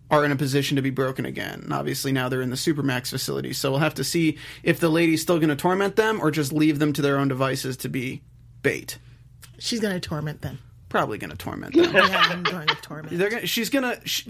are 0.10 0.24
in 0.24 0.32
a 0.32 0.36
position 0.36 0.76
to 0.76 0.82
be 0.82 0.90
broken 0.92 1.26
again. 1.26 1.62
And 1.64 1.74
obviously 1.74 2.12
now 2.12 2.30
they're 2.30 2.42
in 2.42 2.50
the 2.52 2.56
Supermax 2.56 3.10
facility. 3.10 3.52
So 3.52 3.72
we'll 3.72 3.80
have 3.80 3.96
to 3.96 4.04
see 4.04 4.38
if 4.62 4.80
the 4.80 4.90
lady's 4.90 5.22
still 5.22 5.40
going 5.40 5.50
to 5.50 5.56
torment 5.56 5.96
them 5.96 6.22
or 6.22 6.32
just 6.32 6.54
leave 6.54 6.80
them 6.80 6.94
to 6.94 7.02
their 7.02 7.18
own 7.18 7.28
devices 7.28 7.78
to 7.78 7.90
be 7.90 8.22
bait. 8.62 8.98
She's 9.60 9.80
going 9.80 9.94
to 9.94 10.00
torment 10.00 10.42
them. 10.42 10.60
Probably 10.88 11.18
going 11.18 11.32
to 11.32 11.38
torment 11.38 11.74
them. 11.76 11.94
Yeah, 11.94 12.26
I'm 12.30 12.44
going 12.44 12.68
to 12.68 12.76
torment. 12.76 13.18
They're 13.18 13.30
gonna, 13.30 13.48
she's 13.48 13.70
gonna. 13.70 14.00
Sh 14.06 14.28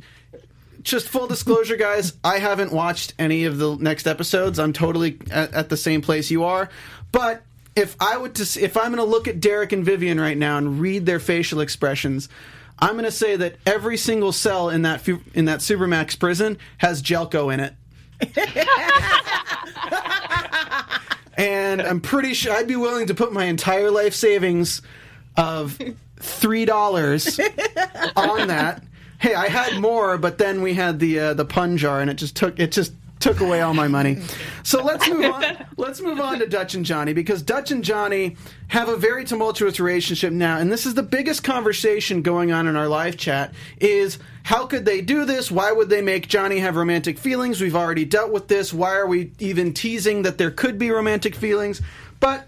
just 0.84 1.08
full 1.10 1.28
disclosure, 1.28 1.76
guys. 1.78 2.14
I 2.24 2.40
haven't 2.40 2.72
watched 2.72 3.14
any 3.18 3.46
of 3.46 3.58
the 3.58 3.76
next 3.76 4.06
episodes. 4.08 4.60
I'm 4.60 4.74
totally 4.74 5.18
at, 5.32 5.54
at 5.54 5.70
the 5.70 5.78
same 5.78 6.02
place 6.02 6.30
you 6.32 6.44
are. 6.44 6.70
But 7.12 7.44
if 7.76 7.96
I 8.00 8.18
would 8.18 8.36
to, 8.36 8.62
if 8.64 8.78
I'm 8.78 8.92
gonna 8.92 9.04
look 9.04 9.28
at 9.28 9.40
Derek 9.40 9.72
and 9.72 9.84
Vivian 9.86 10.20
right 10.20 10.38
now 10.38 10.58
and 10.58 10.80
read 10.80 11.06
their 11.06 11.20
facial 11.20 11.60
expressions, 11.62 12.30
I'm 12.80 12.96
gonna 12.96 13.12
say 13.12 13.36
that 13.36 13.56
every 13.66 13.98
single 13.98 14.32
cell 14.32 14.70
in 14.70 14.84
that 14.84 15.02
fu- 15.02 15.22
in 15.34 15.46
that 15.46 15.60
Supermax 15.60 16.20
prison 16.20 16.58
has 16.78 17.02
Jelko 17.02 17.54
in 17.54 17.60
it. 17.60 17.74
and 21.38 21.82
I'm 21.82 22.02
pretty 22.02 22.34
sure 22.34 22.54
I'd 22.54 22.68
be 22.68 22.76
willing 22.76 23.08
to 23.08 23.14
put 23.16 23.34
my 23.34 23.46
entire 23.46 23.92
life 23.92 24.14
savings 24.14 24.82
of 25.36 25.80
three 26.18 26.66
dollars 26.66 27.40
on 28.16 28.48
that. 28.48 28.84
Hey, 29.24 29.36
I 29.36 29.48
had 29.48 29.80
more, 29.80 30.18
but 30.18 30.38
then 30.38 30.62
we 30.62 30.74
had 30.74 31.00
the 31.00 31.18
uh, 31.18 31.34
the 31.34 31.46
pun 31.46 31.78
jar, 31.78 32.02
and 32.02 32.10
it 32.10 32.16
just 32.16 32.36
took 32.36 32.60
it 32.60 32.74
just 32.74 32.92
took 33.22 33.40
away 33.40 33.62
all 33.62 33.74
my 33.74 33.88
money. 33.88 34.18
So 34.64 34.84
let's 34.84 35.08
move 35.08 35.24
on. 35.24 35.66
Let's 35.78 36.02
move 36.02 36.20
on 36.20 36.40
to 36.40 36.46
Dutch 36.46 36.76
and 36.76 36.86
Johnny 36.86 37.14
because 37.14 37.42
Dutch 37.42 37.72
and 37.72 37.86
Johnny 37.86 38.36
have 38.68 38.90
a 38.90 38.98
very 38.98 39.24
tumultuous 39.24 39.80
relationship 39.80 40.34
now, 40.34 40.58
and 40.58 40.70
this 40.70 40.86
is 40.86 40.96
the 40.96 41.04
biggest 41.04 41.42
conversation 41.42 42.22
going 42.22 42.52
on 42.52 42.68
in 42.68 42.76
our 42.76 42.90
live 42.90 43.16
chat. 43.16 43.54
Is 43.80 44.20
how 44.44 44.66
could 44.66 44.84
they 44.84 45.00
do 45.00 45.24
this? 45.24 45.50
Why 45.50 45.72
would 45.72 45.88
they 45.88 46.02
make 46.02 46.28
Johnny 46.28 46.60
have 46.60 46.76
romantic 46.76 47.18
feelings? 47.18 47.62
We've 47.62 47.78
already 47.78 48.04
dealt 48.04 48.34
with 48.34 48.50
this. 48.50 48.74
Why 48.74 48.94
are 48.96 49.08
we 49.08 49.32
even 49.40 49.74
teasing 49.74 50.24
that 50.24 50.38
there 50.38 50.52
could 50.52 50.78
be 50.78 50.92
romantic 50.92 51.34
feelings? 51.34 51.82
But 52.20 52.46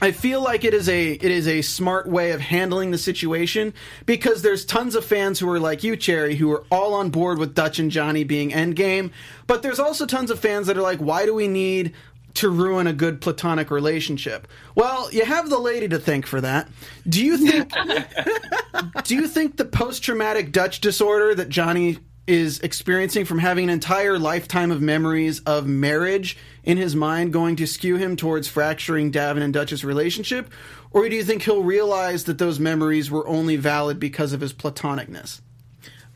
I 0.00 0.12
feel 0.12 0.42
like 0.42 0.64
it 0.64 0.74
is 0.74 0.88
a 0.88 1.12
it 1.12 1.30
is 1.30 1.48
a 1.48 1.62
smart 1.62 2.06
way 2.06 2.32
of 2.32 2.40
handling 2.40 2.90
the 2.90 2.98
situation 2.98 3.72
because 4.04 4.42
there's 4.42 4.64
tons 4.64 4.94
of 4.94 5.04
fans 5.04 5.38
who 5.38 5.48
are 5.48 5.60
like 5.60 5.82
you, 5.82 5.96
Cherry, 5.96 6.36
who 6.36 6.52
are 6.52 6.64
all 6.70 6.94
on 6.94 7.10
board 7.10 7.38
with 7.38 7.54
Dutch 7.54 7.78
and 7.78 7.90
Johnny 7.90 8.24
being 8.24 8.50
endgame. 8.50 9.10
But 9.46 9.62
there's 9.62 9.80
also 9.80 10.04
tons 10.04 10.30
of 10.30 10.38
fans 10.38 10.66
that 10.66 10.76
are 10.76 10.82
like, 10.82 10.98
why 10.98 11.24
do 11.24 11.34
we 11.34 11.48
need 11.48 11.94
to 12.34 12.50
ruin 12.50 12.86
a 12.86 12.92
good 12.92 13.22
platonic 13.22 13.70
relationship? 13.70 14.46
Well, 14.74 15.10
you 15.12 15.24
have 15.24 15.48
the 15.48 15.58
lady 15.58 15.88
to 15.88 15.98
thank 15.98 16.26
for 16.26 16.42
that. 16.42 16.68
Do 17.08 17.24
you 17.24 17.38
think 17.38 17.72
do 19.04 19.14
you 19.14 19.26
think 19.26 19.56
the 19.56 19.64
post 19.64 20.02
traumatic 20.02 20.52
Dutch 20.52 20.80
disorder 20.80 21.34
that 21.34 21.48
Johnny 21.48 21.98
is 22.26 22.58
experiencing 22.60 23.24
from 23.24 23.38
having 23.38 23.64
an 23.64 23.70
entire 23.70 24.18
lifetime 24.18 24.70
of 24.70 24.80
memories 24.80 25.40
of 25.40 25.66
marriage 25.66 26.36
in 26.66 26.76
his 26.76 26.94
mind 26.94 27.32
going 27.32 27.56
to 27.56 27.66
skew 27.66 27.96
him 27.96 28.16
towards 28.16 28.48
fracturing 28.48 29.10
Davin 29.10 29.40
and 29.40 29.54
Dutch's 29.54 29.84
relationship? 29.84 30.50
Or 30.90 31.08
do 31.08 31.14
you 31.14 31.24
think 31.24 31.42
he'll 31.42 31.62
realize 31.62 32.24
that 32.24 32.38
those 32.38 32.58
memories 32.58 33.10
were 33.10 33.26
only 33.26 33.56
valid 33.56 33.98
because 33.98 34.32
of 34.32 34.40
his 34.40 34.52
platonicness? 34.52 35.40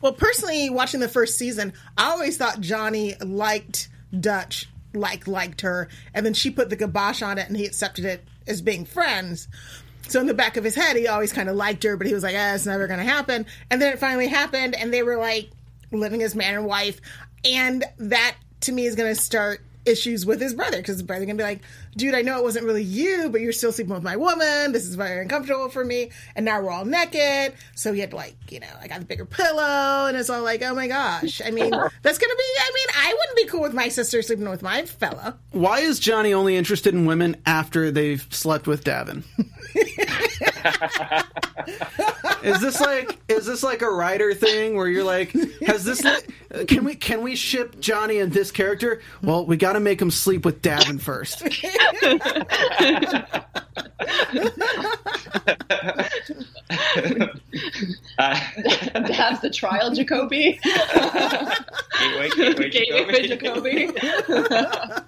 Well, 0.01 0.13
personally, 0.13 0.69
watching 0.69 0.99
the 0.99 1.07
first 1.07 1.37
season, 1.37 1.73
I 1.97 2.11
always 2.11 2.37
thought 2.37 2.59
Johnny 2.59 3.15
liked 3.21 3.87
Dutch 4.19 4.67
like 4.93 5.25
liked 5.25 5.61
her, 5.61 5.87
and 6.13 6.25
then 6.25 6.33
she 6.33 6.51
put 6.51 6.69
the 6.69 6.75
kibosh 6.75 7.21
on 7.21 7.37
it, 7.37 7.47
and 7.47 7.55
he 7.55 7.65
accepted 7.65 8.03
it 8.03 8.25
as 8.45 8.61
being 8.61 8.83
friends. 8.83 9.47
So 10.09 10.19
in 10.19 10.25
the 10.25 10.33
back 10.33 10.57
of 10.57 10.65
his 10.65 10.75
head, 10.75 10.97
he 10.97 11.07
always 11.07 11.31
kind 11.31 11.47
of 11.47 11.55
liked 11.55 11.83
her, 11.83 11.95
but 11.95 12.07
he 12.07 12.13
was 12.13 12.23
like, 12.23 12.35
"Ah, 12.37 12.55
it's 12.55 12.65
never 12.65 12.87
going 12.87 12.99
to 12.99 13.05
happen." 13.05 13.45
And 13.69 13.81
then 13.81 13.93
it 13.93 13.99
finally 13.99 14.27
happened, 14.27 14.75
and 14.75 14.93
they 14.93 15.03
were 15.03 15.17
like 15.17 15.49
living 15.91 16.23
as 16.23 16.35
man 16.35 16.55
and 16.55 16.65
wife, 16.65 16.99
and 17.45 17.85
that 17.97 18.35
to 18.61 18.71
me 18.71 18.85
is 18.85 18.95
going 18.95 19.13
to 19.13 19.19
start 19.19 19.61
issues 19.85 20.25
with 20.25 20.41
his 20.41 20.53
brother 20.53 20.77
because 20.77 20.95
his 20.95 21.03
brother 21.03 21.25
gonna 21.25 21.37
be 21.37 21.43
like, 21.43 21.61
"Dude, 21.95 22.15
I 22.15 22.21
know 22.21 22.37
it 22.37 22.43
wasn't 22.43 22.65
really 22.65 22.83
you, 22.83 23.29
but 23.29 23.41
you're 23.41 23.51
still 23.51 23.71
sleeping 23.71 23.93
with 23.93 24.03
my 24.03 24.15
woman. 24.15 24.71
This 24.71 24.85
is 24.85 24.95
very 24.95 25.21
uncomfortable 25.21 25.69
for 25.69 25.83
me." 25.83 26.11
And 26.35 26.45
now 26.45 26.61
we're 26.61 26.71
all 26.71 26.85
naked, 26.85 27.53
so 27.75 27.93
he 27.93 27.99
had 27.99 28.11
to 28.11 28.15
like, 28.15 28.35
you 28.49 28.59
know, 28.59 28.67
I 28.81 28.87
got 28.87 28.99
the 28.99 29.05
bigger 29.05 29.25
pillow, 29.25 30.07
and 30.07 30.17
it's 30.17 30.29
all 30.29 30.43
like, 30.43 30.61
"Oh 30.61 30.75
my 30.75 30.87
gosh!" 30.87 31.41
I 31.43 31.51
mean, 31.51 31.71
that's 32.01 32.17
gonna 32.17 32.35
be. 32.35 32.51
I 32.59 32.71
mean, 32.73 32.87
I 32.97 33.15
wouldn't 33.17 33.37
be 33.37 33.45
cool 33.45 33.61
with 33.61 33.73
my 33.73 33.89
sister 33.89 34.21
sleeping 34.21 34.49
with 34.49 34.61
my 34.61 34.85
fella. 34.85 35.37
Why 35.51 35.79
is 35.79 35.99
Johnny 35.99 36.33
only 36.33 36.55
interested 36.55 36.93
in 36.93 37.05
women 37.05 37.37
after 37.45 37.91
they've 37.91 38.25
slept 38.29 38.67
with 38.67 38.83
Davin? 38.83 39.23
is 42.43 42.59
this 42.61 42.79
like 42.81 43.19
is 43.27 43.45
this 43.45 43.63
like 43.63 43.81
a 43.81 43.89
writer 43.89 44.33
thing 44.33 44.75
where 44.75 44.87
you're 44.87 45.03
like 45.03 45.31
has 45.65 45.83
this 45.83 46.03
li- 46.03 46.65
can 46.65 46.83
we 46.83 46.95
can 46.95 47.21
we 47.21 47.35
ship 47.35 47.79
Johnny 47.79 48.19
and 48.19 48.31
this 48.31 48.51
character? 48.51 49.01
Well, 49.21 49.45
we 49.45 49.57
got 49.57 49.73
to 49.73 49.79
make 49.79 50.01
him 50.01 50.11
sleep 50.11 50.45
with 50.45 50.61
Davin 50.61 50.99
first. 50.99 51.43
Uh, 58.17 58.39
That's 58.93 59.39
the 59.41 59.49
trial 59.49 59.91
Jacoby. 59.93 60.59
gateway, 61.99 62.29
gateway, 62.35 62.69
Gateway 62.69 63.27
Jacoby. 63.27 63.87
Jacoby. 63.87 65.07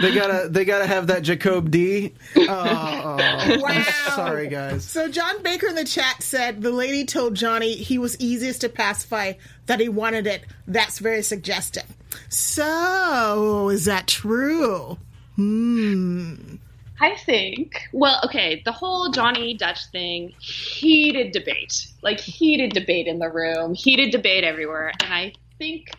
They 0.00 0.14
gotta 0.14 0.48
they 0.50 0.64
gotta 0.64 0.86
have 0.86 1.06
that 1.08 1.22
Jacob 1.22 1.70
D. 1.70 2.12
Oh, 2.36 3.16
Wow. 3.60 4.19
Sorry 4.26 4.48
guys. 4.48 4.84
So 4.84 5.08
John 5.08 5.42
Baker 5.42 5.68
in 5.68 5.74
the 5.74 5.84
chat 5.84 6.22
said 6.22 6.62
the 6.62 6.70
lady 6.70 7.04
told 7.04 7.34
Johnny 7.34 7.74
he 7.74 7.98
was 7.98 8.18
easiest 8.20 8.60
to 8.62 8.68
pacify, 8.68 9.34
that 9.66 9.80
he 9.80 9.88
wanted 9.88 10.26
it. 10.26 10.44
That's 10.66 10.98
very 10.98 11.22
suggestive. 11.22 11.84
So 12.28 13.68
is 13.70 13.84
that 13.84 14.06
true? 14.06 14.98
Hmm. 15.36 16.56
I 17.00 17.16
think. 17.16 17.88
Well, 17.92 18.20
okay, 18.24 18.62
the 18.64 18.72
whole 18.72 19.10
Johnny 19.10 19.54
Dutch 19.54 19.86
thing, 19.86 20.34
heated 20.38 21.32
debate. 21.32 21.86
Like 22.02 22.20
heated 22.20 22.72
debate 22.72 23.06
in 23.06 23.18
the 23.18 23.30
room, 23.30 23.74
heated 23.74 24.10
debate 24.10 24.44
everywhere. 24.44 24.92
And 25.00 25.12
I 25.12 25.32
think 25.58 25.90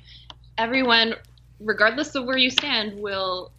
everyone, 0.58 1.16
regardless 1.60 2.14
of 2.14 2.26
where 2.26 2.38
you 2.38 2.52
stand, 2.52 3.02
will 3.02 3.52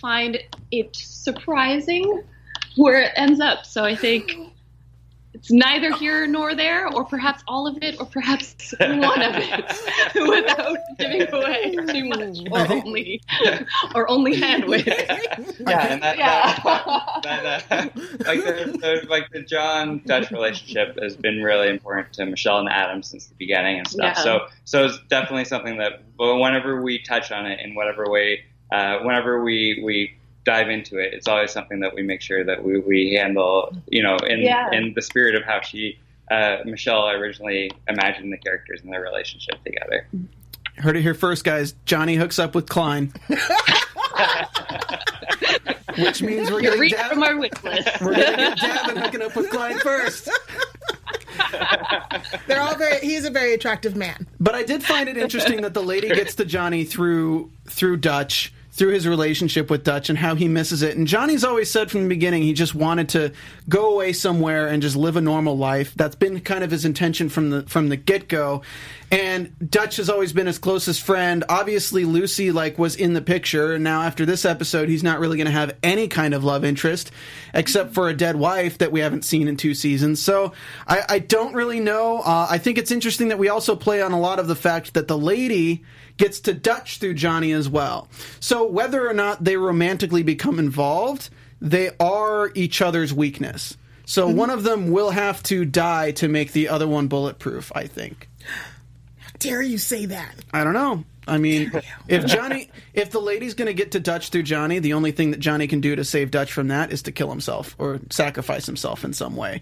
find 0.00 0.38
it 0.70 0.96
surprising 0.96 2.22
where 2.76 3.00
it 3.02 3.12
ends 3.16 3.40
up. 3.40 3.66
So 3.66 3.84
I 3.84 3.94
think 3.96 4.36
it's 5.34 5.50
neither 5.50 5.92
here 5.96 6.26
nor 6.26 6.54
there, 6.54 6.88
or 6.94 7.04
perhaps 7.04 7.42
all 7.46 7.66
of 7.66 7.76
it, 7.82 8.00
or 8.00 8.06
perhaps 8.06 8.72
one 8.80 9.20
of 9.20 9.34
it, 9.36 9.64
without 10.28 10.78
giving 10.98 11.30
away 11.30 11.72
too 11.92 12.04
much, 12.08 12.38
or 12.50 12.72
only, 12.72 13.20
or 13.94 14.10
only 14.10 14.40
hand 14.40 14.64
wave. 14.64 14.86
Yeah, 14.86 15.86
and 15.92 16.02
that, 16.02 16.16
Yeah. 16.16 16.58
that, 17.22 17.68
that, 17.68 17.70
uh, 17.70 18.00
like 18.26 18.44
the, 18.44 18.78
the 18.80 19.06
like 19.10 19.30
the 19.30 19.42
John 19.42 20.00
Dutch 20.06 20.30
relationship 20.30 20.98
has 21.02 21.16
been 21.16 21.42
really 21.42 21.68
important 21.68 22.14
to 22.14 22.24
Michelle 22.24 22.58
and 22.60 22.70
Adam 22.70 23.02
since 23.02 23.26
the 23.26 23.34
beginning 23.34 23.78
and 23.78 23.86
stuff. 23.86 24.14
Yeah. 24.16 24.22
So 24.22 24.46
so 24.64 24.86
it's 24.86 24.98
definitely 25.10 25.44
something 25.44 25.76
that 25.78 26.02
whenever 26.18 26.80
we 26.80 26.98
touch 27.02 27.30
on 27.30 27.44
it 27.44 27.60
in 27.60 27.74
whatever 27.74 28.08
way, 28.08 28.44
uh, 28.72 29.00
whenever 29.00 29.44
we 29.44 29.82
we 29.84 30.16
dive 30.46 30.70
into 30.70 30.96
it, 30.98 31.12
it's 31.12 31.28
always 31.28 31.50
something 31.50 31.80
that 31.80 31.94
we 31.94 32.02
make 32.02 32.22
sure 32.22 32.42
that 32.44 32.62
we, 32.64 32.78
we 32.78 33.12
handle, 33.20 33.76
you 33.88 34.02
know, 34.02 34.16
in 34.18 34.40
Yeah. 34.40 34.70
in 34.72 34.94
the 34.94 35.02
spirit 35.02 35.34
of 35.34 35.42
how 35.42 35.60
she. 35.60 35.98
Uh, 36.30 36.56
Michelle 36.64 37.08
originally 37.10 37.70
imagined 37.88 38.32
the 38.32 38.38
characters 38.38 38.80
and 38.82 38.90
their 38.92 39.00
relationship 39.02 39.62
together. 39.64 40.06
Heard 40.78 40.96
it 40.96 41.02
here 41.02 41.14
first, 41.14 41.44
guys. 41.44 41.74
Johnny 41.84 42.16
hooks 42.16 42.38
up 42.40 42.54
with 42.54 42.66
Khlyen. 42.66 43.14
Which 45.98 46.22
means 46.22 46.50
we're 46.50 46.60
You're 46.60 46.62
getting 46.62 46.80
reading 46.80 46.98
Dav- 46.98 47.10
from 47.12 47.22
our 47.22 47.36
wish 47.38 47.50
list. 47.64 47.88
we're 48.00 48.14
gonna 48.14 48.36
get 48.36 48.58
Davin 48.58 49.02
hooking 49.02 49.22
up 49.22 49.34
with 49.36 49.50
Khlyen 49.50 49.78
first. 49.80 50.28
They're 52.46 52.60
all 52.60 52.76
very. 52.76 52.98
He's 53.00 53.24
a 53.24 53.30
very 53.30 53.54
attractive 53.54 53.96
man. 53.96 54.26
But 54.40 54.54
I 54.54 54.62
did 54.62 54.82
find 54.82 55.08
it 55.08 55.16
interesting 55.16 55.62
that 55.62 55.74
the 55.74 55.82
lady 55.82 56.08
gets 56.08 56.34
to 56.36 56.44
Johnny 56.44 56.84
through 56.84 57.50
through 57.66 57.98
Dutch, 57.98 58.52
through 58.76 58.92
his 58.92 59.08
relationship 59.08 59.70
with 59.70 59.84
Dutch 59.84 60.10
and 60.10 60.18
how 60.18 60.34
he 60.34 60.48
misses 60.48 60.82
it. 60.82 60.98
And 60.98 61.06
Johnny's 61.06 61.44
always 61.44 61.70
said 61.70 61.90
from 61.90 62.02
the 62.02 62.08
beginning 62.08 62.42
he 62.42 62.52
just 62.52 62.74
wanted 62.74 63.08
to 63.10 63.32
go 63.70 63.94
away 63.94 64.12
somewhere 64.12 64.68
and 64.68 64.82
just 64.82 64.96
live 64.96 65.16
a 65.16 65.20
normal 65.22 65.56
life. 65.56 65.94
That's 65.94 66.14
been 66.14 66.40
kind 66.40 66.62
of 66.62 66.70
his 66.70 66.84
intention 66.84 67.30
from 67.30 67.50
the 67.50 67.62
from 67.62 67.88
the 67.88 67.96
get 67.96 68.28
go. 68.28 68.62
And 69.10 69.54
Dutch 69.70 69.96
has 69.96 70.10
always 70.10 70.32
been 70.32 70.46
his 70.46 70.58
closest 70.58 71.02
friend. 71.02 71.44
Obviously, 71.48 72.04
Lucy 72.04 72.50
like 72.50 72.76
was 72.76 72.96
in 72.96 73.14
the 73.14 73.22
picture, 73.22 73.72
and 73.72 73.82
now 73.82 74.02
after 74.02 74.26
this 74.26 74.44
episode, 74.44 74.88
he's 74.88 75.04
not 75.04 75.20
really 75.20 75.38
going 75.38 75.46
to 75.46 75.52
have 75.52 75.76
any 75.82 76.08
kind 76.08 76.34
of 76.34 76.44
love 76.44 76.64
interest, 76.64 77.12
except 77.54 77.94
for 77.94 78.08
a 78.08 78.14
dead 78.14 78.36
wife 78.36 78.78
that 78.78 78.92
we 78.92 79.00
haven't 79.00 79.24
seen 79.24 79.48
in 79.48 79.56
two 79.56 79.74
seasons. 79.74 80.20
So 80.20 80.52
I, 80.86 81.02
I 81.08 81.18
don't 81.20 81.54
really 81.54 81.80
know. 81.80 82.18
Uh, 82.18 82.48
I 82.50 82.58
think 82.58 82.78
it's 82.78 82.90
interesting 82.90 83.28
that 83.28 83.38
we 83.38 83.48
also 83.48 83.76
play 83.76 84.02
on 84.02 84.12
a 84.12 84.20
lot 84.20 84.38
of 84.38 84.48
the 84.48 84.56
fact 84.56 84.94
that 84.94 85.08
the 85.08 85.16
lady 85.16 85.84
gets 86.16 86.40
to 86.40 86.54
Dutch 86.54 86.98
through 86.98 87.14
Johnny 87.14 87.52
as 87.52 87.68
well. 87.68 88.08
So 88.40 88.66
whether 88.66 89.08
or 89.08 89.14
not 89.14 89.44
they 89.44 89.56
romantically 89.56 90.22
become 90.22 90.58
involved, 90.58 91.30
they 91.60 91.90
are 91.98 92.50
each 92.54 92.80
other's 92.82 93.12
weakness. 93.12 93.76
So 94.04 94.28
mm-hmm. 94.28 94.38
one 94.38 94.50
of 94.50 94.62
them 94.62 94.90
will 94.90 95.10
have 95.10 95.42
to 95.44 95.64
die 95.64 96.12
to 96.12 96.28
make 96.28 96.52
the 96.52 96.68
other 96.68 96.88
one 96.88 97.08
bulletproof. 97.08 97.72
I 97.74 97.86
think. 97.86 98.28
How 99.18 99.30
Dare 99.38 99.62
you 99.62 99.78
say 99.78 100.06
that? 100.06 100.34
I 100.52 100.64
don't 100.64 100.74
know. 100.74 101.04
I 101.28 101.38
mean, 101.38 101.72
if 102.06 102.24
Johnny, 102.26 102.70
if 102.94 103.10
the 103.10 103.20
lady's 103.20 103.54
going 103.54 103.66
to 103.66 103.74
get 103.74 103.92
to 103.92 104.00
Dutch 104.00 104.28
through 104.28 104.44
Johnny, 104.44 104.78
the 104.78 104.92
only 104.92 105.10
thing 105.10 105.32
that 105.32 105.40
Johnny 105.40 105.66
can 105.66 105.80
do 105.80 105.96
to 105.96 106.04
save 106.04 106.30
Dutch 106.30 106.52
from 106.52 106.68
that 106.68 106.92
is 106.92 107.02
to 107.02 107.12
kill 107.12 107.30
himself 107.30 107.74
or 107.78 108.00
sacrifice 108.10 108.64
himself 108.64 109.04
in 109.04 109.12
some 109.12 109.34
way. 109.34 109.60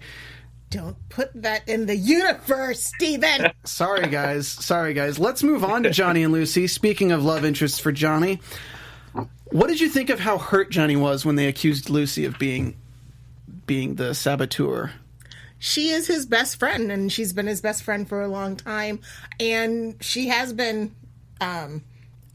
Don't 0.69 0.97
put 1.09 1.31
that 1.41 1.67
in 1.69 1.85
the 1.85 1.95
universe, 1.95 2.83
Steven. 2.83 3.51
Sorry, 3.63 4.07
guys. 4.07 4.47
Sorry, 4.47 4.93
guys. 4.93 5.19
Let's 5.19 5.43
move 5.43 5.63
on 5.63 5.83
to 5.83 5.89
Johnny 5.89 6.23
and 6.23 6.33
Lucy. 6.33 6.67
Speaking 6.67 7.11
of 7.11 7.23
love 7.23 7.45
interests 7.45 7.79
for 7.79 7.91
Johnny, 7.91 8.41
what 9.45 9.67
did 9.67 9.79
you 9.79 9.89
think 9.89 10.09
of 10.09 10.19
how 10.19 10.37
hurt 10.37 10.71
Johnny 10.71 10.95
was 10.95 11.25
when 11.25 11.35
they 11.35 11.47
accused 11.47 11.89
Lucy 11.89 12.25
of 12.25 12.37
being 12.39 12.75
being 13.65 13.95
the 13.95 14.13
saboteur? 14.13 14.91
she 15.59 15.89
is 15.89 16.07
his 16.07 16.25
best 16.25 16.57
friend 16.59 16.91
and 16.91 17.11
she's 17.11 17.33
been 17.33 17.47
his 17.47 17.61
best 17.61 17.83
friend 17.83 18.07
for 18.07 18.21
a 18.21 18.27
long 18.27 18.55
time 18.55 18.99
and 19.39 19.95
she 20.01 20.27
has 20.27 20.53
been 20.53 20.93
um, 21.41 21.83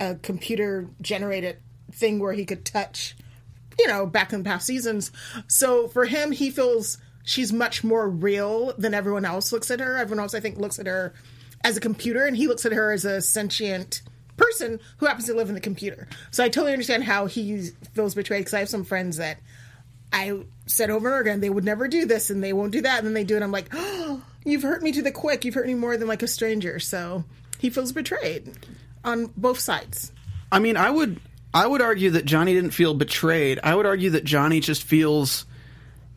a 0.00 0.14
computer 0.16 0.88
generated 1.00 1.56
thing 1.92 2.18
where 2.18 2.32
he 2.32 2.44
could 2.44 2.64
touch 2.64 3.16
you 3.78 3.86
know 3.86 4.06
back 4.06 4.32
in 4.32 4.42
past 4.42 4.66
seasons 4.66 5.12
so 5.46 5.86
for 5.88 6.06
him 6.06 6.32
he 6.32 6.50
feels 6.50 6.98
she's 7.24 7.52
much 7.52 7.84
more 7.84 8.08
real 8.08 8.72
than 8.78 8.94
everyone 8.94 9.24
else 9.24 9.52
looks 9.52 9.70
at 9.70 9.80
her 9.80 9.96
everyone 9.96 10.22
else 10.22 10.34
i 10.34 10.40
think 10.40 10.58
looks 10.58 10.78
at 10.78 10.86
her 10.86 11.14
as 11.62 11.76
a 11.76 11.80
computer 11.80 12.26
and 12.26 12.36
he 12.36 12.46
looks 12.46 12.64
at 12.64 12.72
her 12.72 12.92
as 12.92 13.04
a 13.04 13.20
sentient 13.20 14.02
person 14.36 14.80
who 14.96 15.06
happens 15.06 15.26
to 15.26 15.34
live 15.34 15.48
in 15.48 15.54
the 15.54 15.60
computer 15.60 16.08
so 16.30 16.42
i 16.42 16.48
totally 16.48 16.72
understand 16.72 17.04
how 17.04 17.26
he 17.26 17.70
feels 17.94 18.14
betrayed 18.14 18.40
because 18.40 18.54
i 18.54 18.58
have 18.58 18.68
some 18.68 18.84
friends 18.84 19.18
that 19.18 19.38
I 20.12 20.40
said 20.66 20.90
over 20.90 21.08
and 21.08 21.14
over 21.14 21.20
again, 21.20 21.40
they 21.40 21.50
would 21.50 21.64
never 21.64 21.88
do 21.88 22.06
this 22.06 22.30
and 22.30 22.42
they 22.42 22.52
won't 22.52 22.72
do 22.72 22.82
that. 22.82 22.98
And 22.98 23.06
then 23.06 23.14
they 23.14 23.24
do 23.24 23.36
it. 23.36 23.42
I'm 23.42 23.52
like, 23.52 23.68
oh, 23.72 24.22
you've 24.44 24.62
hurt 24.62 24.82
me 24.82 24.92
to 24.92 25.02
the 25.02 25.12
quick. 25.12 25.44
You've 25.44 25.54
hurt 25.54 25.66
me 25.66 25.74
more 25.74 25.96
than 25.96 26.08
like 26.08 26.22
a 26.22 26.28
stranger. 26.28 26.78
So 26.78 27.24
he 27.58 27.70
feels 27.70 27.92
betrayed 27.92 28.52
on 29.04 29.26
both 29.36 29.60
sides. 29.60 30.12
I 30.50 30.58
mean, 30.58 30.76
I 30.76 30.90
would 30.90 31.20
I 31.52 31.66
would 31.66 31.82
argue 31.82 32.10
that 32.10 32.24
Johnny 32.24 32.54
didn't 32.54 32.70
feel 32.70 32.94
betrayed. 32.94 33.60
I 33.62 33.74
would 33.74 33.86
argue 33.86 34.10
that 34.10 34.24
Johnny 34.24 34.60
just 34.60 34.82
feels, 34.82 35.46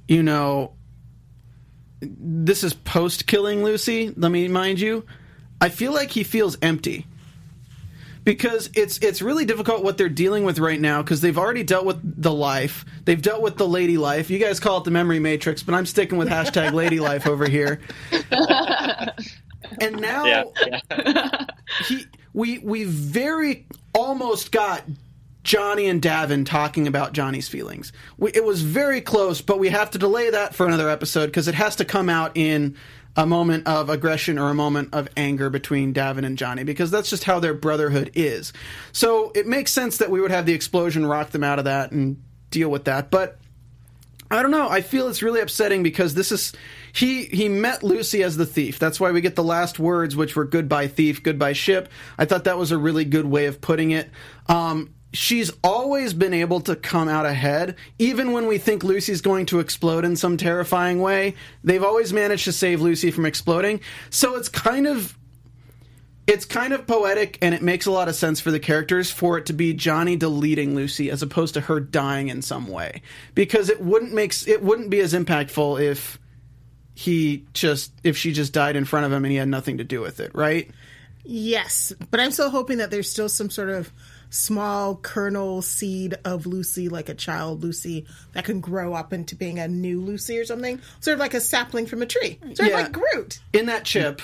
you 0.07 0.23
know, 0.23 0.73
this 2.17 2.63
is 2.63 2.73
post 2.73 3.27
killing 3.27 3.63
Lucy. 3.63 4.13
Let 4.15 4.31
me 4.31 4.47
mind 4.47 4.79
you, 4.79 5.05
I 5.61 5.69
feel 5.69 5.93
like 5.93 6.11
he 6.11 6.23
feels 6.23 6.57
empty 6.61 7.05
because 8.23 8.69
it's 8.73 8.97
it's 8.99 9.21
really 9.21 9.45
difficult 9.45 9.83
what 9.83 9.97
they're 9.97 10.09
dealing 10.09 10.43
with 10.45 10.59
right 10.59 10.79
now 10.79 11.01
because 11.01 11.21
they've 11.21 11.37
already 11.37 11.63
dealt 11.63 11.85
with 11.85 11.99
the 12.21 12.31
life, 12.31 12.85
they've 13.05 13.21
dealt 13.21 13.41
with 13.41 13.57
the 13.57 13.67
lady 13.67 13.97
life. 13.97 14.29
You 14.29 14.39
guys 14.39 14.59
call 14.59 14.77
it 14.77 14.83
the 14.85 14.91
memory 14.91 15.19
matrix, 15.19 15.63
but 15.63 15.75
I'm 15.75 15.85
sticking 15.85 16.17
with 16.17 16.29
hashtag 16.29 16.73
lady 16.73 16.99
life 16.99 17.27
over 17.27 17.47
here. 17.47 17.79
and 19.81 19.99
now 19.99 20.25
Yeah, 20.25 20.43
yeah. 20.91 21.45
he 21.87 22.05
we 22.33 22.59
we 22.59 22.83
very 22.83 23.65
almost 23.93 24.51
got 24.51 24.83
Johnny 25.43 25.87
and 25.87 26.01
Davin 26.01 26.45
talking 26.45 26.87
about 26.87 27.13
Johnny's 27.13 27.49
feelings. 27.49 27.91
We, 28.17 28.31
it 28.31 28.45
was 28.45 28.61
very 28.61 29.01
close, 29.01 29.41
but 29.41 29.59
we 29.59 29.69
have 29.69 29.91
to 29.91 29.97
delay 29.97 30.29
that 30.29 30.55
for 30.55 30.65
another 30.65 30.89
episode 30.89 31.27
because 31.27 31.47
it 31.47 31.55
has 31.55 31.75
to 31.77 31.85
come 31.85 32.09
out 32.09 32.31
in 32.35 32.77
a 33.15 33.25
moment 33.25 33.67
of 33.67 33.89
aggression 33.89 34.39
or 34.39 34.49
a 34.49 34.55
moment 34.55 34.89
of 34.93 35.07
anger 35.15 35.49
between 35.49 35.93
Davin 35.93 36.25
and 36.25 36.37
Johnny 36.37 36.63
because 36.63 36.89
that's 36.89 37.09
just 37.09 37.25
how 37.25 37.39
their 37.39 37.53
brotherhood 37.53 38.11
is. 38.15 38.53
So 38.91 39.31
it 39.35 39.45
makes 39.45 39.71
sense 39.71 39.97
that 39.97 40.09
we 40.09 40.19
would 40.19 40.31
have 40.31 40.45
the 40.45 40.53
explosion 40.53 41.05
rock 41.05 41.29
them 41.29 41.43
out 41.43 41.59
of 41.59 41.65
that 41.65 41.91
and 41.91 42.21
deal 42.49 42.69
with 42.69 42.85
that. 42.85 43.11
But 43.11 43.37
I 44.31 44.41
don't 44.41 44.51
know. 44.51 44.67
I 44.67 44.81
feel 44.81 45.09
it's 45.09 45.21
really 45.21 45.41
upsetting 45.41 45.83
because 45.83 46.15
this 46.15 46.31
is 46.31 46.53
he 46.91 47.25
he 47.25 47.49
met 47.49 47.83
Lucy 47.83 48.23
as 48.23 48.35
the 48.35 48.47
thief. 48.47 48.79
That's 48.79 48.99
why 48.99 49.11
we 49.11 49.21
get 49.21 49.35
the 49.35 49.43
last 49.43 49.77
words, 49.77 50.15
which 50.15 50.35
were 50.35 50.45
"goodbye 50.45 50.87
thief, 50.87 51.21
goodbye 51.21 51.53
ship." 51.53 51.89
I 52.17 52.25
thought 52.25 52.45
that 52.45 52.57
was 52.57 52.71
a 52.71 52.77
really 52.77 53.05
good 53.05 53.25
way 53.25 53.45
of 53.45 53.61
putting 53.61 53.91
it. 53.91 54.09
Um, 54.47 54.91
she's 55.13 55.51
always 55.63 56.13
been 56.13 56.33
able 56.33 56.59
to 56.61 56.75
come 56.75 57.07
out 57.07 57.25
ahead, 57.25 57.75
even 57.99 58.31
when 58.31 58.47
we 58.47 58.57
think 58.57 58.83
Lucy's 58.83 59.21
going 59.21 59.45
to 59.47 59.59
explode 59.59 60.03
in 60.03 60.15
some 60.15 60.37
terrifying 60.37 60.99
way. 60.99 61.35
They've 61.63 61.83
always 61.83 62.11
managed 62.11 62.45
to 62.45 62.51
save 62.51 62.81
Lucy 62.81 63.11
from 63.11 63.25
exploding. 63.25 63.79
So 64.09 64.35
it's 64.35 64.49
kind 64.49 64.87
of 64.87 65.17
it's 66.25 66.45
kind 66.45 66.71
of 66.71 66.87
poetic 66.87 67.37
and 67.41 67.53
it 67.53 67.61
makes 67.61 67.85
a 67.85 67.91
lot 67.91 68.07
of 68.07 68.15
sense 68.15 68.39
for 68.39 68.49
the 68.49 68.59
characters 68.59 69.11
for 69.11 69.37
it 69.37 69.45
to 69.47 69.53
be 69.53 69.73
Johnny 69.73 70.15
deleting 70.15 70.73
Lucy 70.73 71.11
as 71.11 71.21
opposed 71.21 71.53
to 71.55 71.61
her 71.61 71.81
dying 71.81 72.29
in 72.29 72.41
some 72.41 72.67
way 72.67 73.01
because 73.35 73.69
it 73.69 73.81
wouldn't 73.81 74.13
make 74.13 74.33
it 74.47 74.63
wouldn't 74.63 74.89
be 74.89 75.01
as 75.01 75.13
impactful 75.13 75.81
if 75.81 76.17
he 76.95 77.45
just 77.53 77.91
if 78.03 78.15
she 78.15 78.31
just 78.31 78.53
died 78.53 78.77
in 78.77 78.85
front 78.85 79.05
of 79.05 79.11
him 79.11 79.25
and 79.25 79.31
he 79.33 79.37
had 79.37 79.49
nothing 79.49 79.79
to 79.79 79.83
do 79.83 79.99
with 79.99 80.21
it, 80.21 80.33
right? 80.33 80.71
Yes, 81.25 81.91
but 82.09 82.21
I'm 82.21 82.31
still 82.31 82.49
hoping 82.49 82.77
that 82.77 82.89
there's 82.89 83.09
still 83.09 83.29
some 83.29 83.49
sort 83.49 83.69
of 83.69 83.91
small 84.33 84.95
kernel 84.95 85.61
seed 85.61 86.15
of 86.25 86.45
Lucy, 86.47 86.89
like 86.89 87.07
a 87.07 87.13
child 87.13 87.61
Lucy, 87.61 88.05
that 88.33 88.43
can 88.45 88.59
grow 88.59 88.93
up 88.93 89.13
into 89.13 89.35
being 89.35 89.59
a 89.59 89.67
new 89.67 90.01
Lucy 90.01 90.39
or 90.39 90.45
something. 90.45 90.81
Sort 90.99 91.13
of 91.13 91.19
like 91.19 91.35
a 91.35 91.39
sapling 91.39 91.85
from 91.85 92.01
a 92.01 92.05
tree. 92.07 92.39
Sort 92.55 92.59
Yeah. 92.59 92.65
of 92.67 92.73
like 92.73 92.91
Groot. 92.91 93.39
In 93.53 93.67
that 93.67 93.85
chip. 93.85 94.21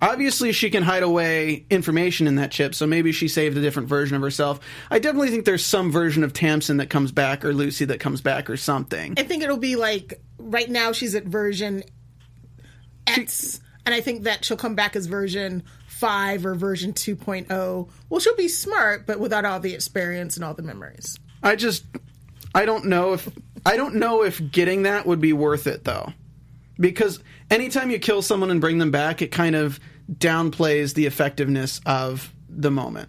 Obviously, 0.00 0.52
she 0.52 0.70
can 0.70 0.82
hide 0.84 1.02
away 1.02 1.66
information 1.68 2.26
in 2.26 2.36
that 2.36 2.52
chip, 2.52 2.74
so 2.74 2.86
maybe 2.86 3.10
she 3.12 3.26
saved 3.28 3.58
a 3.58 3.60
different 3.60 3.88
version 3.88 4.16
of 4.16 4.22
herself. 4.22 4.60
I 4.90 4.98
definitely 4.98 5.30
think 5.30 5.44
there's 5.44 5.64
some 5.66 5.90
version 5.90 6.22
of 6.24 6.32
Tamsin 6.32 6.76
that 6.78 6.90
comes 6.90 7.10
back, 7.12 7.44
or 7.44 7.52
Lucy 7.52 7.84
that 7.86 7.98
comes 8.00 8.20
back, 8.20 8.48
or 8.48 8.56
something. 8.56 9.14
I 9.18 9.24
think 9.24 9.42
it'll 9.42 9.56
be 9.56 9.76
like 9.76 10.20
right 10.38 10.70
now 10.70 10.92
she's 10.92 11.14
at 11.16 11.24
version 11.24 11.82
X, 13.06 13.60
and 13.84 13.94
I 13.94 14.00
think 14.00 14.22
that 14.22 14.44
she'll 14.44 14.56
come 14.56 14.74
back 14.76 14.94
as 14.96 15.06
version 15.06 15.64
5 15.98 16.44
or 16.44 16.54
version 16.54 16.92
2.0. 16.92 17.88
Well, 18.08 18.20
she'll 18.20 18.36
be 18.36 18.48
smart, 18.48 19.06
but 19.06 19.18
without 19.18 19.44
all 19.44 19.60
the 19.60 19.74
experience 19.74 20.36
and 20.36 20.44
all 20.44 20.54
the 20.54 20.62
memories. 20.62 21.18
I 21.42 21.56
just 21.56 21.84
I 22.54 22.64
don't 22.64 22.86
know 22.86 23.14
if 23.14 23.28
I 23.64 23.76
don't 23.76 23.96
know 23.96 24.22
if 24.22 24.40
getting 24.50 24.82
that 24.82 25.06
would 25.06 25.20
be 25.20 25.32
worth 25.32 25.66
it 25.66 25.84
though. 25.84 26.12
Because 26.78 27.20
anytime 27.50 27.90
you 27.90 27.98
kill 27.98 28.20
someone 28.20 28.50
and 28.50 28.60
bring 28.60 28.78
them 28.78 28.90
back, 28.90 29.22
it 29.22 29.32
kind 29.32 29.56
of 29.56 29.80
downplays 30.12 30.94
the 30.94 31.06
effectiveness 31.06 31.80
of 31.86 32.32
the 32.48 32.70
moment. 32.70 33.08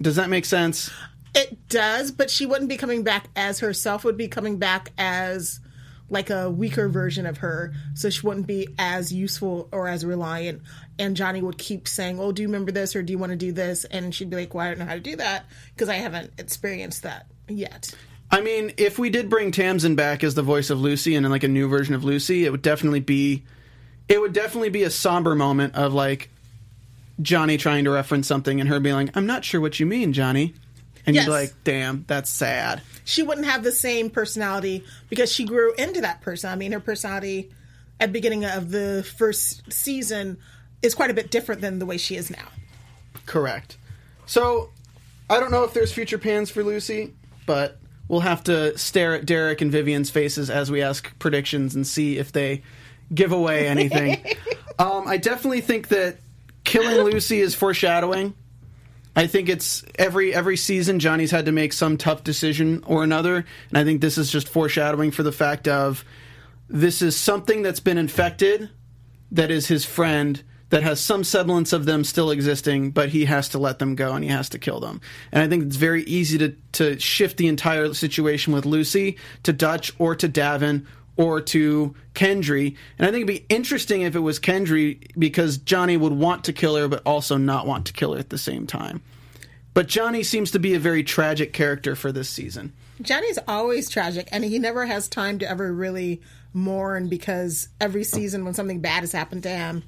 Does 0.00 0.16
that 0.16 0.30
make 0.30 0.44
sense? 0.44 0.90
It 1.34 1.68
does, 1.68 2.12
but 2.12 2.30
she 2.30 2.46
wouldn't 2.46 2.68
be 2.68 2.76
coming 2.76 3.02
back 3.02 3.28
as 3.34 3.58
herself, 3.58 4.04
would 4.04 4.16
be 4.16 4.28
coming 4.28 4.58
back 4.58 4.92
as 4.96 5.60
like 6.10 6.28
a 6.28 6.50
weaker 6.50 6.88
version 6.88 7.24
of 7.24 7.38
her, 7.38 7.72
so 7.94 8.10
she 8.10 8.26
wouldn't 8.26 8.46
be 8.46 8.68
as 8.78 9.12
useful 9.12 9.68
or 9.72 9.88
as 9.88 10.04
reliant. 10.04 10.60
And 10.98 11.16
Johnny 11.16 11.40
would 11.40 11.56
keep 11.56 11.88
saying, 11.88 12.20
"Oh, 12.20 12.32
do 12.32 12.42
you 12.42 12.48
remember 12.48 12.72
this 12.72 12.94
or 12.94 13.02
do 13.02 13.12
you 13.12 13.18
want 13.18 13.30
to 13.30 13.36
do 13.36 13.52
this?" 13.52 13.84
And 13.86 14.14
she'd 14.14 14.28
be 14.28 14.36
like, 14.36 14.52
"Well, 14.52 14.66
I 14.66 14.70
don't 14.70 14.80
know 14.80 14.86
how 14.86 14.94
to 14.94 15.00
do 15.00 15.16
that 15.16 15.46
because 15.74 15.88
I 15.88 15.94
haven't 15.94 16.32
experienced 16.36 17.04
that 17.04 17.26
yet." 17.48 17.94
I 18.30 18.40
mean, 18.40 18.72
if 18.76 18.98
we 18.98 19.10
did 19.10 19.28
bring 19.28 19.50
Tamsin 19.50 19.96
back 19.96 20.22
as 20.22 20.34
the 20.34 20.42
voice 20.42 20.70
of 20.70 20.80
Lucy 20.80 21.14
and 21.14 21.28
like 21.30 21.42
a 21.42 21.48
new 21.48 21.68
version 21.68 21.94
of 21.94 22.04
Lucy, 22.04 22.44
it 22.44 22.50
would 22.50 22.62
definitely 22.62 23.00
be 23.00 23.44
it 24.08 24.20
would 24.20 24.32
definitely 24.32 24.70
be 24.70 24.82
a 24.82 24.90
somber 24.90 25.34
moment 25.34 25.76
of 25.76 25.94
like 25.94 26.30
Johnny 27.22 27.56
trying 27.56 27.84
to 27.84 27.90
reference 27.90 28.26
something 28.26 28.60
and 28.60 28.68
her 28.68 28.80
being 28.80 28.96
like, 28.96 29.16
"I'm 29.16 29.26
not 29.26 29.44
sure 29.44 29.60
what 29.60 29.78
you 29.78 29.86
mean, 29.86 30.12
Johnny." 30.12 30.54
And 31.10 31.16
Yes. 31.16 31.24
you'd 31.26 31.30
be 31.30 31.32
like, 31.32 31.54
"Damn, 31.64 32.04
that's 32.06 32.30
sad." 32.30 32.82
She 33.04 33.22
wouldn't 33.24 33.46
have 33.48 33.64
the 33.64 33.72
same 33.72 34.10
personality 34.10 34.84
because 35.08 35.32
she 35.32 35.44
grew 35.44 35.74
into 35.74 36.00
that 36.02 36.20
person. 36.20 36.50
I 36.50 36.54
mean, 36.56 36.70
her 36.70 36.78
personality 36.78 37.50
at 37.98 38.10
the 38.10 38.12
beginning 38.12 38.44
of 38.44 38.70
the 38.70 39.04
first 39.18 39.72
season 39.72 40.38
is 40.82 40.94
quite 40.94 41.10
a 41.10 41.14
bit 41.14 41.30
different 41.32 41.60
than 41.60 41.80
the 41.80 41.86
way 41.86 41.98
she 41.98 42.14
is 42.14 42.30
now. 42.30 42.46
Correct. 43.26 43.76
So, 44.26 44.70
I 45.28 45.40
don't 45.40 45.50
know 45.50 45.64
if 45.64 45.74
there's 45.74 45.92
future 45.92 46.16
plans 46.18 46.48
for 46.50 46.62
Lucy, 46.62 47.12
but 47.44 47.78
we'll 48.06 48.20
have 48.20 48.44
to 48.44 48.78
stare 48.78 49.14
at 49.16 49.26
Derek 49.26 49.60
and 49.60 49.72
Vivian's 49.72 50.10
faces 50.10 50.48
as 50.48 50.70
we 50.70 50.80
ask 50.80 51.18
predictions 51.18 51.74
and 51.74 51.84
see 51.86 52.18
if 52.18 52.30
they 52.30 52.62
give 53.12 53.32
away 53.32 53.66
anything. 53.66 54.24
um, 54.78 55.08
I 55.08 55.16
definitely 55.16 55.60
think 55.60 55.88
that 55.88 56.18
killing 56.62 57.02
Lucy 57.04 57.40
is 57.40 57.54
foreshadowing. 57.56 58.34
I 59.16 59.26
think 59.26 59.48
it's 59.48 59.84
every 59.98 60.34
every 60.34 60.56
season 60.56 60.98
Johnny's 60.98 61.30
had 61.30 61.46
to 61.46 61.52
make 61.52 61.72
some 61.72 61.96
tough 61.96 62.22
decision 62.22 62.84
or 62.86 63.02
another, 63.02 63.36
and 63.68 63.78
I 63.78 63.84
think 63.84 64.00
this 64.00 64.18
is 64.18 64.30
just 64.30 64.48
foreshadowing 64.48 65.10
for 65.10 65.22
the 65.22 65.32
fact 65.32 65.66
of 65.66 66.04
this 66.68 67.02
is 67.02 67.16
something 67.16 67.62
that's 67.62 67.80
been 67.80 67.98
infected 67.98 68.70
that 69.32 69.50
is 69.50 69.66
his 69.66 69.84
friend 69.84 70.42
that 70.70 70.84
has 70.84 71.00
some 71.00 71.24
semblance 71.24 71.72
of 71.72 71.84
them 71.84 72.04
still 72.04 72.30
existing, 72.30 72.92
but 72.92 73.08
he 73.08 73.24
has 73.24 73.48
to 73.48 73.58
let 73.58 73.80
them 73.80 73.96
go 73.96 74.12
and 74.12 74.24
he 74.24 74.30
has 74.30 74.48
to 74.50 74.58
kill 74.58 74.78
them. 74.78 75.00
And 75.32 75.42
I 75.42 75.48
think 75.48 75.64
it's 75.64 75.76
very 75.76 76.04
easy 76.04 76.38
to 76.38 76.54
to 76.72 76.98
shift 76.98 77.36
the 77.36 77.48
entire 77.48 77.92
situation 77.92 78.52
with 78.52 78.64
Lucy 78.64 79.18
to 79.42 79.52
Dutch 79.52 79.92
or 79.98 80.14
to 80.14 80.28
Davin 80.28 80.86
or 81.20 81.38
to 81.38 81.94
Kendry. 82.14 82.76
And 82.98 83.06
I 83.06 83.10
think 83.10 83.28
it'd 83.28 83.46
be 83.48 83.54
interesting 83.54 84.00
if 84.00 84.16
it 84.16 84.20
was 84.20 84.40
Kendry 84.40 85.06
because 85.18 85.58
Johnny 85.58 85.98
would 85.98 86.14
want 86.14 86.44
to 86.44 86.54
kill 86.54 86.76
her 86.76 86.88
but 86.88 87.02
also 87.04 87.36
not 87.36 87.66
want 87.66 87.84
to 87.88 87.92
kill 87.92 88.14
her 88.14 88.18
at 88.18 88.30
the 88.30 88.38
same 88.38 88.66
time. 88.66 89.02
But 89.74 89.86
Johnny 89.86 90.22
seems 90.22 90.50
to 90.52 90.58
be 90.58 90.72
a 90.72 90.78
very 90.78 91.04
tragic 91.04 91.52
character 91.52 91.94
for 91.94 92.10
this 92.10 92.30
season. 92.30 92.72
Johnny's 93.02 93.38
always 93.46 93.90
tragic, 93.90 94.28
and 94.32 94.42
he 94.42 94.58
never 94.58 94.86
has 94.86 95.08
time 95.08 95.38
to 95.40 95.48
ever 95.48 95.70
really 95.70 96.22
mourn 96.54 97.08
because 97.08 97.68
every 97.82 98.02
season 98.02 98.46
when 98.46 98.54
something 98.54 98.80
bad 98.80 99.00
has 99.00 99.12
happened 99.12 99.42
to 99.42 99.50
him, 99.50 99.82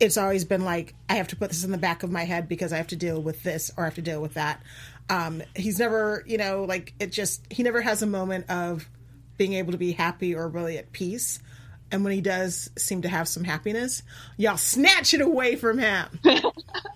it's 0.00 0.16
always 0.16 0.46
been 0.46 0.64
like, 0.64 0.94
I 1.06 1.16
have 1.16 1.28
to 1.28 1.36
put 1.36 1.50
this 1.50 1.64
in 1.64 1.70
the 1.70 1.78
back 1.78 2.02
of 2.02 2.10
my 2.10 2.24
head 2.24 2.48
because 2.48 2.72
I 2.72 2.78
have 2.78 2.88
to 2.88 2.96
deal 2.96 3.20
with 3.20 3.42
this 3.42 3.70
or 3.76 3.84
I 3.84 3.88
have 3.88 3.94
to 3.96 4.02
deal 4.02 4.22
with 4.22 4.34
that. 4.34 4.62
Um, 5.10 5.42
he's 5.54 5.78
never, 5.78 6.24
you 6.26 6.38
know, 6.38 6.64
like 6.64 6.94
it 6.98 7.12
just, 7.12 7.44
he 7.50 7.62
never 7.62 7.82
has 7.82 8.00
a 8.00 8.06
moment 8.06 8.48
of 8.50 8.88
being 9.36 9.54
able 9.54 9.72
to 9.72 9.78
be 9.78 9.92
happy 9.92 10.34
or 10.34 10.48
really 10.48 10.78
at 10.78 10.92
peace. 10.92 11.40
And 11.90 12.04
when 12.04 12.12
he 12.12 12.20
does 12.22 12.70
seem 12.78 13.02
to 13.02 13.08
have 13.08 13.28
some 13.28 13.44
happiness, 13.44 14.02
y'all 14.38 14.56
snatch 14.56 15.12
it 15.12 15.20
away 15.20 15.56
from 15.56 15.78
him. 15.78 16.06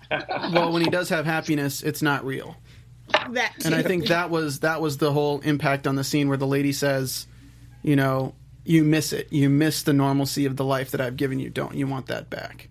Well, 0.09 0.71
when 0.71 0.81
he 0.81 0.89
does 0.89 1.09
have 1.09 1.25
happiness, 1.25 1.83
it's 1.83 2.01
not 2.01 2.25
real. 2.25 2.55
That 3.31 3.65
and 3.65 3.75
I 3.75 3.83
think 3.83 4.07
that 4.07 4.29
was 4.29 4.61
that 4.61 4.79
was 4.79 4.97
the 4.97 5.11
whole 5.11 5.41
impact 5.41 5.85
on 5.85 5.95
the 5.95 6.03
scene 6.05 6.29
where 6.29 6.37
the 6.37 6.47
lady 6.47 6.71
says, 6.71 7.27
you 7.83 7.97
know, 7.97 8.33
you 8.63 8.85
miss 8.85 9.11
it. 9.11 9.31
You 9.31 9.49
miss 9.49 9.83
the 9.83 9.91
normalcy 9.91 10.45
of 10.45 10.55
the 10.55 10.63
life 10.63 10.91
that 10.91 11.01
I've 11.01 11.17
given 11.17 11.39
you. 11.39 11.49
Don't 11.49 11.75
you 11.75 11.87
want 11.87 12.07
that 12.07 12.29
back? 12.29 12.69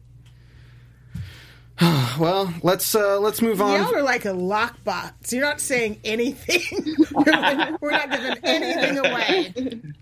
well, 2.19 2.53
let's 2.63 2.95
uh, 2.95 3.21
let's 3.21 3.43
move 3.43 3.61
on. 3.61 3.83
Y'all 3.83 3.95
are 3.95 4.03
like 4.03 4.25
a 4.25 4.31
lockbox. 4.31 5.31
You're 5.33 5.43
not 5.43 5.61
saying 5.61 6.01
anything. 6.05 6.63
You're 7.27 7.37
like, 7.37 7.83
We're 7.83 7.91
not 7.91 8.11
giving 8.11 8.39
anything 8.45 8.99
away. 8.99 9.53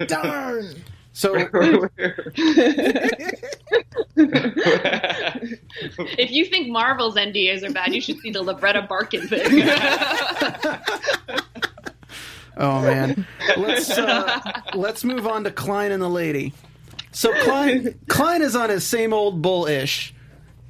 Darn. 0.07 0.83
So 1.13 1.35
If 6.17 6.31
you 6.31 6.45
think 6.47 6.69
Marvel's 6.69 7.17
NDAs 7.17 7.69
are 7.69 7.73
bad, 7.73 7.93
you 7.93 8.01
should 8.01 8.19
see 8.21 8.31
the 8.31 8.43
Lovretta 8.45 8.87
Barken 8.87 9.29
thing. 9.29 9.63
Oh 12.57 12.83
man, 12.83 13.27
let's 13.57 13.91
uh, 13.91 14.41
let's 14.75 15.03
move 15.03 15.27
on 15.27 15.43
to 15.43 15.51
Khlyen 15.51 15.91
and 15.91 16.01
the 16.01 16.09
lady. 16.09 16.53
So 17.11 17.33
Khlyen 17.33 17.97
Khlyen 18.07 18.41
is 18.41 18.55
on 18.55 18.71
his 18.71 18.87
same 18.87 19.13
old 19.13 19.43
bullish. 19.43 20.14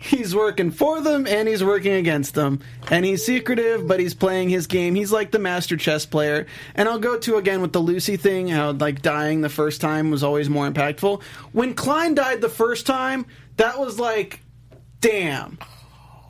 He's 0.04 0.34
working 0.34 0.70
for 0.70 1.00
them 1.00 1.26
and 1.26 1.48
he's 1.48 1.64
working 1.64 1.94
against 1.94 2.34
them, 2.34 2.60
and 2.90 3.06
he's 3.06 3.24
secretive, 3.24 3.88
but 3.88 4.00
he's 4.00 4.12
playing 4.12 4.50
his 4.50 4.66
game. 4.66 4.94
He's 4.94 5.10
like 5.10 5.30
the 5.30 5.38
master 5.38 5.78
chess 5.78 6.04
player. 6.04 6.46
And 6.74 6.90
I'll 6.90 6.98
go 6.98 7.18
to 7.20 7.36
again 7.36 7.62
with 7.62 7.72
the 7.72 7.80
Lucy 7.80 8.18
thing, 8.18 8.48
how 8.48 8.72
like 8.72 9.00
dying 9.00 9.40
the 9.40 9.48
first 9.48 9.80
time 9.80 10.10
was 10.10 10.22
always 10.22 10.50
more 10.50 10.70
impactful. 10.70 11.22
When 11.52 11.74
Khlyen 11.74 12.14
died 12.14 12.42
the 12.42 12.50
first 12.50 12.86
time, 12.86 13.24
that 13.56 13.78
was 13.78 13.98
like, 13.98 14.40
damn. 15.00 15.58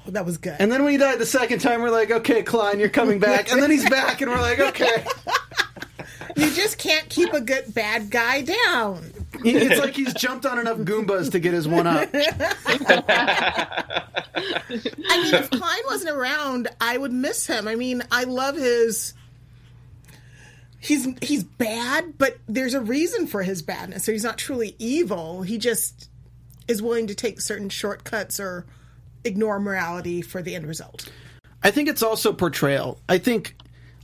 Oh, 0.07 0.11
that 0.11 0.25
was 0.25 0.39
good. 0.39 0.55
And 0.61 0.71
then 0.71 0.85
when 0.85 0.93
he 0.93 0.99
died 0.99 1.19
the 1.19 1.27
second 1.27 1.59
time, 1.59 1.83
we're 1.83 1.91
like, 1.91 2.13
okay, 2.13 2.45
Khlyen, 2.45 2.79
you're 2.79 2.89
coming 2.91 3.19
back. 3.19 3.51
And 3.51 3.61
then 3.61 3.73
he's 3.73 3.89
back, 3.91 4.21
and 4.21 4.31
we're 4.31 4.41
like, 4.41 4.61
okay. 4.61 5.05
you 6.37 6.51
just 6.53 6.79
can't 6.79 7.09
keep 7.09 7.33
a 7.33 7.41
good 7.41 7.73
bad 7.75 8.11
guy 8.11 8.43
down. 8.43 9.13
It's 9.45 9.81
like 9.81 9.95
he's 9.95 10.15
jumped 10.15 10.47
on 10.47 10.59
enough 10.59 10.79
Goombas 10.79 11.31
to 11.33 11.39
get 11.39 11.55
his 11.55 11.69
one 11.69 11.87
up. 11.87 12.09
I 12.13 12.23
mean, 15.23 15.35
if 15.35 15.51
Khlyen 15.51 15.85
wasn't 15.87 16.17
around, 16.17 16.69
I 16.81 16.97
would 16.97 17.13
miss 17.13 17.47
him. 17.47 17.69
I 17.69 17.75
mean, 17.75 18.03
I 18.11 18.25
love 18.25 18.57
his. 18.57 19.15
He's 20.81 21.09
he's 21.23 21.45
bad, 21.45 22.19
but 22.19 22.39
there's 22.47 22.75
a 22.75 22.81
reason 22.81 23.27
for 23.27 23.43
his 23.43 23.63
badness. 23.63 24.05
So 24.05 24.13
he's 24.13 24.25
not 24.25 24.39
truly 24.39 24.77
evil. 24.79 25.43
He 25.43 25.59
just 25.59 26.11
is 26.69 26.83
willing 26.83 27.07
to 27.07 27.15
take 27.15 27.41
certain 27.41 27.69
shortcuts 27.69 28.39
or 28.39 28.67
ignore 29.25 29.59
morality 29.59 30.23
for 30.23 30.43
the 30.43 30.55
end 30.55 30.67
result. 30.67 31.11
I 31.63 31.71
think 31.71 31.89
it's 31.89 32.03
also 32.03 32.33
portrayal. 32.33 33.01
I 33.09 33.19
think 33.19 33.57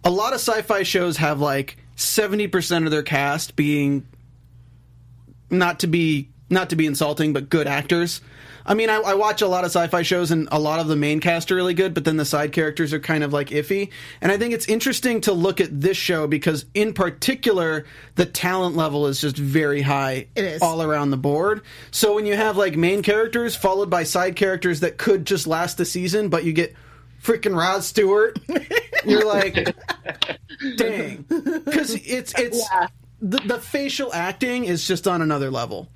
a 0.04 0.10
lot 0.10 0.32
of 0.32 0.40
sci-fi 0.40 0.82
shows 0.82 1.18
have 1.18 1.40
like 1.40 1.76
70% 2.00 2.86
of 2.86 2.90
their 2.90 3.02
cast 3.02 3.56
being 3.56 4.06
not 5.50 5.80
to 5.80 5.86
be 5.86 6.30
not 6.48 6.70
to 6.70 6.76
be 6.76 6.86
insulting, 6.86 7.32
but 7.32 7.48
good 7.48 7.68
actors. 7.68 8.20
I 8.66 8.74
mean, 8.74 8.90
I, 8.90 8.96
I, 8.96 9.14
watch 9.14 9.40
a 9.40 9.46
lot 9.46 9.64
of 9.64 9.70
sci-fi 9.70 10.02
shows, 10.02 10.32
and 10.32 10.48
a 10.50 10.58
lot 10.58 10.80
of 10.80 10.88
the 10.88 10.96
main 10.96 11.20
cast 11.20 11.52
are 11.52 11.54
really 11.54 11.74
good, 11.74 11.94
but 11.94 12.04
then 12.04 12.16
the 12.16 12.24
side 12.24 12.52
characters 12.52 12.92
are 12.92 12.98
kind 12.98 13.22
of 13.22 13.32
like 13.32 13.50
iffy. 13.50 13.90
And 14.20 14.32
I 14.32 14.36
think 14.36 14.52
it's 14.52 14.66
interesting 14.66 15.20
to 15.22 15.32
look 15.32 15.60
at 15.60 15.80
this 15.80 15.96
show 15.96 16.26
because, 16.26 16.66
in 16.74 16.92
particular, 16.92 17.86
the 18.16 18.26
talent 18.26 18.76
level 18.76 19.06
is 19.06 19.20
just 19.20 19.36
very 19.36 19.80
high 19.80 20.26
It 20.34 20.44
is. 20.44 20.62
all 20.62 20.82
around 20.82 21.10
the 21.10 21.16
board. 21.16 21.62
So 21.92 22.16
when 22.16 22.26
you 22.26 22.36
have 22.36 22.56
like 22.56 22.76
main 22.76 23.02
characters 23.02 23.54
followed 23.54 23.90
by 23.90 24.02
side 24.02 24.34
characters 24.34 24.80
that 24.80 24.98
could 24.98 25.24
just 25.24 25.46
last 25.46 25.78
the 25.78 25.84
season, 25.84 26.28
but 26.28 26.44
you 26.44 26.52
get 26.52 26.74
freaking 27.22 27.56
Rob 27.56 27.82
Stewart, 27.82 28.38
you're 29.04 29.26
like, 29.26 29.54
dang, 30.76 31.24
because 31.28 31.94
it's 31.94 32.32
it's 32.38 32.68
the, 33.20 33.38
the 33.46 33.58
facial 33.58 34.12
acting 34.12 34.64
is 34.64 34.86
just 34.86 35.06
on 35.06 35.22
another 35.22 35.50
level. 35.50 35.88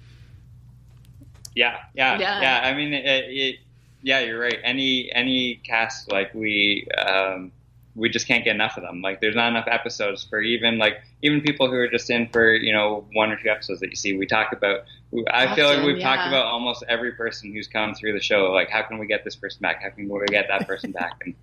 Yeah, 1.55 1.77
yeah, 1.95 2.19
Yeah. 2.19 2.41
yeah. 2.41 2.61
I 2.65 2.75
mean, 2.75 2.93
it, 2.93 3.05
it, 3.07 3.57
yeah, 4.03 4.21
you're 4.21 4.41
right. 4.41 4.59
Any 4.63 5.11
any 5.13 5.57
cast 5.65 6.11
like 6.11 6.35
we 6.35 6.87
um, 6.99 7.53
we 7.97 8.09
just 8.09 8.27
can't 8.27 8.45
get 8.45 8.55
enough 8.55 8.77
of 8.77 8.83
them. 8.83 9.03
Like, 9.03 9.21
there's 9.21 9.37
not 9.37 9.49
enough 9.49 9.67
episodes 9.69 10.25
for 10.25 10.41
even 10.41 10.79
like 10.79 11.03
even 11.23 11.41
people 11.41 11.69
who 11.69 11.77
are 11.77 11.89
just 11.89 12.11
in 12.11 12.29
for 12.29 12.55
you 12.55 12.73
know 12.73 13.07
one 13.13 13.31
or 13.31 13.37
two 13.37 13.49
episodes 13.49 13.81
that 13.81 13.91
you 13.91 13.97
see. 13.97 14.17
We 14.17 14.27
talk 14.27 14.53
about. 14.53 14.85
I 15.31 15.55
feel 15.55 15.67
like 15.67 15.85
we've 15.85 16.01
talked 16.01 16.27
about 16.27 16.47
almost 16.47 16.83
every 16.89 17.13
person 17.13 17.53
who's 17.53 17.69
come 17.69 17.95
through 17.95 18.15
the 18.15 18.21
show. 18.21 18.51
Like, 18.53 18.69
how 18.69 18.83
can 18.83 18.99
we 18.99 19.07
get 19.07 19.25
this 19.25 19.37
person 19.37 19.61
back? 19.61 19.83
How 19.83 19.91
can 19.91 20.09
we 20.09 20.27
get 20.27 20.49
that 20.49 20.67
person 20.67 20.91
back? 20.93 21.21
And 21.25 21.35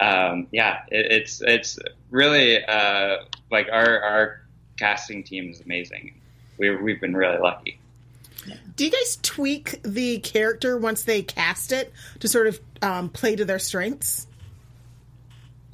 um, 0.00 0.46
yeah, 0.52 0.82
it, 0.88 1.10
it's 1.10 1.42
it's 1.42 1.78
really 2.10 2.64
uh, 2.64 3.16
like 3.50 3.68
our 3.72 4.00
our 4.00 4.40
casting 4.78 5.24
team 5.24 5.50
is 5.50 5.60
amazing. 5.60 6.20
We 6.58 6.74
we've 6.76 7.00
been 7.00 7.16
really 7.16 7.38
lucky. 7.38 7.80
Do 8.76 8.84
you 8.84 8.90
guys 8.90 9.18
tweak 9.22 9.80
the 9.82 10.18
character 10.18 10.78
once 10.78 11.02
they 11.02 11.22
cast 11.22 11.72
it 11.72 11.92
to 12.20 12.28
sort 12.28 12.46
of 12.46 12.60
um, 12.80 13.08
play 13.08 13.34
to 13.34 13.44
their 13.44 13.58
strengths? 13.58 14.28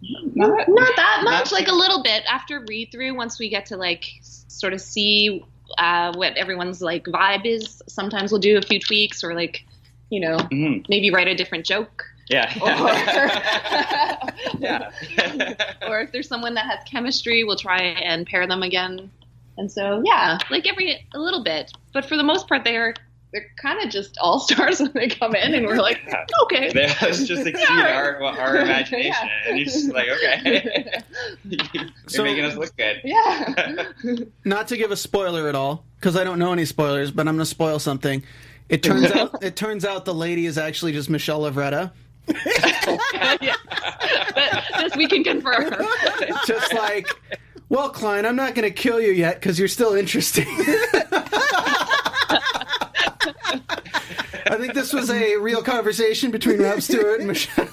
Not, 0.02 0.68
Not 0.68 0.96
that 0.96 1.20
much, 1.24 1.50
Not- 1.50 1.52
like 1.52 1.68
a 1.68 1.72
little 1.74 2.02
bit 2.02 2.22
after 2.28 2.64
read 2.68 2.90
through. 2.92 3.14
Once 3.14 3.38
we 3.38 3.48
get 3.48 3.66
to 3.66 3.76
like 3.76 4.04
sort 4.22 4.72
of 4.72 4.80
see 4.80 5.44
uh, 5.78 6.12
what 6.14 6.36
everyone's 6.36 6.82
like 6.82 7.04
vibe 7.04 7.46
is, 7.46 7.82
sometimes 7.88 8.30
we'll 8.32 8.40
do 8.40 8.58
a 8.58 8.62
few 8.62 8.78
tweaks 8.80 9.22
or 9.24 9.34
like, 9.34 9.64
you 10.10 10.20
know, 10.20 10.36
Mhm. 10.36 10.84
maybe 10.88 11.10
write 11.10 11.28
a 11.28 11.34
different 11.34 11.64
joke. 11.64 12.04
Yeah. 12.28 12.52
Or, 12.62 12.68
yeah. 14.58 14.90
or 15.88 16.00
if 16.00 16.12
there's 16.12 16.28
someone 16.28 16.54
that 16.54 16.66
has 16.66 16.80
chemistry, 16.84 17.44
we'll 17.44 17.56
try 17.56 17.78
and 17.80 18.26
pair 18.26 18.46
them 18.46 18.62
again. 18.62 19.10
And 19.58 19.70
so, 19.70 20.02
yeah, 20.04 20.38
like 20.50 20.66
every 20.66 21.06
a 21.14 21.18
little 21.18 21.42
bit, 21.44 21.70
but 21.92 22.06
for 22.06 22.16
the 22.16 22.22
most 22.22 22.48
part, 22.48 22.64
they're 22.64 22.94
they're 23.32 23.46
kind 23.56 23.82
of 23.82 23.90
just 23.90 24.16
all 24.20 24.38
stars 24.46 24.80
when 24.80 24.92
they 24.94 25.08
come 25.08 25.34
in, 25.34 25.54
and 25.54 25.66
we're 25.66 25.76
like, 25.78 26.00
Yeah. 26.08 26.24
okay, 26.42 26.70
They 26.72 26.86
just 26.86 27.30
exceed 27.30 27.54
Yeah. 27.58 27.94
our 27.96 28.22
our 28.22 28.56
imagination, 28.58 29.12
Yeah. 29.12 29.28
and 29.48 29.58
you're 29.58 29.64
just 29.66 29.92
like, 29.92 30.08
okay, 30.08 31.00
you're 31.44 31.86
So- 32.08 32.22
making 32.24 32.44
us 32.44 32.56
look 32.56 32.76
good. 32.76 33.00
yeah. 33.04 33.84
Not 34.44 34.68
to 34.68 34.76
give 34.76 34.90
a 34.90 34.96
spoiler 34.96 35.48
at 35.48 35.54
all, 35.54 35.84
because 35.98 36.16
I 36.16 36.24
don't 36.24 36.38
know 36.38 36.52
any 36.52 36.64
spoilers, 36.64 37.10
but 37.10 37.26
I'm 37.26 37.34
going 37.36 37.44
to 37.44 37.46
spoil 37.46 37.78
something. 37.78 38.22
It 38.68 38.82
turns 38.82 39.10
out 39.12 39.42
it 39.42 39.56
turns 39.56 39.84
out 39.84 40.04
the 40.04 40.14
lady 40.14 40.46
is 40.46 40.56
actually 40.56 40.92
just 40.92 41.10
Michelle 41.10 41.40
Lovretta. 41.40 41.90
yes. 42.28 43.58
But 44.34 44.64
this 44.78 44.96
we 44.96 45.06
can 45.08 45.24
confirm. 45.24 45.74
Just 46.46 46.72
like, 46.72 47.06
well, 47.68 47.92
Khlyen, 47.92 48.24
I'm 48.24 48.36
not 48.36 48.54
going 48.54 48.66
to 48.66 48.74
kill 48.74 49.00
you 49.00 49.12
yet 49.12 49.34
because 49.40 49.58
you're 49.58 49.68
still 49.68 49.94
interesting. 49.94 50.46
I 54.46 54.56
think 54.56 54.74
this 54.74 54.92
was 54.92 55.10
a 55.10 55.36
real 55.36 55.62
conversation 55.62 56.30
between 56.30 56.60
Rob 56.60 56.80
Stewart 56.82 57.18
and 57.20 57.28
Michelle. 57.28 57.68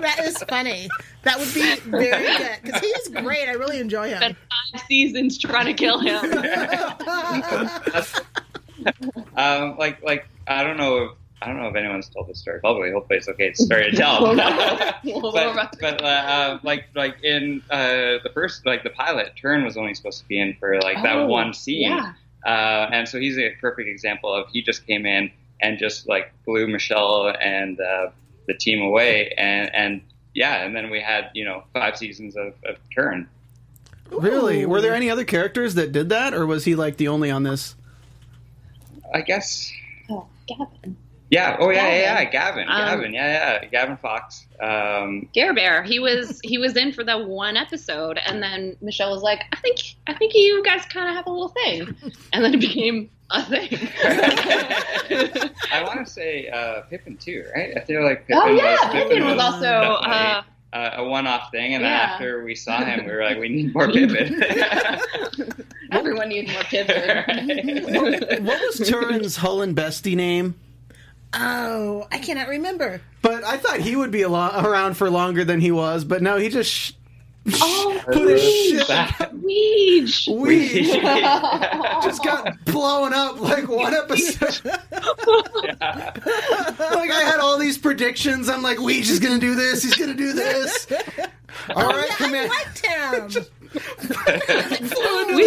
That 0.00 0.20
is 0.22 0.38
funny. 0.48 0.88
That 1.24 1.38
would 1.38 1.52
be 1.52 1.76
very 1.90 2.22
good 2.38 2.58
because 2.62 2.80
he's 2.80 3.08
great. 3.08 3.48
I 3.48 3.52
really 3.52 3.78
enjoy 3.80 4.08
him. 4.08 4.16
Spent 4.18 4.36
five 4.72 4.80
seasons 4.86 5.36
trying 5.38 5.66
to 5.66 5.74
kill 5.74 5.98
him. 5.98 6.20
Um, 9.36 9.76
like 9.76 10.02
like 10.02 10.26
I 10.48 10.64
don't 10.64 10.78
know 10.78 10.96
if 11.04 11.10
I 11.42 11.46
don't 11.48 11.58
know 11.58 11.68
if 11.68 11.76
anyone's 11.76 12.08
told 12.08 12.28
this 12.28 12.38
story 12.40 12.60
publicly. 12.60 12.92
Hopefully, 12.92 13.18
it's 13.18 13.28
okay. 13.28 13.48
It's 13.48 13.60
a 13.60 13.64
story 13.64 13.90
to 13.90 13.96
tell. 13.96 14.34
But 14.34 15.76
but 15.80 16.02
uh, 16.02 16.06
uh, 16.06 16.58
like 16.62 16.86
like 16.94 17.22
in 17.22 17.62
uh, 17.70 18.18
the 18.22 18.30
first 18.32 18.64
like 18.64 18.82
the 18.82 18.88
pilot, 18.90 19.32
Turin 19.36 19.64
was 19.64 19.76
only 19.76 19.92
supposed 19.94 20.20
to 20.20 20.28
be 20.28 20.40
in 20.40 20.56
for 20.58 20.80
like 20.80 21.02
that 21.02 21.16
Oh, 21.16 21.26
one 21.26 21.52
scene. 21.52 21.90
yeah. 21.90 22.12
Uh, 22.44 22.88
and 22.92 23.08
so 23.08 23.18
he's 23.18 23.38
a 23.38 23.50
perfect 23.60 23.88
example 23.88 24.32
of 24.32 24.48
he 24.50 24.62
just 24.62 24.86
came 24.86 25.06
in 25.06 25.30
and 25.60 25.78
just 25.78 26.08
like 26.08 26.32
blew 26.46 26.66
Michelle 26.66 27.34
and 27.40 27.80
uh, 27.80 28.10
the 28.46 28.54
team 28.54 28.80
away, 28.82 29.34
and 29.36 29.74
and 29.74 30.02
yeah, 30.34 30.64
and 30.64 30.74
then 30.74 30.90
we 30.90 31.00
had 31.00 31.30
you 31.34 31.44
know 31.44 31.64
five 31.74 31.96
seasons 31.96 32.36
of, 32.36 32.54
of 32.64 32.76
Turin. 32.94 33.28
Really? 34.10 34.66
Were 34.66 34.80
there 34.80 34.94
any 34.94 35.08
other 35.10 35.24
characters 35.24 35.74
that 35.74 35.92
did 35.92 36.08
that, 36.08 36.34
or 36.34 36.46
was 36.46 36.64
he 36.64 36.74
like 36.74 36.96
the 36.96 37.08
only 37.08 37.30
on 37.30 37.42
this? 37.42 37.76
I 39.14 39.20
guess. 39.22 39.72
Oh, 40.08 40.26
Gavin. 40.46 40.96
Yeah. 41.30 41.56
Oh 41.60 41.70
yeah, 41.70 41.86
yeah, 41.86 42.20
yeah. 42.20 42.24
Gavin. 42.24 42.66
Gavin. 42.66 42.68
Um, 42.68 42.98
Gavin. 42.98 43.14
Yeah, 43.14 43.60
yeah. 43.62 43.64
Gavin 43.66 43.96
Fox. 43.96 44.46
Um, 44.60 45.28
Gare 45.32 45.54
Bear. 45.54 45.82
He 45.82 46.00
was 46.00 46.40
he 46.42 46.58
was 46.58 46.76
in 46.76 46.92
for 46.92 47.04
the 47.04 47.18
one 47.18 47.56
episode, 47.56 48.18
and 48.26 48.42
then 48.42 48.76
Michelle 48.80 49.12
was 49.12 49.22
like, 49.22 49.44
"I 49.52 49.56
think 49.56 49.78
I 50.06 50.14
think 50.14 50.34
you 50.34 50.62
guys 50.64 50.84
kind 50.86 51.08
of 51.08 51.14
have 51.14 51.26
a 51.26 51.30
little 51.30 51.48
thing," 51.48 51.94
and 52.32 52.44
then 52.44 52.52
it 52.52 52.60
became 52.60 53.10
a 53.30 53.44
thing. 53.44 53.68
I 55.72 55.84
want 55.84 56.04
to 56.04 56.12
say 56.12 56.48
uh, 56.48 56.82
Pippin 56.82 57.16
too, 57.16 57.44
right? 57.54 57.76
I 57.76 57.80
feel 57.80 58.02
like 58.02 58.26
Pippin 58.26 58.42
oh 58.42 58.48
yeah, 58.48 58.76
was, 58.84 58.92
Pippin 58.92 59.24
was 59.24 59.38
also 59.38 59.66
uh, 59.66 60.42
a 60.72 61.04
one-off 61.04 61.50
thing, 61.50 61.74
and 61.74 61.84
then 61.84 61.92
after 61.92 62.44
we 62.44 62.54
saw 62.54 62.84
him, 62.84 63.04
we 63.04 63.12
were 63.12 63.22
like, 63.22 63.38
we 63.38 63.48
need 63.48 63.74
more 63.74 63.88
Pippin. 63.92 64.42
everyone 65.92 66.28
needs 66.28 66.52
more 66.52 66.62
Pippin. 66.62 68.44
What 68.44 68.60
was 68.60 68.80
Turin's 68.80 69.38
Hullen 69.38 69.74
Bestie 69.74 70.16
name? 70.16 70.54
Oh, 71.32 72.06
I 72.10 72.18
cannot 72.18 72.48
remember. 72.48 73.00
But 73.22 73.44
I 73.44 73.56
thought 73.56 73.78
he 73.80 73.94
would 73.96 74.10
be 74.10 74.22
a 74.22 74.28
lo- 74.28 74.50
around 74.64 74.96
for 74.96 75.10
longer 75.10 75.44
than 75.44 75.60
he 75.60 75.70
was, 75.70 76.04
but 76.04 76.22
no, 76.22 76.36
he 76.38 76.48
just 76.48 76.70
sh- 76.70 76.92
oh, 77.54 78.00
put 78.06 78.28
his 78.30 78.42
shit. 78.42 78.86
Weege. 79.50 80.40
We 80.40 81.00
just 82.02 82.22
got 82.24 82.64
blown 82.64 83.12
up 83.14 83.40
like 83.40 83.68
one 83.68 83.94
episode. 83.94 84.60
like 84.64 84.80
I 87.10 87.22
had 87.24 87.40
all 87.40 87.58
these 87.58 87.78
predictions. 87.78 88.48
I'm 88.48 88.62
like, 88.62 88.78
Weege 88.78 89.10
is 89.10 89.20
gonna 89.20 89.38
do 89.38 89.54
this. 89.54 89.82
He's 89.82 89.96
gonna 89.96 90.14
do 90.14 90.32
this. 90.32 90.86
All 91.74 91.88
right, 91.88 92.08
oh, 92.10 92.14
come 92.16 92.34
I 92.34 92.42
in. 92.44 92.48
liked 92.48 92.86
him. 92.86 93.10
Flew 93.10 93.24
into 93.40 93.46
We 93.74 93.80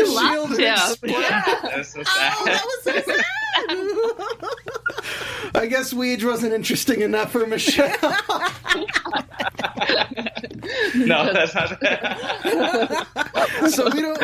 the 0.02 0.12
loved 0.14 0.32
shield 0.34 0.52
and 0.52 0.60
him. 0.60 0.74
exploded. 0.74 1.22
That 1.24 1.74
was 1.78 1.88
so 1.90 2.04
sad. 2.04 2.34
Oh, 2.38 2.46
that 2.46 2.66
was 2.66 2.84
so 2.84 2.92
sad. 3.12 3.24
I 5.56 5.66
guess 5.68 5.94
Weege 5.94 6.24
wasn't 6.24 6.54
interesting 6.54 7.02
enough 7.02 7.32
for 7.32 7.46
Michelle. 7.46 7.88
no, 10.96 11.32
that's 11.34 11.54
not. 11.56 11.70
so 13.70 13.90
we 13.92 14.02
don't. 14.02 14.20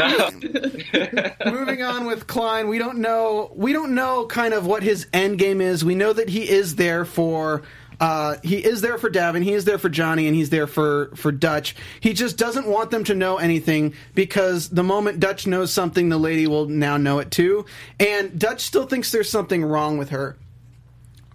moving 1.46 1.84
on 1.84 2.06
with 2.06 2.28
Khlyen, 2.28 2.68
we 2.70 2.78
don't 2.78 3.00
know. 3.00 3.52
We 3.56 3.74
don't 3.74 3.94
know 3.96 4.26
kind 4.26 4.54
of 4.54 4.66
what 4.66 4.84
his 4.84 5.08
end 5.14 5.38
game 5.40 5.62
is. 5.62 5.84
We 5.86 5.96
know 5.96 6.14
that 6.14 6.30
he 6.30 6.50
is 6.50 6.76
there 6.76 7.06
for. 7.06 7.62
Uh, 8.00 8.38
he 8.44 8.64
is 8.64 8.82
there 8.82 8.98
for 8.98 9.10
Davin. 9.10 9.44
He 9.44 9.54
is 9.54 9.66
there 9.66 9.78
for 9.78 9.90
Johnny, 9.90 10.28
and 10.28 10.36
he's 10.36 10.50
there 10.50 10.68
for 10.68 11.12
for 11.16 11.32
Dutch. 11.32 11.76
He 12.00 12.14
just 12.14 12.38
doesn't 12.38 12.68
want 12.68 12.92
them 12.92 13.04
to 13.06 13.16
know 13.16 13.38
anything 13.38 13.94
because 14.16 14.70
the 14.70 14.84
moment 14.84 15.20
Dutch 15.20 15.46
knows 15.46 15.74
something, 15.74 16.08
the 16.08 16.18
lady 16.18 16.48
will 16.48 16.68
now 16.68 16.98
know 16.98 17.20
it 17.20 17.30
too. 17.30 17.66
And 18.00 18.40
Dutch 18.40 18.62
still 18.62 18.86
thinks 18.86 19.12
there's 19.12 19.30
something 19.30 19.64
wrong 19.66 19.98
with 19.98 20.10
her. 20.10 20.38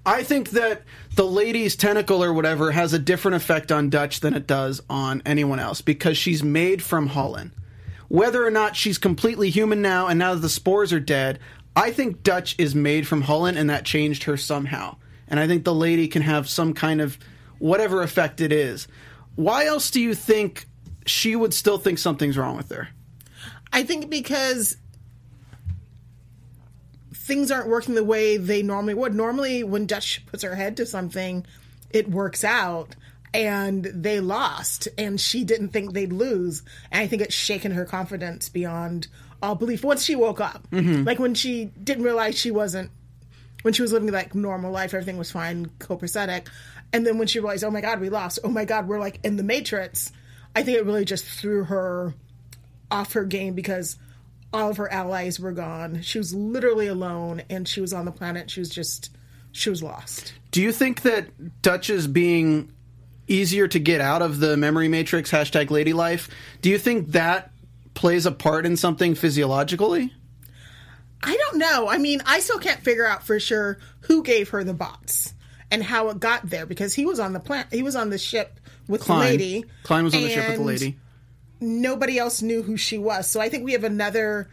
I 0.07 0.23
think 0.23 0.51
that 0.51 0.83
the 1.15 1.25
lady's 1.25 1.77
tentacle 1.77 2.23
or 2.23 2.33
whatever 2.33 2.73
has 2.73 2.93
a 2.93 2.99
different 2.99 3.37
effect 3.37 3.73
on 3.73 3.89
Dutch 3.89 4.21
than 4.21 4.35
it 4.35 4.47
does 4.47 4.83
on 4.91 5.23
anyone 5.25 5.59
else 5.59 5.81
because 5.81 6.19
she's 6.19 6.43
made 6.43 6.83
from 6.83 7.11
Hullen. 7.11 7.53
Whether 8.09 8.45
or 8.45 8.51
not 8.51 8.77
she's 8.77 8.99
completely 8.99 9.49
human 9.49 9.81
now 9.81 10.07
and 10.09 10.19
now 10.19 10.35
that 10.35 10.41
the 10.41 10.49
spores 10.51 10.93
are 10.93 11.01
dead, 11.01 11.39
I 11.75 11.91
think 11.91 12.23
Dutch 12.23 12.55
is 12.59 12.75
made 12.75 13.07
from 13.07 13.23
Hullen 13.23 13.57
and 13.57 13.71
that 13.71 13.87
changed 13.87 14.25
her 14.25 14.37
somehow. 14.37 14.97
And 15.35 15.41
I 15.41 15.49
think 15.49 15.65
the 15.65 15.75
lady 15.75 16.07
can 16.07 16.23
have 16.23 16.49
some 16.49 16.75
kind 16.75 17.01
of 17.01 17.19
whatever 17.59 18.05
effect 18.05 18.41
it 18.41 18.53
is. 18.53 18.87
Why 19.35 19.67
else 19.67 19.91
do 19.91 20.01
you 20.01 20.15
think 20.15 20.69
she 21.07 21.35
would 21.35 21.53
still 21.53 21.77
think 21.77 21.99
something's 21.99 22.39
wrong 22.39 22.57
with 22.57 22.71
her? 22.71 22.91
I 23.73 23.83
think 23.83 24.11
because 24.11 24.77
things 27.13 27.51
aren't 27.51 27.67
working 27.67 27.97
the 27.97 28.05
way 28.05 28.37
they 28.37 28.63
normally 28.63 28.95
would. 28.95 29.13
Normally, 29.13 29.65
when 29.65 29.87
Dutch 29.87 30.25
puts 30.27 30.45
her 30.45 30.55
head 30.55 30.77
to 30.77 30.87
something, 30.87 31.45
it 31.91 32.09
works 32.09 32.45
out. 32.45 32.95
And 33.35 33.87
they 33.87 34.21
lost, 34.21 34.87
and 34.97 35.21
she 35.21 35.43
didn't 35.43 35.71
think 35.71 35.95
they'd 35.95 36.13
lose. 36.13 36.63
And 36.93 37.03
I 37.03 37.09
think 37.09 37.23
it's 37.23 37.35
shaken 37.35 37.73
her 37.73 37.85
confidence 37.85 38.49
beyond 38.49 39.09
all 39.43 39.57
belief 39.57 39.83
once 39.83 40.05
she 40.05 40.15
woke 40.15 40.41
up. 40.41 40.71
Mm-hmm. 40.71 41.03
Like 41.03 41.19
when 41.19 41.35
she 41.35 41.65
didn't 41.65 42.05
realize 42.05 42.39
she 42.39 42.53
wasn't 42.53 42.93
when 43.65 43.73
she 43.73 43.81
was 43.81 43.95
living 43.95 44.13
like 44.13 44.35
normal 44.35 44.71
life, 44.71 44.93
everything 44.93 45.17
was 45.17 45.31
fine, 45.31 45.65
copacetic. 45.79 46.49
And 46.93 47.07
then 47.07 47.17
when 47.17 47.27
she 47.27 47.41
realized, 47.41 47.65
oh 47.65 47.71
my 47.71 47.81
God, 47.81 47.99
we 47.99 48.11
lost. 48.11 48.39
Oh 48.45 48.51
my 48.51 48.67
God, 48.67 48.87
we're 48.87 49.01
like 49.01 49.21
in 49.25 49.37
the 49.37 49.43
matrix. 49.43 50.13
I 50.55 50.63
think 50.63 50.77
it 50.77 50.85
really 50.85 51.07
just 51.07 51.25
threw 51.25 51.65
her 51.65 52.13
off 52.91 53.15
her 53.15 53.25
game 53.25 53.55
because 53.55 53.97
all 54.53 54.69
of 54.69 54.77
her 54.77 54.93
allies 54.93 55.41
were 55.41 55.51
gone. 55.51 56.03
She 56.03 56.19
was 56.19 56.35
literally 56.35 56.89
alone 56.89 57.43
and 57.49 57.67
she 57.67 57.81
was 57.81 57.95
on 57.95 58.05
the 58.05 58.13
planet. 58.13 58.51
She 58.51 58.61
was 58.61 58.69
just, 58.69 59.17
she 59.51 59.71
was 59.71 59.83
lost. 59.83 60.35
Do 60.51 60.61
you 60.61 60.71
think 60.71 61.01
that 61.01 61.63
Dutch 61.63 61.89
is 61.89 62.07
being 62.07 62.71
easier 63.29 63.67
to 63.67 63.79
get 63.79 64.03
out 64.03 64.21
of 64.21 64.41
the 64.41 64.59
memory 64.59 64.89
matrix 64.89 65.31
hashtag 65.31 65.71
lady 65.71 65.95
life? 65.95 66.29
Do 66.61 66.69
you 66.69 66.79
think 66.79 67.13
that 67.13 67.51
plays 67.95 68.27
a 68.27 68.31
part 68.31 68.67
in 68.67 68.77
something 68.77 69.15
physiologically? 69.15 70.13
I 71.25 71.37
don't 71.37 71.59
know. 71.59 71.89
I 71.89 71.99
mean, 71.99 72.23
I 72.27 72.41
still 72.41 72.59
can't 72.59 72.81
figure 72.81 73.07
out 73.07 73.25
for 73.25 73.41
sure 73.41 73.79
who 74.03 74.23
gave 74.23 74.51
her 74.51 74.65
the 74.65 74.75
bots 74.75 75.35
and 75.71 75.83
how 75.83 76.09
it 76.11 76.21
got 76.21 76.49
there 76.49 76.67
because 76.67 76.95
he 76.95 77.07
was 77.07 77.19
on 77.19 77.33
the 77.33 77.41
planet. 77.41 77.69
He 77.73 77.83
was 77.83 77.97
on 77.97 78.11
the 78.11 78.19
ship 78.19 78.61
with 78.89 79.03
Khlyen. 79.03 79.07
the 79.07 79.25
lady. 79.25 79.65
Khlyen 79.85 80.05
was 80.05 80.15
on 80.15 80.23
the 80.23 80.29
ship 80.31 80.49
with 80.49 80.59
the 80.59 80.65
lady. 80.65 80.99
Nobody 81.61 82.19
else 82.19 82.43
knew 82.43 82.63
who 82.63 82.77
she 82.77 82.99
was. 82.99 83.31
So 83.31 83.41
I 83.41 83.49
think 83.49 83.65
we 83.65 83.73
have 83.73 83.85
another 83.85 84.49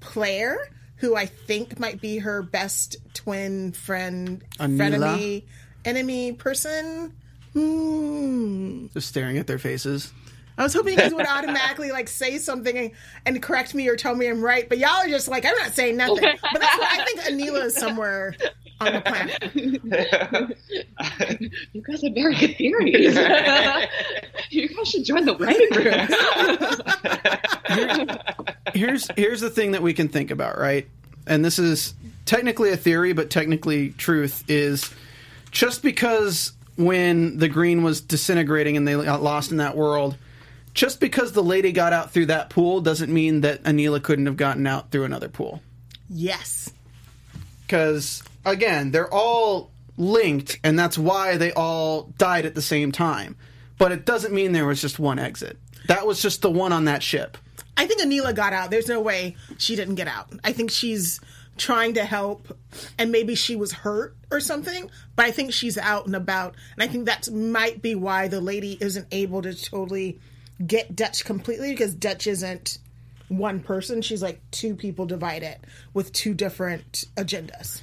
player 0.00 0.58
who 0.96 1.16
I 1.16 1.26
think 1.26 1.78
might 1.78 2.00
be 2.00 2.18
her 2.18 2.42
best 2.42 2.96
twin 3.14 3.72
friend, 3.72 4.44
Aneela? 4.58 4.78
frenemy, 4.78 5.44
enemy 5.84 6.32
person. 6.32 7.14
Hmm. 7.52 8.86
Just 8.92 9.08
staring 9.08 9.38
at 9.38 9.46
their 9.46 9.58
faces. 9.58 10.12
I 10.56 10.62
was 10.62 10.72
hoping 10.72 10.92
you 10.92 10.98
guys 10.98 11.12
would 11.12 11.26
automatically 11.26 11.90
like 11.90 12.08
say 12.08 12.38
something 12.38 12.76
and, 12.76 12.90
and 13.26 13.42
correct 13.42 13.74
me 13.74 13.88
or 13.88 13.96
tell 13.96 14.14
me 14.14 14.28
I'm 14.28 14.42
right, 14.42 14.68
but 14.68 14.78
y'all 14.78 14.90
are 14.90 15.08
just 15.08 15.26
like 15.28 15.44
I'm 15.44 15.56
not 15.56 15.72
saying 15.72 15.96
nothing. 15.96 16.22
But 16.22 16.60
that's 16.60 16.78
why 16.78 16.88
I 16.90 17.04
think 17.04 17.20
Aneela 17.22 17.64
is 17.64 17.74
somewhere 17.74 18.36
on 18.80 18.92
the 18.92 19.00
planet. 19.00 19.50
You 21.72 21.82
guys 21.82 22.02
have 22.02 22.14
very 22.14 22.34
good 22.36 22.56
theories. 22.56 23.14
you 24.50 24.68
guys 24.68 24.88
should 24.88 25.04
join 25.04 25.24
the 25.24 25.36
writing 25.36 25.70
room. 28.06 28.08
here's 28.74 29.08
here's 29.16 29.40
the 29.40 29.50
thing 29.50 29.72
that 29.72 29.82
we 29.82 29.92
can 29.92 30.08
think 30.08 30.30
about, 30.30 30.58
right? 30.58 30.88
And 31.26 31.44
this 31.44 31.58
is 31.58 31.94
technically 32.26 32.70
a 32.70 32.76
theory, 32.76 33.12
but 33.12 33.30
technically 33.30 33.90
truth 33.90 34.44
is 34.48 34.92
just 35.50 35.82
because 35.82 36.52
when 36.76 37.38
the 37.38 37.48
green 37.48 37.82
was 37.82 38.00
disintegrating 38.00 38.76
and 38.76 38.86
they 38.86 38.94
got 38.94 39.22
lost 39.22 39.50
in 39.50 39.58
that 39.58 39.76
world, 39.76 40.16
just 40.74 41.00
because 41.00 41.32
the 41.32 41.42
lady 41.42 41.72
got 41.72 41.92
out 41.92 42.10
through 42.10 42.26
that 42.26 42.50
pool 42.50 42.80
doesn't 42.80 43.12
mean 43.12 43.40
that 43.42 43.62
Aneela 43.62 44.02
couldn't 44.02 44.26
have 44.26 44.36
gotten 44.36 44.66
out 44.66 44.90
through 44.90 45.04
another 45.04 45.28
pool. 45.28 45.62
Yes. 46.10 46.72
Because 47.62 48.22
again, 48.44 48.90
they're 48.90 49.12
all 49.12 49.70
linked, 49.96 50.58
and 50.64 50.78
that's 50.78 50.98
why 50.98 51.36
they 51.36 51.52
all 51.52 52.12
died 52.18 52.44
at 52.44 52.54
the 52.54 52.62
same 52.62 52.92
time. 52.92 53.36
But 53.78 53.92
it 53.92 54.04
doesn't 54.04 54.34
mean 54.34 54.52
there 54.52 54.66
was 54.66 54.80
just 54.80 54.98
one 54.98 55.18
exit. 55.18 55.58
That 55.86 56.06
was 56.06 56.20
just 56.20 56.42
the 56.42 56.50
one 56.50 56.72
on 56.72 56.86
that 56.86 57.02
ship. 57.02 57.38
I 57.76 57.86
think 57.86 58.00
Aneela 58.00 58.34
got 58.34 58.52
out. 58.52 58.70
There's 58.70 58.88
no 58.88 59.00
way 59.00 59.36
she 59.58 59.76
didn't 59.76 59.96
get 59.96 60.08
out. 60.08 60.32
I 60.44 60.52
think 60.52 60.70
she's 60.70 61.20
trying 61.56 61.94
to 61.94 62.04
help 62.04 62.56
and 62.98 63.12
maybe 63.12 63.34
she 63.34 63.54
was 63.54 63.72
hurt 63.72 64.16
or 64.30 64.40
something, 64.40 64.90
but 65.14 65.26
I 65.26 65.30
think 65.30 65.52
she's 65.52 65.78
out 65.78 66.06
and 66.06 66.16
about. 66.16 66.54
And 66.74 66.82
I 66.82 66.88
think 66.92 67.06
that 67.06 67.30
might 67.30 67.80
be 67.82 67.94
why 67.94 68.28
the 68.28 68.40
lady 68.40 68.76
isn't 68.80 69.06
able 69.12 69.42
to 69.42 69.54
totally 69.54 70.18
get 70.64 70.94
Dutch 70.94 71.24
completely 71.24 71.70
because 71.70 71.94
Dutch 71.94 72.26
isn't 72.26 72.78
one 73.28 73.60
person. 73.60 74.02
She's 74.02 74.22
like 74.22 74.40
two 74.50 74.74
people 74.74 75.06
divided 75.06 75.58
with 75.92 76.12
two 76.12 76.34
different 76.34 77.04
agendas. 77.16 77.80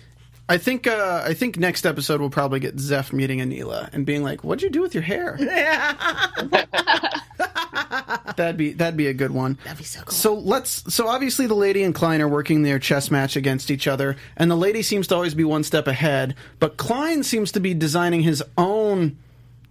I 0.49 0.57
think 0.57 0.86
uh, 0.86 1.24
I 1.26 1.34
think 1.34 1.57
next 1.57 1.86
episode 1.86 2.19
we'll 2.19 2.30
probably 2.30 2.59
get 2.59 2.78
Zeph 2.78 3.13
meeting 3.13 3.39
Aneela 3.39 3.89
and 3.93 4.05
being 4.05 4.22
like, 4.22 4.43
"What'd 4.43 4.61
you 4.61 4.69
do 4.69 4.82
with 4.82 4.93
your 4.93 5.03
hair?" 5.03 5.38
that'd 8.36 8.57
be 8.57 8.74
that'd 8.74 8.97
be 8.97 9.07
a 9.07 9.13
good 9.13 9.32
one. 9.32 9.57
That'd 9.63 9.78
be 9.78 9.86
so 9.86 10.01
cool. 10.01 10.11
So 10.11 10.34
let's. 10.34 10.93
So 10.93 11.07
obviously 11.07 11.47
the 11.47 11.55
lady 11.55 11.84
and 11.84 11.95
Khlyen 11.95 12.19
are 12.19 12.28
working 12.28 12.63
their 12.63 12.80
chess 12.80 13.09
match 13.09 13.38
against 13.38 13.72
each 13.72 13.88
other, 13.88 14.17
and 14.36 14.51
the 14.51 14.57
lady 14.57 14.82
seems 14.82 15.07
to 15.07 15.15
always 15.15 15.34
be 15.34 15.45
one 15.45 15.63
step 15.63 15.88
ahead, 15.88 16.36
but 16.59 16.76
Khlyen 16.76 17.24
seems 17.24 17.53
to 17.53 17.61
be 17.61 17.74
designing 17.74 18.22
his 18.22 18.43
own 18.57 19.17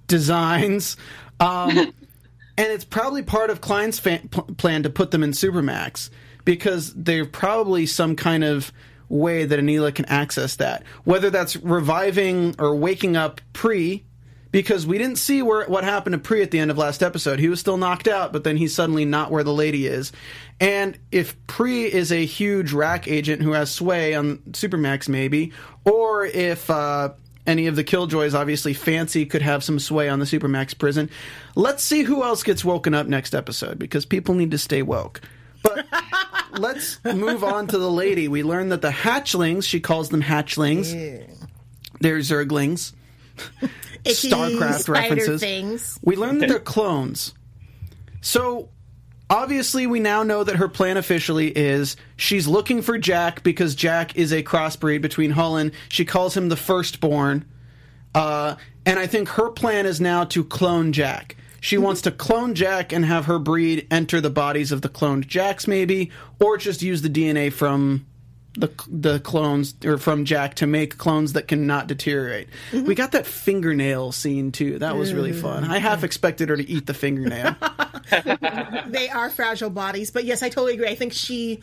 designs. 0.06 0.96
Um, 1.40 1.92
and 2.60 2.70
it's 2.70 2.84
probably 2.84 3.22
part 3.22 3.48
of 3.48 3.62
Khlyen's 3.62 3.98
pl- 4.00 4.42
plan 4.56 4.82
to 4.82 4.90
put 4.90 5.12
them 5.12 5.22
in 5.22 5.30
Supermax 5.30 6.10
because 6.44 6.92
there's 6.92 7.28
probably 7.28 7.86
some 7.86 8.16
kind 8.16 8.44
of 8.44 8.70
way 9.08 9.46
that 9.46 9.58
Aneela 9.58 9.94
can 9.94 10.04
access 10.04 10.56
that. 10.56 10.82
Whether 11.04 11.30
that's 11.30 11.56
reviving 11.56 12.54
or 12.58 12.76
waking 12.76 13.16
up 13.16 13.40
Pre, 13.54 14.04
because 14.52 14.86
we 14.86 14.98
didn't 14.98 15.16
see 15.16 15.40
where 15.40 15.64
what 15.68 15.84
happened 15.84 16.12
to 16.12 16.18
Pre 16.18 16.42
at 16.42 16.50
the 16.50 16.58
end 16.58 16.70
of 16.70 16.76
last 16.76 17.02
episode. 17.02 17.38
He 17.38 17.48
was 17.48 17.60
still 17.60 17.78
knocked 17.78 18.06
out, 18.06 18.30
but 18.30 18.44
then 18.44 18.58
he's 18.58 18.74
suddenly 18.74 19.06
not 19.06 19.30
where 19.30 19.42
the 19.42 19.54
lady 19.54 19.86
is. 19.86 20.12
And 20.60 20.98
if 21.10 21.34
Pre 21.46 21.90
is 21.90 22.12
a 22.12 22.26
huge 22.26 22.74
RAC 22.74 23.08
agent 23.08 23.40
who 23.40 23.52
has 23.52 23.70
sway 23.70 24.14
on 24.14 24.36
Supermax, 24.50 25.08
maybe, 25.08 25.54
or 25.86 26.26
if 26.26 26.68
uh, 26.68 27.14
any 27.46 27.66
of 27.66 27.76
the 27.76 27.84
Killjoys, 27.84 28.34
obviously 28.34 28.74
Fancy 28.74 29.26
could 29.26 29.42
have 29.42 29.64
some 29.64 29.78
sway 29.78 30.08
on 30.08 30.18
the 30.18 30.24
Supermax 30.24 30.76
prison. 30.76 31.10
Let's 31.54 31.82
see 31.82 32.02
who 32.02 32.22
else 32.22 32.42
gets 32.42 32.64
woken 32.64 32.94
up 32.94 33.06
next 33.06 33.34
episode 33.34 33.78
because 33.78 34.04
people 34.06 34.34
need 34.34 34.50
to 34.50 34.58
stay 34.58 34.82
woke. 34.82 35.20
But 35.62 35.86
let's 36.52 37.02
move 37.04 37.44
on 37.44 37.66
to 37.68 37.78
the 37.78 37.90
lady. 37.90 38.28
We 38.28 38.42
learned 38.42 38.72
that 38.72 38.82
the 38.82 38.90
hatchlings, 38.90 39.64
she 39.64 39.80
calls 39.80 40.10
them 40.10 40.22
hatchlings. 40.22 40.92
They're 42.00 42.18
zerglings. 42.18 42.92
Icky 44.04 44.30
StarCraft 44.30 44.80
spider 44.80 44.92
references. 44.92 45.40
things. 45.40 45.98
We 46.02 46.16
learned 46.16 46.40
that 46.42 46.48
they're 46.48 46.58
clones. 46.58 47.34
So 48.20 48.70
obviously 49.30 49.86
we 49.86 50.00
now 50.00 50.22
know 50.22 50.44
that 50.44 50.56
her 50.56 50.68
plan 50.68 50.96
officially 50.96 51.48
is 51.48 51.96
she's 52.16 52.46
looking 52.46 52.82
for 52.82 52.98
Jack 52.98 53.42
because 53.42 53.74
Jack 53.74 54.16
is 54.16 54.32
a 54.32 54.42
crossbreed 54.42 55.00
between 55.00 55.32
Hullen. 55.32 55.72
She 55.88 56.04
calls 56.04 56.36
him 56.36 56.48
the 56.48 56.56
firstborn. 56.56 57.46
Uh, 58.14 58.56
and 58.84 58.98
I 58.98 59.06
think 59.06 59.28
her 59.30 59.50
plan 59.50 59.86
is 59.86 60.00
now 60.00 60.24
to 60.24 60.42
clone 60.42 60.92
Jack. 60.92 61.36
She 61.60 61.78
wants 61.78 62.02
to 62.02 62.10
clone 62.10 62.54
Jack 62.54 62.92
and 62.92 63.04
have 63.04 63.26
her 63.26 63.38
breed 63.38 63.86
enter 63.90 64.20
the 64.20 64.30
bodies 64.30 64.72
of 64.72 64.82
the 64.82 64.88
cloned 64.88 65.26
Jacks, 65.26 65.66
maybe, 65.68 66.10
or 66.40 66.56
just 66.56 66.82
use 66.82 67.02
the 67.02 67.10
DNA 67.10 67.52
from 67.52 68.06
the 68.60 68.72
the 68.88 69.20
clones 69.20 69.74
or 69.84 69.98
from 69.98 70.24
Jack 70.24 70.54
to 70.56 70.66
make 70.66 70.98
clones 70.98 71.32
that 71.32 71.48
cannot 71.48 71.86
deteriorate. 71.86 72.48
Mm-hmm. 72.70 72.86
We 72.86 72.94
got 72.94 73.12
that 73.12 73.26
fingernail 73.26 74.12
scene 74.12 74.52
too. 74.52 74.78
That 74.78 74.96
was 74.96 75.12
really 75.12 75.32
mm. 75.32 75.40
fun. 75.40 75.64
I 75.64 75.78
half 75.78 76.04
expected 76.04 76.48
her 76.48 76.56
to 76.56 76.68
eat 76.68 76.86
the 76.86 76.94
fingernail. 76.94 77.56
they 78.86 79.08
are 79.08 79.30
fragile 79.30 79.70
bodies. 79.70 80.10
But 80.10 80.24
yes, 80.24 80.42
I 80.42 80.48
totally 80.48 80.74
agree. 80.74 80.88
I 80.88 80.94
think 80.94 81.12
she. 81.12 81.60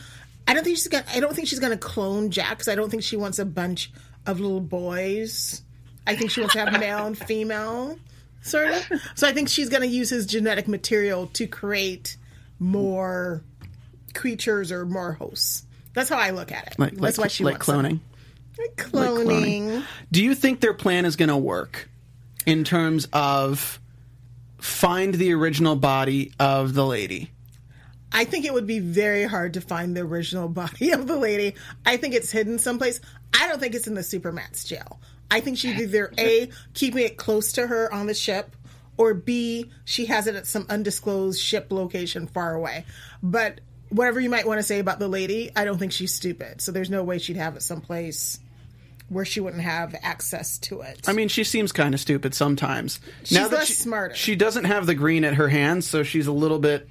I 0.47 0.53
don't 0.53 0.63
think 0.63 0.77
she's 0.77 0.87
gonna. 0.87 1.05
I 1.13 1.19
don't 1.19 1.35
think 1.35 1.47
she's 1.47 1.59
gonna 1.59 1.77
clone 1.77 2.31
Jack 2.31 2.51
because 2.51 2.67
I 2.67 2.75
don't 2.75 2.89
think 2.89 3.03
she 3.03 3.17
wants 3.17 3.39
a 3.39 3.45
bunch 3.45 3.91
of 4.25 4.39
little 4.39 4.61
boys. 4.61 5.61
I 6.05 6.15
think 6.15 6.31
she 6.31 6.39
wants 6.39 6.53
to 6.53 6.65
have 6.65 6.79
male 6.79 7.05
and 7.05 7.17
female, 7.27 7.97
sort 8.41 8.69
of. 8.69 9.01
So 9.15 9.27
I 9.27 9.33
think 9.33 9.49
she's 9.49 9.69
gonna 9.69 9.85
use 9.85 10.09
his 10.09 10.25
genetic 10.25 10.67
material 10.67 11.27
to 11.33 11.47
create 11.47 12.17
more 12.59 13.43
creatures 14.13 14.71
or 14.71 14.85
more 14.85 15.13
hosts. 15.13 15.66
That's 15.97 16.09
how 16.09 16.19
I 16.19 16.29
look 16.29 16.51
at 16.51 16.67
it. 16.67 16.75
like 16.77 16.93
That's 16.93 17.17
like, 17.17 17.25
why 17.25 17.27
she 17.27 17.43
like 17.43 17.53
wants 17.53 17.65
them. 17.65 17.81
cloning. 17.81 17.99
Like 18.59 18.75
cloning. 18.75 19.83
Do 20.11 20.23
you 20.23 20.35
think 20.35 20.59
their 20.59 20.75
plan 20.75 21.05
is 21.05 21.15
going 21.15 21.29
to 21.29 21.37
work 21.37 21.89
in 22.45 22.63
terms 22.63 23.07
of 23.11 23.79
find 24.59 25.15
the 25.15 25.33
original 25.33 25.75
body 25.75 26.33
of 26.39 26.75
the 26.75 26.85
lady? 26.85 27.31
I 28.11 28.25
think 28.25 28.45
it 28.45 28.53
would 28.53 28.67
be 28.67 28.77
very 28.77 29.23
hard 29.23 29.55
to 29.55 29.61
find 29.61 29.97
the 29.97 30.01
original 30.01 30.47
body 30.63 30.91
of 30.91 31.07
the 31.07 31.17
lady. 31.17 31.55
I 31.83 31.97
think 31.97 32.13
it's 32.13 32.29
hidden 32.29 32.59
someplace. 32.59 33.01
I 33.33 33.47
don't 33.47 33.59
think 33.59 33.73
it's 33.73 33.87
in 33.87 33.95
the 33.95 34.01
Supermax 34.01 34.67
jail. 34.67 34.99
I 35.31 35.39
think 35.39 35.57
she's 35.57 35.81
either 35.81 36.13
A, 36.19 36.51
keeping 36.75 37.03
it 37.05 37.17
close 37.17 37.53
to 37.53 37.65
her 37.65 37.91
on 37.91 38.05
the 38.05 38.13
ship, 38.13 38.55
or 38.97 39.15
B, 39.15 39.71
she 39.83 40.05
has 40.05 40.27
it 40.27 40.35
at 40.35 40.45
some 40.45 40.67
undisclosed 40.69 41.41
ship 41.41 41.71
location 41.71 42.27
far 42.27 42.53
away. 42.53 42.85
But 43.23 43.61
whatever 43.89 44.19
you 44.19 44.29
might 44.29 44.47
want 44.47 44.59
to 44.59 44.63
say 44.63 44.79
about 44.79 44.99
the 44.99 45.07
lady, 45.07 45.51
I 45.55 45.65
don't 45.65 45.77
think 45.77 45.91
she's 45.91 46.13
stupid. 46.13 46.61
So 46.61 46.71
there's 46.71 46.89
no 46.89 47.03
way 47.03 47.19
she'd 47.19 47.37
have 47.37 47.55
it 47.55 47.63
someplace 47.63 48.39
where 49.09 49.25
she 49.25 49.39
wouldn't 49.39 49.63
have 49.63 49.95
access 50.01 50.57
to 50.57 50.81
it. 50.81 51.07
I 51.07 51.13
mean, 51.13 51.29
she 51.29 51.43
seems 51.43 51.71
kind 51.71 51.93
of 51.93 51.99
stupid 51.99 52.33
sometimes. 52.33 52.99
She's 53.23 53.37
now 53.37 53.47
that 53.47 53.59
less 53.59 53.67
she, 53.67 53.73
smarter. 53.73 54.15
She 54.15 54.35
doesn't 54.35 54.65
have 54.65 54.85
the 54.85 54.95
green 54.95 55.23
at 55.23 55.35
her 55.35 55.47
hands, 55.47 55.87
so 55.87 56.03
she's 56.03 56.27
a 56.27 56.31
little 56.31 56.59
bit 56.59 56.89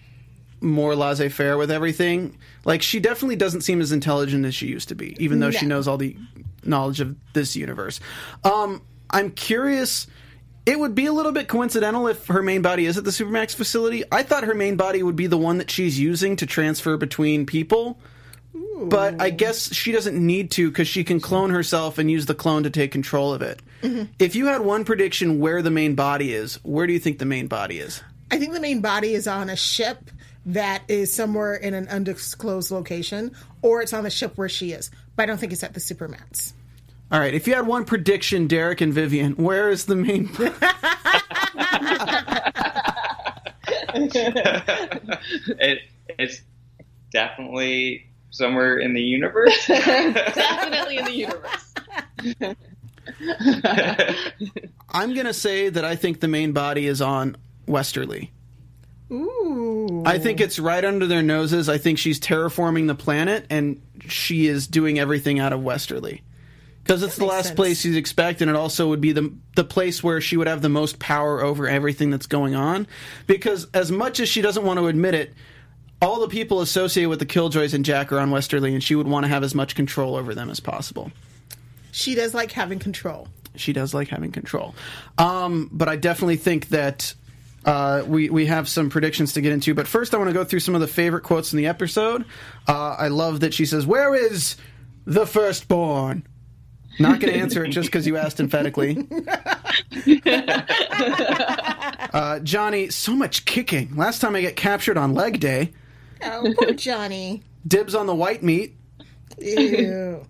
more 0.60 0.94
laissez 0.94 1.28
faire 1.28 1.58
with 1.58 1.70
everything. 1.70 2.38
Like 2.64 2.80
she 2.80 3.00
definitely 3.00 3.36
doesn't 3.36 3.60
seem 3.60 3.80
as 3.80 3.92
intelligent 3.92 4.46
as 4.46 4.54
she 4.54 4.66
used 4.66 4.88
to 4.88 4.94
be, 4.94 5.14
even 5.22 5.40
though 5.40 5.50
she 5.50 5.66
knows 5.66 5.86
all 5.86 5.98
the 5.98 6.16
knowledge 6.64 7.00
of 7.00 7.14
this 7.34 7.54
universe. 7.54 8.00
Um, 8.44 8.82
I'm 9.10 9.30
curious. 9.30 10.06
It 10.66 10.78
would 10.78 10.96
be 10.96 11.06
a 11.06 11.12
little 11.12 11.32
bit 11.32 11.46
coincidental 11.46 12.08
if 12.08 12.26
her 12.26 12.42
main 12.42 12.60
body 12.60 12.86
is 12.86 12.98
at 12.98 13.04
the 13.04 13.10
Supermax 13.10 13.54
facility. 13.54 14.02
I 14.10 14.24
thought 14.24 14.44
her 14.44 14.54
main 14.54 14.76
body 14.76 15.02
would 15.02 15.14
be 15.14 15.28
the 15.28 15.38
one 15.38 15.58
that 15.58 15.70
she's 15.70 15.98
using 15.98 16.34
to 16.36 16.46
transfer 16.46 16.96
between 16.96 17.46
people. 17.46 17.98
But 18.78 19.22
I 19.22 19.30
guess 19.30 19.72
she 19.72 19.92
doesn't 19.92 20.18
need 20.18 20.50
to 20.52 20.68
because 20.68 20.88
she 20.88 21.04
can 21.04 21.20
clone 21.20 21.50
herself 21.50 21.98
and 21.98 22.10
use 22.10 22.26
the 22.26 22.34
clone 22.34 22.64
to 22.64 22.70
take 22.70 22.92
control 22.92 23.32
of 23.32 23.42
it. 23.42 23.60
Mm-hmm. 23.82 24.12
If 24.18 24.34
you 24.34 24.46
had 24.46 24.60
one 24.60 24.84
prediction 24.84 25.38
where 25.38 25.62
the 25.62 25.70
main 25.70 25.94
body 25.94 26.32
is, 26.32 26.56
where 26.62 26.86
do 26.86 26.92
you 26.92 26.98
think 26.98 27.18
the 27.18 27.24
main 27.24 27.46
body 27.46 27.78
is? 27.78 28.02
I 28.30 28.38
think 28.38 28.52
the 28.52 28.60
main 28.60 28.80
body 28.80 29.14
is 29.14 29.26
on 29.26 29.48
a 29.48 29.56
ship 29.56 30.10
that 30.46 30.82
is 30.88 31.12
somewhere 31.12 31.54
in 31.54 31.74
an 31.74 31.88
undisclosed 31.88 32.70
location, 32.70 33.32
or 33.62 33.82
it's 33.82 33.92
on 33.92 34.04
the 34.04 34.10
ship 34.10 34.36
where 34.36 34.48
she 34.48 34.72
is. 34.72 34.90
But 35.16 35.24
I 35.24 35.26
don't 35.26 35.38
think 35.38 35.52
it's 35.52 35.64
at 35.64 35.74
the 35.74 35.80
Supermax. 35.80 36.52
All 37.12 37.20
right, 37.20 37.34
if 37.34 37.46
you 37.46 37.54
had 37.54 37.68
one 37.68 37.84
prediction, 37.84 38.48
Derek 38.48 38.80
and 38.80 38.92
Vivian, 38.92 39.34
where 39.34 39.70
is 39.70 39.84
the 39.84 39.94
main? 39.94 40.28
it, 45.58 45.82
it's 46.18 46.42
definitely 47.12 48.06
somewhere 48.30 48.78
in 48.78 48.94
the 48.94 49.02
universe. 49.02 49.66
Definitely 49.68 50.98
in 50.98 51.04
the 51.04 51.12
universe. 51.12 51.74
I'm 54.90 55.14
gonna 55.14 55.32
say 55.32 55.68
that 55.68 55.84
I 55.84 55.96
think 55.96 56.20
the 56.20 56.28
main 56.28 56.52
body 56.52 56.86
is 56.86 57.00
on 57.00 57.36
Westerly. 57.66 58.32
Ooh. 59.10 60.02
I 60.04 60.18
think 60.18 60.40
it's 60.40 60.58
right 60.58 60.84
under 60.84 61.06
their 61.06 61.22
noses. 61.22 61.68
I 61.68 61.78
think 61.78 61.98
she's 61.98 62.18
terraforming 62.18 62.88
the 62.88 62.94
planet, 62.94 63.46
and 63.48 63.80
she 64.00 64.48
is 64.48 64.66
doing 64.66 64.98
everything 64.98 65.38
out 65.38 65.52
of 65.52 65.62
Westerly. 65.62 66.22
Because 66.86 67.02
it's 67.02 67.16
the 67.16 67.24
last 67.24 67.46
sense. 67.46 67.56
place 67.56 67.84
you'd 67.84 67.96
expect, 67.96 68.40
and 68.42 68.48
it 68.48 68.54
also 68.54 68.88
would 68.88 69.00
be 69.00 69.10
the 69.10 69.32
the 69.56 69.64
place 69.64 70.04
where 70.04 70.20
she 70.20 70.36
would 70.36 70.46
have 70.46 70.62
the 70.62 70.68
most 70.68 71.00
power 71.00 71.42
over 71.42 71.66
everything 71.66 72.10
that's 72.10 72.26
going 72.26 72.54
on. 72.54 72.86
Because 73.26 73.66
as 73.74 73.90
much 73.90 74.20
as 74.20 74.28
she 74.28 74.40
doesn't 74.40 74.64
want 74.64 74.78
to 74.78 74.86
admit 74.86 75.14
it, 75.14 75.34
all 76.00 76.20
the 76.20 76.28
people 76.28 76.60
associated 76.60 77.08
with 77.08 77.18
the 77.18 77.26
Killjoys 77.26 77.74
and 77.74 77.84
Jack 77.84 78.12
are 78.12 78.20
on 78.20 78.30
Westerly, 78.30 78.72
and 78.72 78.82
she 78.82 78.94
would 78.94 79.08
want 79.08 79.24
to 79.24 79.28
have 79.28 79.42
as 79.42 79.52
much 79.52 79.74
control 79.74 80.14
over 80.14 80.32
them 80.32 80.48
as 80.48 80.60
possible. 80.60 81.10
She 81.90 82.14
does 82.14 82.34
like 82.34 82.52
having 82.52 82.78
control. 82.78 83.26
She 83.56 83.72
does 83.72 83.92
like 83.92 84.08
having 84.08 84.30
control. 84.30 84.74
Um, 85.18 85.68
but 85.72 85.88
I 85.88 85.96
definitely 85.96 86.36
think 86.36 86.68
that 86.68 87.14
uh, 87.64 88.04
we 88.06 88.30
we 88.30 88.46
have 88.46 88.68
some 88.68 88.90
predictions 88.90 89.32
to 89.32 89.40
get 89.40 89.52
into. 89.52 89.74
But 89.74 89.88
first, 89.88 90.14
I 90.14 90.18
want 90.18 90.30
to 90.30 90.34
go 90.34 90.44
through 90.44 90.60
some 90.60 90.76
of 90.76 90.80
the 90.80 90.86
favorite 90.86 91.24
quotes 91.24 91.52
in 91.52 91.56
the 91.56 91.66
episode. 91.66 92.24
Uh, 92.68 92.94
I 92.98 93.08
love 93.08 93.40
that 93.40 93.54
she 93.54 93.66
says, 93.66 93.86
"Where 93.86 94.14
is 94.14 94.56
the 95.04 95.26
firstborn?" 95.26 96.24
Not 96.98 97.20
going 97.20 97.32
to 97.32 97.38
answer 97.38 97.64
it 97.64 97.70
just 97.70 97.88
because 97.88 98.06
you 98.06 98.16
asked 98.16 98.40
emphatically. 98.40 99.06
uh, 102.12 102.38
Johnny, 102.40 102.88
so 102.90 103.14
much 103.14 103.44
kicking. 103.44 103.96
Last 103.96 104.20
time 104.20 104.34
I 104.34 104.40
get 104.40 104.56
captured 104.56 104.96
on 104.96 105.14
leg 105.14 105.40
day. 105.40 105.72
Oh, 106.22 106.54
poor 106.58 106.72
Johnny. 106.72 107.42
Dibs 107.66 107.94
on 107.94 108.06
the 108.06 108.14
white 108.14 108.42
meat. 108.42 108.74
Ew. 109.38 110.24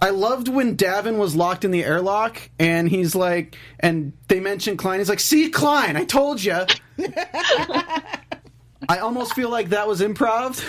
I 0.00 0.10
loved 0.10 0.48
when 0.48 0.76
Davin 0.76 1.18
was 1.18 1.34
locked 1.34 1.64
in 1.64 1.72
the 1.72 1.84
airlock, 1.84 2.40
and 2.58 2.88
he's 2.88 3.14
like, 3.16 3.56
and 3.80 4.12
they 4.28 4.38
mentioned 4.38 4.78
Khlyen. 4.78 4.98
He's 4.98 5.08
like, 5.08 5.18
"See, 5.20 5.50
Khlyen, 5.50 5.96
I 5.96 6.04
told 6.04 6.42
you." 6.42 6.66
I 8.88 8.98
almost 8.98 9.34
feel 9.34 9.50
like 9.50 9.70
that 9.70 9.88
was 9.88 10.00
improv. 10.00 10.62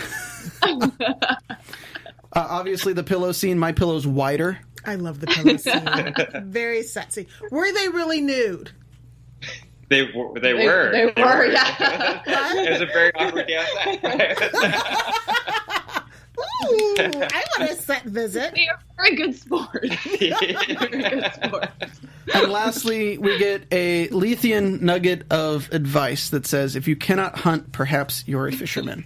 uh, 2.33 2.45
obviously, 2.49 2.93
the 2.93 3.03
pillow 3.03 3.31
scene. 3.31 3.57
My 3.59 3.71
pillow's 3.71 4.05
wider. 4.07 4.59
I 4.85 4.95
love 4.95 5.19
the 5.19 5.27
pillow 5.27 5.57
scene. 5.57 6.13
Very 6.51 6.83
sexy. 6.83 7.27
Were 7.51 7.71
they 7.71 7.89
really 7.89 8.21
nude? 8.21 8.71
they 9.89 10.03
were. 10.03 10.39
They, 10.39 10.53
They- 10.53 10.65
were. 10.65 10.91
they 10.91 11.05
were, 11.05 11.45
yeah. 11.47 12.21
it 12.65 12.71
was 12.71 12.81
a 12.81 12.85
very 12.85 13.11
awkward 13.15 13.47
day 13.47 13.57
outside. 13.57 14.03
Ooh, 16.71 16.95
I 16.99 17.43
want 17.57 17.71
a 17.71 17.75
set 17.75 18.03
visit. 18.03 18.53
They 18.55 18.67
are 18.67 18.79
very 18.97 19.15
good 19.15 19.35
sports. 19.35 19.89
very 20.05 20.29
good 21.09 21.31
sport. 21.33 21.69
And 22.33 22.51
lastly, 22.51 23.17
we 23.17 23.37
get 23.39 23.63
a 23.71 24.07
Lethean 24.09 24.79
nugget 24.81 25.23
of 25.31 25.67
advice 25.73 26.29
that 26.29 26.45
says, 26.45 26.75
"If 26.75 26.87
you 26.87 26.95
cannot 26.95 27.39
hunt, 27.39 27.71
perhaps 27.73 28.23
you're 28.27 28.47
a 28.47 28.51
fisherman." 28.53 29.05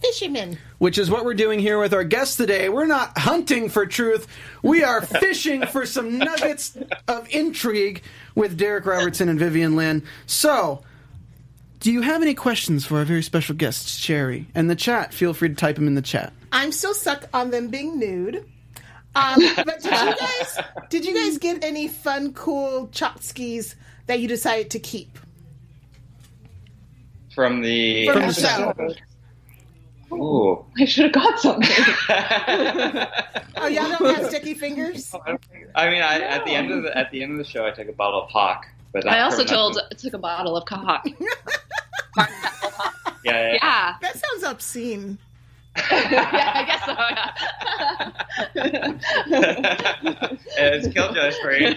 Fisherman. 0.00 0.58
which 0.78 0.98
is 0.98 1.10
what 1.10 1.24
we're 1.24 1.34
doing 1.34 1.58
here 1.58 1.78
with 1.78 1.94
our 1.94 2.04
guests 2.04 2.36
today. 2.36 2.68
We're 2.68 2.86
not 2.86 3.16
hunting 3.18 3.68
for 3.68 3.86
truth. 3.86 4.26
We 4.62 4.82
are 4.84 5.00
fishing 5.20 5.66
for 5.66 5.86
some 5.86 6.18
nuggets 6.18 6.76
of 7.08 7.28
intrigue 7.30 8.02
with 8.34 8.56
Derek 8.56 8.86
Robertson 8.86 9.28
and 9.28 9.38
Vivian 9.38 9.76
Lynn. 9.76 10.02
So, 10.26 10.82
do 11.80 11.92
you 11.92 12.00
have 12.00 12.22
any 12.22 12.34
questions 12.34 12.86
for 12.86 12.98
our 12.98 13.04
very 13.04 13.22
special 13.22 13.54
guest, 13.54 13.88
Sherry? 13.88 14.46
And 14.54 14.70
the 14.70 14.76
chat, 14.76 15.12
feel 15.12 15.34
free 15.34 15.50
to 15.50 15.54
type 15.54 15.76
them 15.76 15.86
in 15.86 15.94
the 15.94 16.02
chat. 16.02 16.32
I'm 16.50 16.72
still 16.72 16.94
stuck 16.94 17.28
on 17.34 17.50
them 17.50 17.68
being 17.68 17.98
nude. 17.98 18.48
Um, 19.16 19.40
but 19.56 19.80
did 19.80 19.92
you 19.92 20.16
guys 20.16 20.58
did 20.88 21.04
you 21.04 21.14
guys 21.14 21.38
get 21.38 21.62
any 21.62 21.88
fun, 21.88 22.32
cool 22.32 22.88
chopskis 22.88 23.74
that 24.06 24.20
you 24.20 24.28
decided 24.28 24.70
to 24.70 24.78
keep? 24.78 25.18
From 27.34 27.62
the. 27.62 28.06
From 28.06 28.18
the 28.18 28.24
episode. 28.24 28.74
show. 28.76 28.94
Ooh. 30.20 30.64
I 30.78 30.84
should 30.84 31.04
have 31.04 31.12
got 31.12 31.38
something. 31.38 31.68
Oh, 33.56 33.66
y'all 33.68 33.88
don't 33.88 34.14
have 34.16 34.26
sticky 34.26 34.52
fingers? 34.54 35.14
I 35.74 35.88
mean, 35.88 36.02
I, 36.02 36.18
at 36.20 36.44
the 36.44 36.50
end 36.50 36.70
of 36.70 36.82
the 36.82 36.94
at 36.98 37.10
the 37.10 37.22
end 37.22 37.32
of 37.32 37.38
the 37.38 37.44
show, 37.44 37.64
I 37.64 37.70
took 37.70 37.88
a 37.88 37.92
bottle 37.92 38.22
of 38.24 38.30
Hawk. 38.30 38.66
But 38.92 39.06
I 39.08 39.20
also 39.22 39.42
told 39.44 39.76
nothing. 39.76 39.96
took 39.96 40.12
a 40.12 40.18
bottle 40.18 40.56
of 40.56 40.64
cock. 40.66 41.06
Yeah, 43.24 43.52
yeah. 43.52 43.58
Yeah, 43.62 43.94
That 44.02 44.16
sounds 44.18 44.44
obscene. 44.44 45.16
yeah, 45.90 46.52
I 46.54 46.64
guess 46.66 46.84
so. 46.84 46.92
Yeah. 48.54 50.36
it's 50.58 50.88
Killjoy's 50.88 51.38
for 51.38 51.52
you. 51.52 51.74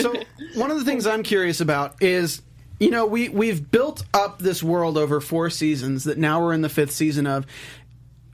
So, 0.00 0.14
one 0.54 0.70
of 0.70 0.78
the 0.78 0.84
things 0.84 1.08
I'm 1.08 1.24
curious 1.24 1.60
about 1.60 2.00
is, 2.00 2.40
you 2.80 2.90
know, 2.90 3.06
we 3.06 3.28
we've 3.28 3.70
built 3.70 4.04
up 4.12 4.38
this 4.38 4.62
world 4.62 4.98
over 4.98 5.20
four 5.20 5.50
seasons 5.50 6.04
that 6.04 6.18
now 6.18 6.40
we're 6.40 6.52
in 6.52 6.62
the 6.62 6.68
fifth 6.68 6.92
season 6.92 7.26
of. 7.26 7.46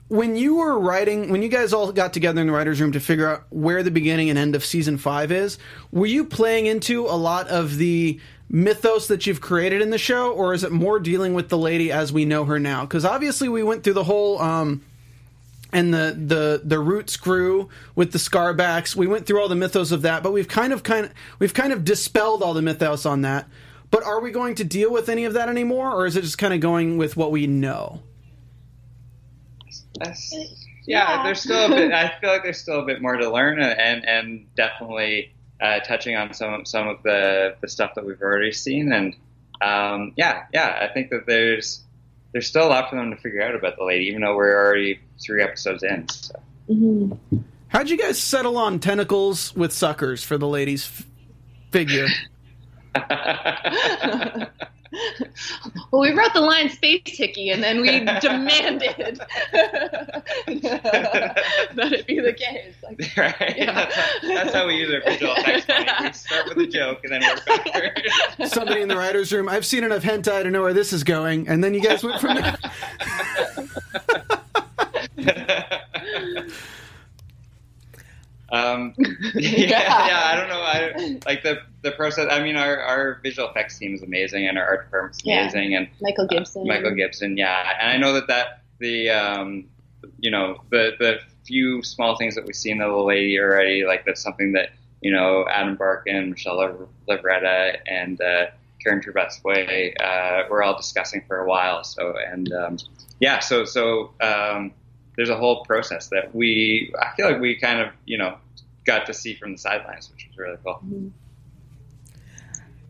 When 0.07 0.35
you 0.35 0.55
were 0.55 0.77
writing, 0.77 1.31
when 1.31 1.41
you 1.41 1.47
guys 1.47 1.71
all 1.71 1.89
got 1.93 2.11
together 2.11 2.41
in 2.41 2.47
the 2.47 2.53
writers' 2.53 2.81
room 2.81 2.91
to 2.91 2.99
figure 2.99 3.29
out 3.29 3.43
where 3.49 3.81
the 3.81 3.91
beginning 3.91 4.29
and 4.29 4.37
end 4.37 4.55
of 4.55 4.65
season 4.65 4.97
five 4.97 5.31
is, 5.31 5.57
were 5.89 6.05
you 6.05 6.25
playing 6.25 6.65
into 6.65 7.05
a 7.05 7.15
lot 7.15 7.47
of 7.47 7.77
the 7.77 8.19
mythos 8.49 9.07
that 9.07 9.25
you've 9.25 9.39
created 9.39 9.81
in 9.81 9.89
the 9.89 9.97
show, 9.97 10.33
or 10.33 10.53
is 10.53 10.65
it 10.65 10.71
more 10.73 10.99
dealing 10.99 11.33
with 11.33 11.47
the 11.47 11.57
lady 11.57 11.93
as 11.93 12.11
we 12.11 12.25
know 12.25 12.43
her 12.43 12.59
now? 12.59 12.81
Because 12.81 13.05
obviously, 13.05 13.47
we 13.47 13.63
went 13.63 13.83
through 13.83 13.93
the 13.93 14.03
whole. 14.03 14.41
Um, 14.41 14.81
and 15.73 15.93
the 15.93 16.17
the 16.27 16.61
the 16.65 16.79
root 16.79 17.09
screw 17.09 17.69
with 17.95 18.11
the 18.11 18.17
scarbacks. 18.17 18.93
We 18.93 19.07
went 19.07 19.25
through 19.25 19.41
all 19.41 19.47
the 19.47 19.55
mythos 19.55 19.93
of 19.93 20.01
that, 20.01 20.21
but 20.21 20.33
we've 20.33 20.49
kind 20.49 20.73
of 20.73 20.83
kind 20.83 21.05
of 21.05 21.13
we've 21.39 21.53
kind 21.53 21.71
of 21.71 21.85
dispelled 21.85 22.43
all 22.43 22.53
the 22.53 22.61
mythos 22.61 23.05
on 23.05 23.21
that. 23.21 23.47
But 23.91 24.03
are 24.03 24.21
we 24.21 24.31
going 24.31 24.55
to 24.55 24.63
deal 24.63 24.91
with 24.91 25.09
any 25.09 25.25
of 25.25 25.33
that 25.33 25.49
anymore, 25.49 25.93
or 25.93 26.05
is 26.05 26.15
it 26.15 26.21
just 26.21 26.37
kind 26.37 26.53
of 26.53 26.61
going 26.61 26.97
with 26.97 27.17
what 27.17 27.29
we 27.29 27.45
know? 27.45 28.01
That's, 29.99 30.33
yeah, 30.87 31.23
there's 31.23 31.41
still 31.41 31.65
a 31.65 31.69
bit. 31.69 31.91
I 31.91 32.13
feel 32.19 32.29
like 32.29 32.43
there's 32.43 32.59
still 32.59 32.79
a 32.79 32.85
bit 32.85 33.01
more 33.01 33.17
to 33.17 33.29
learn, 33.29 33.61
and 33.61 34.05
and 34.07 34.55
definitely 34.55 35.33
uh, 35.59 35.81
touching 35.81 36.15
on 36.15 36.33
some 36.33 36.65
some 36.65 36.87
of 36.87 37.03
the 37.03 37.55
the 37.61 37.67
stuff 37.67 37.93
that 37.95 38.05
we've 38.05 38.21
already 38.21 38.53
seen, 38.53 38.93
and 38.93 39.13
um, 39.61 40.13
yeah, 40.15 40.45
yeah, 40.53 40.87
I 40.89 40.93
think 40.93 41.09
that 41.09 41.25
there's 41.27 41.83
there's 42.31 42.47
still 42.47 42.67
a 42.67 42.69
lot 42.69 42.89
for 42.89 42.95
them 42.95 43.11
to 43.11 43.17
figure 43.17 43.43
out 43.43 43.55
about 43.55 43.77
the 43.77 43.83
lady, 43.83 44.05
even 44.05 44.21
though 44.21 44.35
we're 44.35 44.55
already 44.55 44.99
three 45.23 45.43
episodes 45.43 45.83
in. 45.83 46.07
So. 46.07 46.39
How'd 47.67 47.89
you 47.89 47.97
guys 47.97 48.17
settle 48.17 48.57
on 48.57 48.79
tentacles 48.79 49.53
with 49.55 49.73
suckers 49.73 50.23
for 50.23 50.37
the 50.37 50.47
lady's 50.47 50.85
f- 50.85 51.05
figure? 51.71 52.07
Well, 55.91 56.01
we 56.01 56.11
wrote 56.11 56.33
the 56.33 56.41
line 56.41 56.69
"Space 56.69 57.01
Hickey," 57.05 57.49
and 57.51 57.63
then 57.63 57.79
we 57.81 57.99
demanded 58.19 58.79
that 60.41 61.43
it 61.77 62.07
be 62.07 62.19
the 62.19 62.33
case. 62.33 62.75
Like, 62.83 63.15
right? 63.15 63.55
Yeah. 63.57 63.89
That's 64.21 64.53
how 64.53 64.67
we 64.67 64.75
use 64.75 64.93
our 64.93 64.99
visual 65.01 65.33
effects. 65.37 65.65
money. 65.67 65.85
We 66.07 66.13
start 66.13 66.49
with 66.49 66.57
a 66.57 66.67
joke 66.67 66.99
and 67.03 67.13
then 67.13 67.21
work 67.21 67.45
backwards. 67.45 68.01
Somebody 68.53 68.81
in 68.81 68.89
the 68.89 68.97
writers' 68.97 69.31
room. 69.31 69.47
I've 69.47 69.65
seen 69.65 69.85
enough 69.85 70.03
hentai 70.03 70.43
to 70.43 70.51
know 70.51 70.61
where 70.61 70.73
this 70.73 70.91
is 70.91 71.03
going, 71.05 71.47
and 71.47 71.63
then 71.63 71.73
you 71.73 71.79
guys 71.81 72.03
went 72.03 72.19
from 72.19 72.35
there. 72.35 72.57
Um, 78.51 78.93
yeah, 79.35 80.07
yeah, 80.07 80.21
I 80.25 80.35
don't 80.35 80.49
know. 80.49 80.61
I, 80.61 81.19
like 81.25 81.43
the 81.43 81.59
the 81.83 81.91
process. 81.91 82.27
I 82.29 82.43
mean, 82.43 82.57
our, 82.57 82.79
our 82.79 83.19
visual 83.23 83.49
effects 83.49 83.77
team 83.77 83.93
is 83.93 84.03
amazing, 84.03 84.47
and 84.47 84.57
our 84.57 84.65
art 84.65 84.85
department's 84.85 85.19
is 85.19 85.25
amazing, 85.25 85.75
and 85.75 85.87
Michael 86.01 86.27
Gibson. 86.27 86.63
Uh, 86.63 86.65
Michael 86.65 86.95
Gibson, 86.95 87.37
yeah. 87.37 87.73
And 87.79 87.91
I 87.91 87.97
know 87.97 88.13
that 88.13 88.27
that 88.27 88.63
the 88.79 89.09
um, 89.09 89.65
you 90.19 90.31
know 90.31 90.61
the 90.69 90.91
the 90.99 91.19
few 91.45 91.81
small 91.81 92.17
things 92.17 92.35
that 92.35 92.45
we 92.45 92.53
see 92.53 92.71
in 92.71 92.79
the 92.79 92.85
little 92.85 93.07
lady 93.07 93.39
already, 93.39 93.85
like 93.85 94.05
that's 94.05 94.21
something 94.21 94.51
that 94.53 94.69
you 95.01 95.11
know 95.11 95.45
Adam 95.49 95.77
Barken, 95.77 96.31
Michelle 96.31 96.87
Lovretta, 97.07 97.77
and 97.87 98.19
uh, 98.19 98.47
Karen 98.83 99.01
Troubetzkoy 99.01 99.93
uh, 100.01 100.43
we're 100.49 100.61
all 100.61 100.75
discussing 100.75 101.23
for 101.27 101.37
a 101.37 101.47
while. 101.47 101.83
So 101.83 102.15
and 102.17 102.51
um, 102.51 102.77
yeah, 103.19 103.39
so 103.39 103.63
so 103.65 104.13
um, 104.19 104.73
there's 105.15 105.29
a 105.29 105.37
whole 105.37 105.63
process 105.65 106.07
that 106.07 106.33
we 106.33 106.93
I 106.99 107.15
feel 107.15 107.29
like 107.29 107.39
we 107.39 107.55
kind 107.55 107.81
of 107.81 107.89
you 108.05 108.17
know 108.17 108.37
got 108.85 109.05
to 109.05 109.13
see 109.13 109.35
from 109.35 109.53
the 109.53 109.57
sidelines, 109.57 110.09
which 110.11 110.27
was 110.27 110.37
really 110.37 110.57
cool. 110.63 110.75
Mm-hmm. 110.85 111.07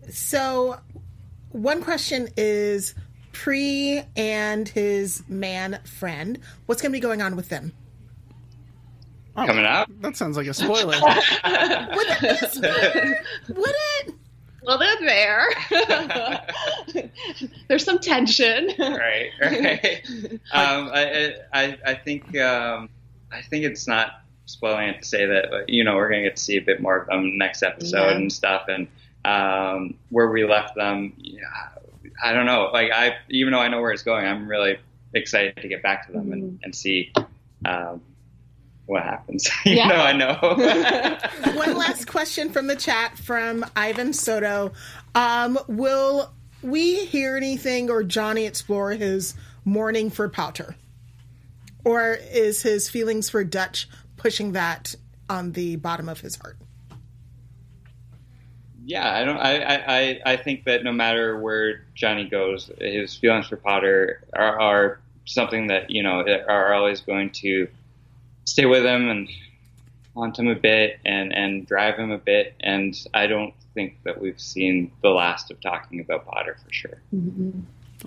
So, 0.10 0.80
one 1.52 1.84
question 1.84 2.30
is 2.38 2.96
Pre 3.32 4.04
and 4.16 4.68
his 4.68 5.24
man 5.28 5.80
friend. 5.86 6.40
What's 6.66 6.82
going 6.82 6.92
to 6.92 6.96
be 6.96 7.00
going 7.00 7.22
on 7.22 7.36
with 7.36 7.50
them? 7.50 7.74
Oh, 9.36 9.46
Coming 9.46 9.66
out. 9.66 9.90
That 10.02 10.18
sounds 10.18 10.36
like 10.36 10.48
a 10.48 10.54
spoiler. 10.54 10.88
Would 10.88 11.02
that 11.44 12.18
be 12.22 12.28
a 12.28 12.50
spoiler? 12.50 13.20
Would 13.48 13.76
it? 14.00 14.14
Well, 14.64 14.78
they're 14.78 15.00
there. 15.00 15.48
There's 17.68 17.84
some 17.84 18.00
tension. 18.00 18.72
right, 18.80 19.30
right. 19.42 20.04
um, 20.52 20.90
I, 20.94 21.36
I, 21.54 21.78
I 21.86 21.94
think, 21.96 22.38
um, 22.38 22.90
I 23.32 23.42
think 23.42 23.66
it's 23.66 23.88
not 23.88 24.22
spoiling 24.46 24.90
it 24.90 25.02
to 25.02 25.08
say 25.08 25.26
that 25.26 25.66
you 25.70 25.84
know 25.84 25.96
we're 25.96 26.10
going 26.10 26.24
to 26.24 26.30
get 26.30 26.36
to 26.36 26.42
see 26.44 26.58
a 26.58 26.62
bit 26.62 26.82
more 26.82 26.98
of 26.98 27.08
them 27.08 27.38
next 27.38 27.64
episode 27.64 27.98
Yeah. 28.10 28.16
and 28.18 28.32
stuff, 28.32 28.68
and 28.68 28.88
um, 29.26 29.96
where 30.10 30.30
we 30.30 30.46
left 30.46 30.76
them. 30.76 31.14
Yeah, 31.18 31.42
I 32.22 32.34
don't 32.34 32.46
know. 32.46 32.70
Like 32.74 32.92
I, 32.92 33.16
even 33.30 33.54
though 33.54 33.60
I 33.60 33.68
know 33.70 33.82
where 33.82 33.92
it's 33.92 34.04
going, 34.04 34.26
I'm 34.26 34.48
really 34.48 34.78
excited 35.14 35.56
to 35.58 35.68
get 35.68 35.82
back 35.84 36.08
to 36.08 36.14
them 36.14 36.32
and, 36.34 36.60
and 36.64 36.76
see 36.76 37.14
um, 37.66 38.02
what 38.92 39.04
happens. 39.04 39.50
you 39.66 39.76
Yeah. 39.78 39.88
know, 39.88 39.96
I 39.96 40.12
know. 40.12 41.54
One 41.58 41.78
last 41.78 42.06
question 42.08 42.52
from 42.52 42.68
the 42.68 42.76
chat 42.76 43.18
from 43.18 43.66
Ivan 43.76 44.12
Soto. 44.12 44.74
Um, 45.16 45.58
will 45.68 46.32
we 46.62 47.06
hear 47.06 47.38
anything 47.38 47.90
or 47.90 48.04
Johnny 48.04 48.46
explore 48.46 48.92
his 48.92 49.34
mourning 49.64 50.10
for 50.10 50.28
Pawter? 50.28 50.76
Or 51.86 52.18
is 52.32 52.62
his 52.62 52.90
feelings 52.90 53.30
for 53.30 53.44
Dutch 53.46 53.88
pushing 54.18 54.52
that 54.52 54.94
on 55.30 55.54
the 55.54 55.78
bottom 55.78 56.10
of 56.10 56.20
his 56.20 56.36
heart? 56.36 56.58
Yeah, 58.84 59.10
I 59.10 59.24
don't. 59.24 59.38
I, 59.38 59.76
I, 59.76 60.22
I- 60.34 60.38
think 60.38 60.66
that 60.66 60.84
no 60.84 60.92
matter 60.92 61.40
where 61.40 61.86
Johnny 61.96 62.28
goes, 62.28 62.70
his 62.80 63.16
feelings 63.16 63.48
for 63.48 63.56
Pawter 63.56 64.24
are, 64.34 64.60
are 64.60 65.00
something 65.26 65.68
that 65.68 65.92
you 65.92 66.04
know 66.04 66.26
are 66.50 66.74
always 66.74 67.00
going 67.00 67.30
to 67.30 67.68
stay 68.52 68.66
with 68.66 68.86
him 68.86 69.10
and 69.10 69.30
haunt 70.14 70.38
him 70.38 70.50
a 70.50 70.56
bit 70.56 71.00
and 71.06 71.34
and 71.34 71.66
drive 71.66 71.98
him 71.98 72.12
a 72.12 72.18
bit. 72.18 72.54
And 72.60 72.96
I 73.14 73.28
don't 73.28 73.54
think 73.74 73.98
that 74.04 74.20
we've 74.20 74.40
seen 74.40 74.92
the 75.02 75.10
last 75.10 75.50
of 75.52 75.62
talking 75.62 76.02
about 76.02 76.26
Pawter 76.26 76.58
for 76.64 76.72
sure. 76.74 77.02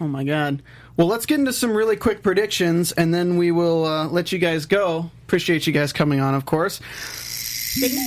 Oh 0.01 0.09
my 0.09 0.22
god. 0.22 0.62
Well, 0.97 1.07
let's 1.07 1.24
get 1.24 1.38
into 1.38 1.53
some 1.53 1.74
really 1.74 1.97
quick 1.97 2.22
predictions, 2.22 2.92
and 2.92 3.14
then 3.14 3.36
we 3.36 3.51
will 3.53 3.86
uh, 3.86 4.09
let 4.09 4.32
you 4.32 4.38
guys 4.38 4.66
go. 4.66 5.11
Appreciate 5.24 5.66
you 5.66 5.72
guys 5.72 5.92
coming 5.92 6.20
on, 6.20 6.34
of 6.34 6.45
course. 6.45 6.80
Thank 7.80 7.92
you. 7.92 8.01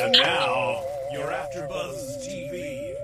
And 0.00 0.12
now, 0.12 0.82
your 1.12 1.30
AfterBuzz 1.30 2.26
TV 2.26 2.94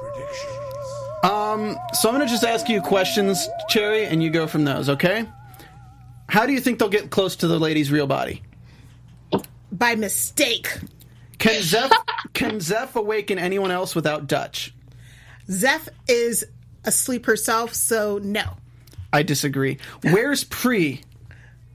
predictions. 0.00 1.24
Um, 1.24 1.78
so 1.92 2.08
I'm 2.08 2.14
going 2.14 2.26
to 2.26 2.32
just 2.32 2.44
ask 2.44 2.68
you 2.68 2.80
questions, 2.80 3.48
Cherry, 3.68 4.06
and 4.06 4.22
you 4.22 4.30
go 4.30 4.46
from 4.46 4.64
those, 4.64 4.88
okay? 4.88 5.26
How 6.30 6.46
do 6.46 6.52
you 6.52 6.60
think 6.60 6.78
they'll 6.78 6.88
get 6.88 7.10
close 7.10 7.34
to 7.36 7.48
the 7.48 7.58
lady's 7.58 7.90
real 7.90 8.06
body? 8.06 8.42
By 9.72 9.96
mistake. 9.96 10.78
Can 11.38 11.60
Zeph 11.60 11.90
can 12.34 12.60
Zeph 12.60 12.94
awaken 12.94 13.36
anyone 13.36 13.72
else 13.72 13.96
without 13.96 14.28
Dutch? 14.28 14.72
Zeph 15.50 15.88
is 16.06 16.46
asleep 16.84 17.26
herself, 17.26 17.74
so 17.74 18.20
no. 18.22 18.44
I 19.12 19.24
disagree. 19.24 19.78
Where's 20.02 20.44
Pre? 20.44 21.00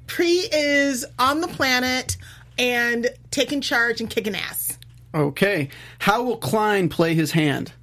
Pre 0.08 0.26
is 0.26 1.06
on 1.20 1.41
the 1.41 1.49
planet 1.49 2.16
and 2.58 3.10
taking 3.32 3.60
charge 3.60 3.99
and 3.99 4.10
kicking 4.10 4.36
ass. 4.36 4.78
Okay. 5.14 5.68
How 5.99 6.24
will 6.24 6.39
Khlyen 6.39 6.89
play 6.89 7.14
his 7.14 7.32
hand? 7.32 7.74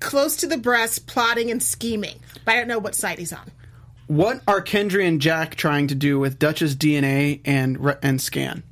Close 0.00 0.36
to 0.36 0.46
the 0.46 0.58
breast, 0.58 1.06
plotting 1.06 1.50
and 1.50 1.62
scheming. 1.62 2.20
But 2.44 2.52
I 2.52 2.58
don't 2.58 2.68
know 2.68 2.78
what 2.78 2.94
side 2.94 3.18
he's 3.18 3.32
on. 3.32 3.50
What 4.06 4.40
are 4.46 4.62
Kendry 4.62 5.06
and 5.06 5.20
Jack 5.20 5.56
trying 5.56 5.88
to 5.88 5.94
do 5.94 6.18
with 6.18 6.38
Dutch's 6.38 6.76
DNA 6.76 7.40
and 7.44 7.78
and 8.02 8.20
scan? 8.20 8.62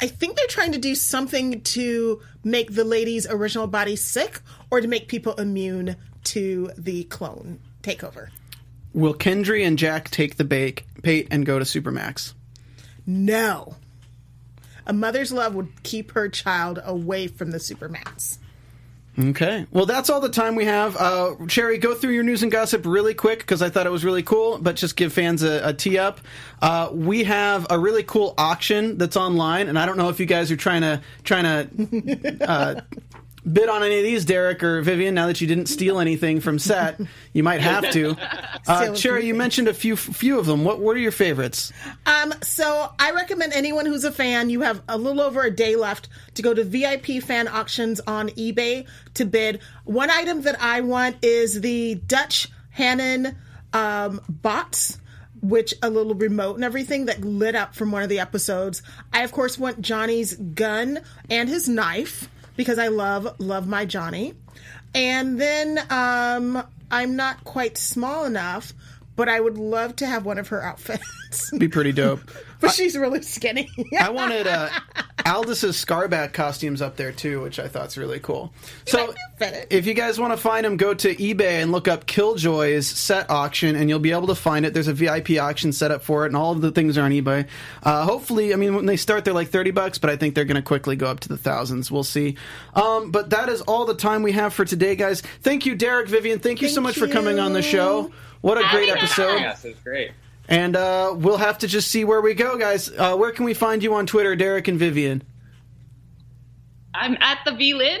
I 0.00 0.06
think 0.06 0.36
they're 0.36 0.46
trying 0.48 0.72
to 0.72 0.78
do 0.78 0.94
something 0.94 1.60
to 1.60 2.20
make 2.42 2.74
the 2.74 2.84
lady's 2.84 3.26
original 3.28 3.66
body 3.66 3.94
sick 3.94 4.40
or 4.70 4.80
to 4.80 4.88
make 4.88 5.08
people 5.08 5.34
immune 5.34 5.96
to 6.24 6.70
the 6.76 7.04
clone 7.04 7.60
takeover. 7.82 8.30
Will 8.94 9.14
Kendry 9.14 9.64
and 9.64 9.78
Jack 9.78 10.10
take 10.10 10.36
the 10.36 10.44
bake, 10.44 10.86
bait 11.02 11.28
and 11.30 11.46
go 11.46 11.58
to 11.58 11.64
Supermax? 11.64 12.32
No. 13.06 13.76
A 14.86 14.92
mother's 14.92 15.32
love 15.32 15.54
would 15.54 15.82
keep 15.82 16.12
her 16.12 16.28
child 16.28 16.80
away 16.84 17.28
from 17.28 17.52
the 17.52 17.58
Supermax. 17.58 18.38
Okay. 19.18 19.66
Well, 19.70 19.84
that's 19.84 20.08
all 20.08 20.20
the 20.20 20.30
time 20.30 20.54
we 20.54 20.64
have. 20.64 20.96
Uh, 20.96 21.34
Sherry, 21.46 21.76
go 21.76 21.94
through 21.94 22.12
your 22.12 22.22
news 22.22 22.42
and 22.42 22.50
gossip 22.50 22.86
really 22.86 23.12
quick 23.12 23.40
because 23.40 23.60
I 23.60 23.68
thought 23.68 23.86
it 23.86 23.92
was 23.92 24.06
really 24.06 24.22
cool, 24.22 24.56
but 24.58 24.74
just 24.74 24.96
give 24.96 25.12
fans 25.12 25.42
a, 25.42 25.68
a 25.68 25.74
tee 25.74 25.98
up. 25.98 26.20
Uh, 26.62 26.88
we 26.92 27.24
have 27.24 27.66
a 27.68 27.78
really 27.78 28.04
cool 28.04 28.32
auction 28.38 28.96
that's 28.96 29.16
online, 29.16 29.68
and 29.68 29.78
I 29.78 29.84
don't 29.84 29.98
know 29.98 30.08
if 30.08 30.18
you 30.18 30.24
guys 30.24 30.50
are 30.50 30.56
trying 30.56 30.80
to 30.80 31.02
trying 31.24 31.44
to 31.44 32.48
uh, 32.48 32.80
bid 33.50 33.68
on 33.68 33.82
any 33.82 33.98
of 33.98 34.04
these, 34.04 34.24
Derek 34.24 34.62
or 34.62 34.82
Vivian. 34.82 35.14
Now 35.14 35.26
that 35.26 35.40
you 35.40 35.46
didn't 35.46 35.66
steal 35.66 35.98
anything 35.98 36.40
from 36.40 36.58
set, 36.58 37.00
you 37.32 37.42
might 37.42 37.60
have 37.60 37.90
to. 37.90 38.16
Uh, 38.66 38.76
Steal 38.76 38.92
a 38.92 38.96
Sherry, 38.96 39.20
few 39.20 39.28
you 39.28 39.34
mentioned 39.34 39.68
a 39.68 39.74
few 39.74 39.96
few 39.96 40.38
of 40.38 40.46
them. 40.46 40.64
What 40.64 40.80
what 40.80 40.96
are 40.96 41.00
your 41.00 41.12
favorites? 41.12 41.72
Um, 42.06 42.32
so 42.42 42.92
I 42.98 43.12
recommend 43.12 43.52
anyone 43.52 43.86
who's 43.86 44.04
a 44.04 44.12
fan, 44.12 44.50
you 44.50 44.60
have 44.62 44.82
a 44.88 44.96
little 44.96 45.20
over 45.20 45.42
a 45.42 45.50
day 45.50 45.76
left 45.76 46.08
to 46.34 46.42
go 46.42 46.54
to 46.54 46.64
VIP 46.64 47.22
fan 47.22 47.48
auctions 47.48 48.00
on 48.00 48.28
eBay 48.30 48.86
to 49.14 49.24
bid. 49.24 49.60
One 49.84 50.10
item 50.10 50.42
that 50.42 50.60
I 50.60 50.80
want 50.80 51.16
is 51.22 51.60
the 51.60 51.96
Dutch 51.96 52.48
Hannon 52.70 53.36
um, 53.72 54.20
bots, 54.28 54.98
which 55.40 55.74
a 55.82 55.90
little 55.90 56.14
remote 56.14 56.56
and 56.56 56.64
everything 56.64 57.06
that 57.06 57.22
lit 57.22 57.54
up 57.54 57.74
from 57.74 57.90
one 57.90 58.02
of 58.02 58.08
the 58.08 58.20
episodes. 58.20 58.82
I 59.12 59.22
of 59.22 59.32
course 59.32 59.58
want 59.58 59.80
Johnny's 59.80 60.34
gun 60.34 61.00
and 61.28 61.48
his 61.48 61.68
knife 61.68 62.28
because 62.56 62.78
I 62.78 62.88
love 62.88 63.40
love 63.40 63.66
my 63.66 63.84
Johnny. 63.84 64.34
And 64.94 65.40
then 65.40 65.78
um, 65.90 66.62
I'm 66.90 67.16
not 67.16 67.44
quite 67.44 67.78
small 67.78 68.24
enough, 68.24 68.72
but 69.16 69.28
I 69.28 69.40
would 69.40 69.56
love 69.56 69.96
to 69.96 70.06
have 70.06 70.24
one 70.24 70.38
of 70.38 70.48
her 70.48 70.62
outfits. 70.62 71.50
Be 71.58 71.68
pretty 71.68 71.92
dope. 71.92 72.20
but 72.62 72.70
she's 72.72 72.96
really 72.96 73.20
skinny. 73.20 73.68
I 74.00 74.08
wanted 74.08 74.46
uh, 74.46 74.70
Alvis's 75.18 75.82
Scarback 75.82 76.32
costumes 76.32 76.80
up 76.80 76.96
there 76.96 77.12
too, 77.12 77.42
which 77.42 77.58
I 77.58 77.68
thought's 77.68 77.96
really 77.96 78.20
cool. 78.20 78.52
So, 78.86 79.14
if 79.70 79.86
you 79.86 79.94
guys 79.94 80.18
want 80.18 80.32
to 80.32 80.36
find 80.36 80.64
them, 80.64 80.76
go 80.76 80.94
to 80.94 81.14
eBay 81.16 81.62
and 81.62 81.72
look 81.72 81.88
up 81.88 82.06
Killjoy's 82.06 82.86
set 82.86 83.28
auction, 83.28 83.76
and 83.76 83.90
you'll 83.90 83.98
be 83.98 84.12
able 84.12 84.28
to 84.28 84.34
find 84.34 84.64
it. 84.64 84.72
There's 84.72 84.88
a 84.88 84.94
VIP 84.94 85.32
auction 85.32 85.72
set 85.72 85.90
up 85.90 86.02
for 86.02 86.24
it, 86.24 86.28
and 86.28 86.36
all 86.36 86.52
of 86.52 86.60
the 86.60 86.70
things 86.70 86.96
are 86.96 87.02
on 87.02 87.10
eBay. 87.10 87.46
Uh, 87.82 88.04
hopefully, 88.04 88.52
I 88.52 88.56
mean, 88.56 88.74
when 88.74 88.86
they 88.86 88.96
start, 88.96 89.24
they're 89.24 89.34
like 89.34 89.48
thirty 89.48 89.72
bucks, 89.72 89.98
but 89.98 90.08
I 90.08 90.16
think 90.16 90.34
they're 90.34 90.44
going 90.44 90.56
to 90.56 90.62
quickly 90.62 90.96
go 90.96 91.06
up 91.06 91.20
to 91.20 91.28
the 91.28 91.36
thousands. 91.38 91.90
We'll 91.90 92.04
see. 92.04 92.36
Um, 92.74 93.10
but 93.10 93.30
that 93.30 93.48
is 93.48 93.60
all 93.62 93.84
the 93.84 93.94
time 93.94 94.22
we 94.22 94.32
have 94.32 94.54
for 94.54 94.64
today, 94.64 94.96
guys. 94.96 95.20
Thank 95.42 95.66
you, 95.66 95.74
Derek, 95.74 96.08
Vivian. 96.08 96.38
Thank 96.38 96.62
you 96.62 96.68
so 96.68 96.76
Thank 96.76 96.84
much 96.84 96.98
for 96.98 97.08
coming 97.08 97.38
on 97.38 97.52
the 97.52 97.62
show. 97.62 98.12
What 98.40 98.58
a 98.58 98.68
great 98.70 98.88
episode. 98.88 99.38
Yes, 99.38 99.64
it 99.64 99.68
was 99.68 99.78
great. 99.84 100.12
And 100.52 100.76
uh, 100.76 101.14
we'll 101.16 101.38
have 101.38 101.56
to 101.60 101.66
just 101.66 101.90
see 101.90 102.04
where 102.04 102.20
we 102.20 102.34
go, 102.34 102.58
guys. 102.58 102.90
Uh, 102.90 103.16
where 103.16 103.32
can 103.32 103.46
we 103.46 103.54
find 103.54 103.82
you 103.82 103.94
on 103.94 104.04
Twitter, 104.04 104.36
Derek 104.36 104.68
and 104.68 104.78
Vivian? 104.78 105.22
I'm 106.94 107.16
at 107.20 107.38
the 107.44 107.52
V 107.52 107.74
Lin. 107.74 108.00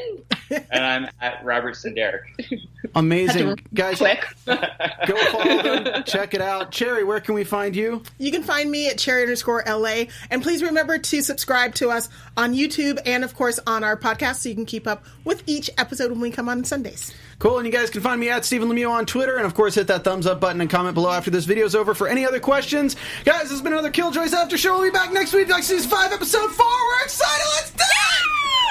And 0.50 0.84
I'm 0.84 1.08
at 1.20 1.42
Robertson 1.44 1.94
Derek. 1.94 2.24
Amazing, 2.94 3.58
guys. 3.72 3.98
Quick. 3.98 4.24
Go 4.46 5.16
follow 5.30 5.62
them. 5.62 6.04
Check 6.04 6.34
it 6.34 6.42
out. 6.42 6.70
Cherry, 6.72 7.04
where 7.04 7.20
can 7.20 7.34
we 7.34 7.44
find 7.44 7.74
you? 7.74 8.02
You 8.18 8.30
can 8.30 8.42
find 8.42 8.70
me 8.70 8.88
at 8.88 8.98
cherry 8.98 9.22
underscore 9.22 9.62
LA. 9.66 10.04
And 10.30 10.42
please 10.42 10.62
remember 10.62 10.98
to 10.98 11.22
subscribe 11.22 11.74
to 11.76 11.88
us 11.88 12.10
on 12.36 12.52
YouTube 12.54 13.00
and, 13.06 13.24
of 13.24 13.34
course, 13.34 13.58
on 13.66 13.82
our 13.82 13.96
podcast 13.96 14.36
so 14.36 14.50
you 14.50 14.54
can 14.54 14.66
keep 14.66 14.86
up 14.86 15.04
with 15.24 15.42
each 15.46 15.70
episode 15.78 16.10
when 16.10 16.20
we 16.20 16.30
come 16.30 16.50
on 16.50 16.64
Sundays. 16.64 17.14
Cool, 17.38 17.58
and 17.58 17.66
you 17.66 17.72
guys 17.72 17.88
can 17.88 18.02
find 18.02 18.20
me 18.20 18.28
at 18.28 18.44
Stephen 18.44 18.68
Lemieux 18.68 18.90
on 18.90 19.06
Twitter, 19.06 19.36
and 19.36 19.46
of 19.46 19.54
course, 19.54 19.74
hit 19.74 19.86
that 19.86 20.04
thumbs 20.04 20.26
up 20.26 20.38
button 20.38 20.60
and 20.60 20.70
comment 20.70 20.94
below 20.94 21.10
after 21.10 21.30
this 21.30 21.44
video's 21.44 21.74
over 21.74 21.94
for 21.94 22.06
any 22.08 22.26
other 22.26 22.38
questions. 22.38 22.94
Guys, 23.24 23.42
this 23.42 23.52
has 23.52 23.62
been 23.62 23.72
another 23.72 23.90
Killjoys 23.90 24.32
After 24.32 24.56
Show. 24.58 24.74
We'll 24.74 24.84
be 24.84 24.90
back 24.90 25.12
next 25.12 25.32
week, 25.32 25.48
like 25.48 25.64
season 25.64 25.90
5, 25.90 26.12
episode 26.12 26.50
4. 26.50 26.66
We're 26.66 27.04
excited! 27.04 27.46
Let's 27.54 27.70
do 27.70 27.82
it! 27.82 28.41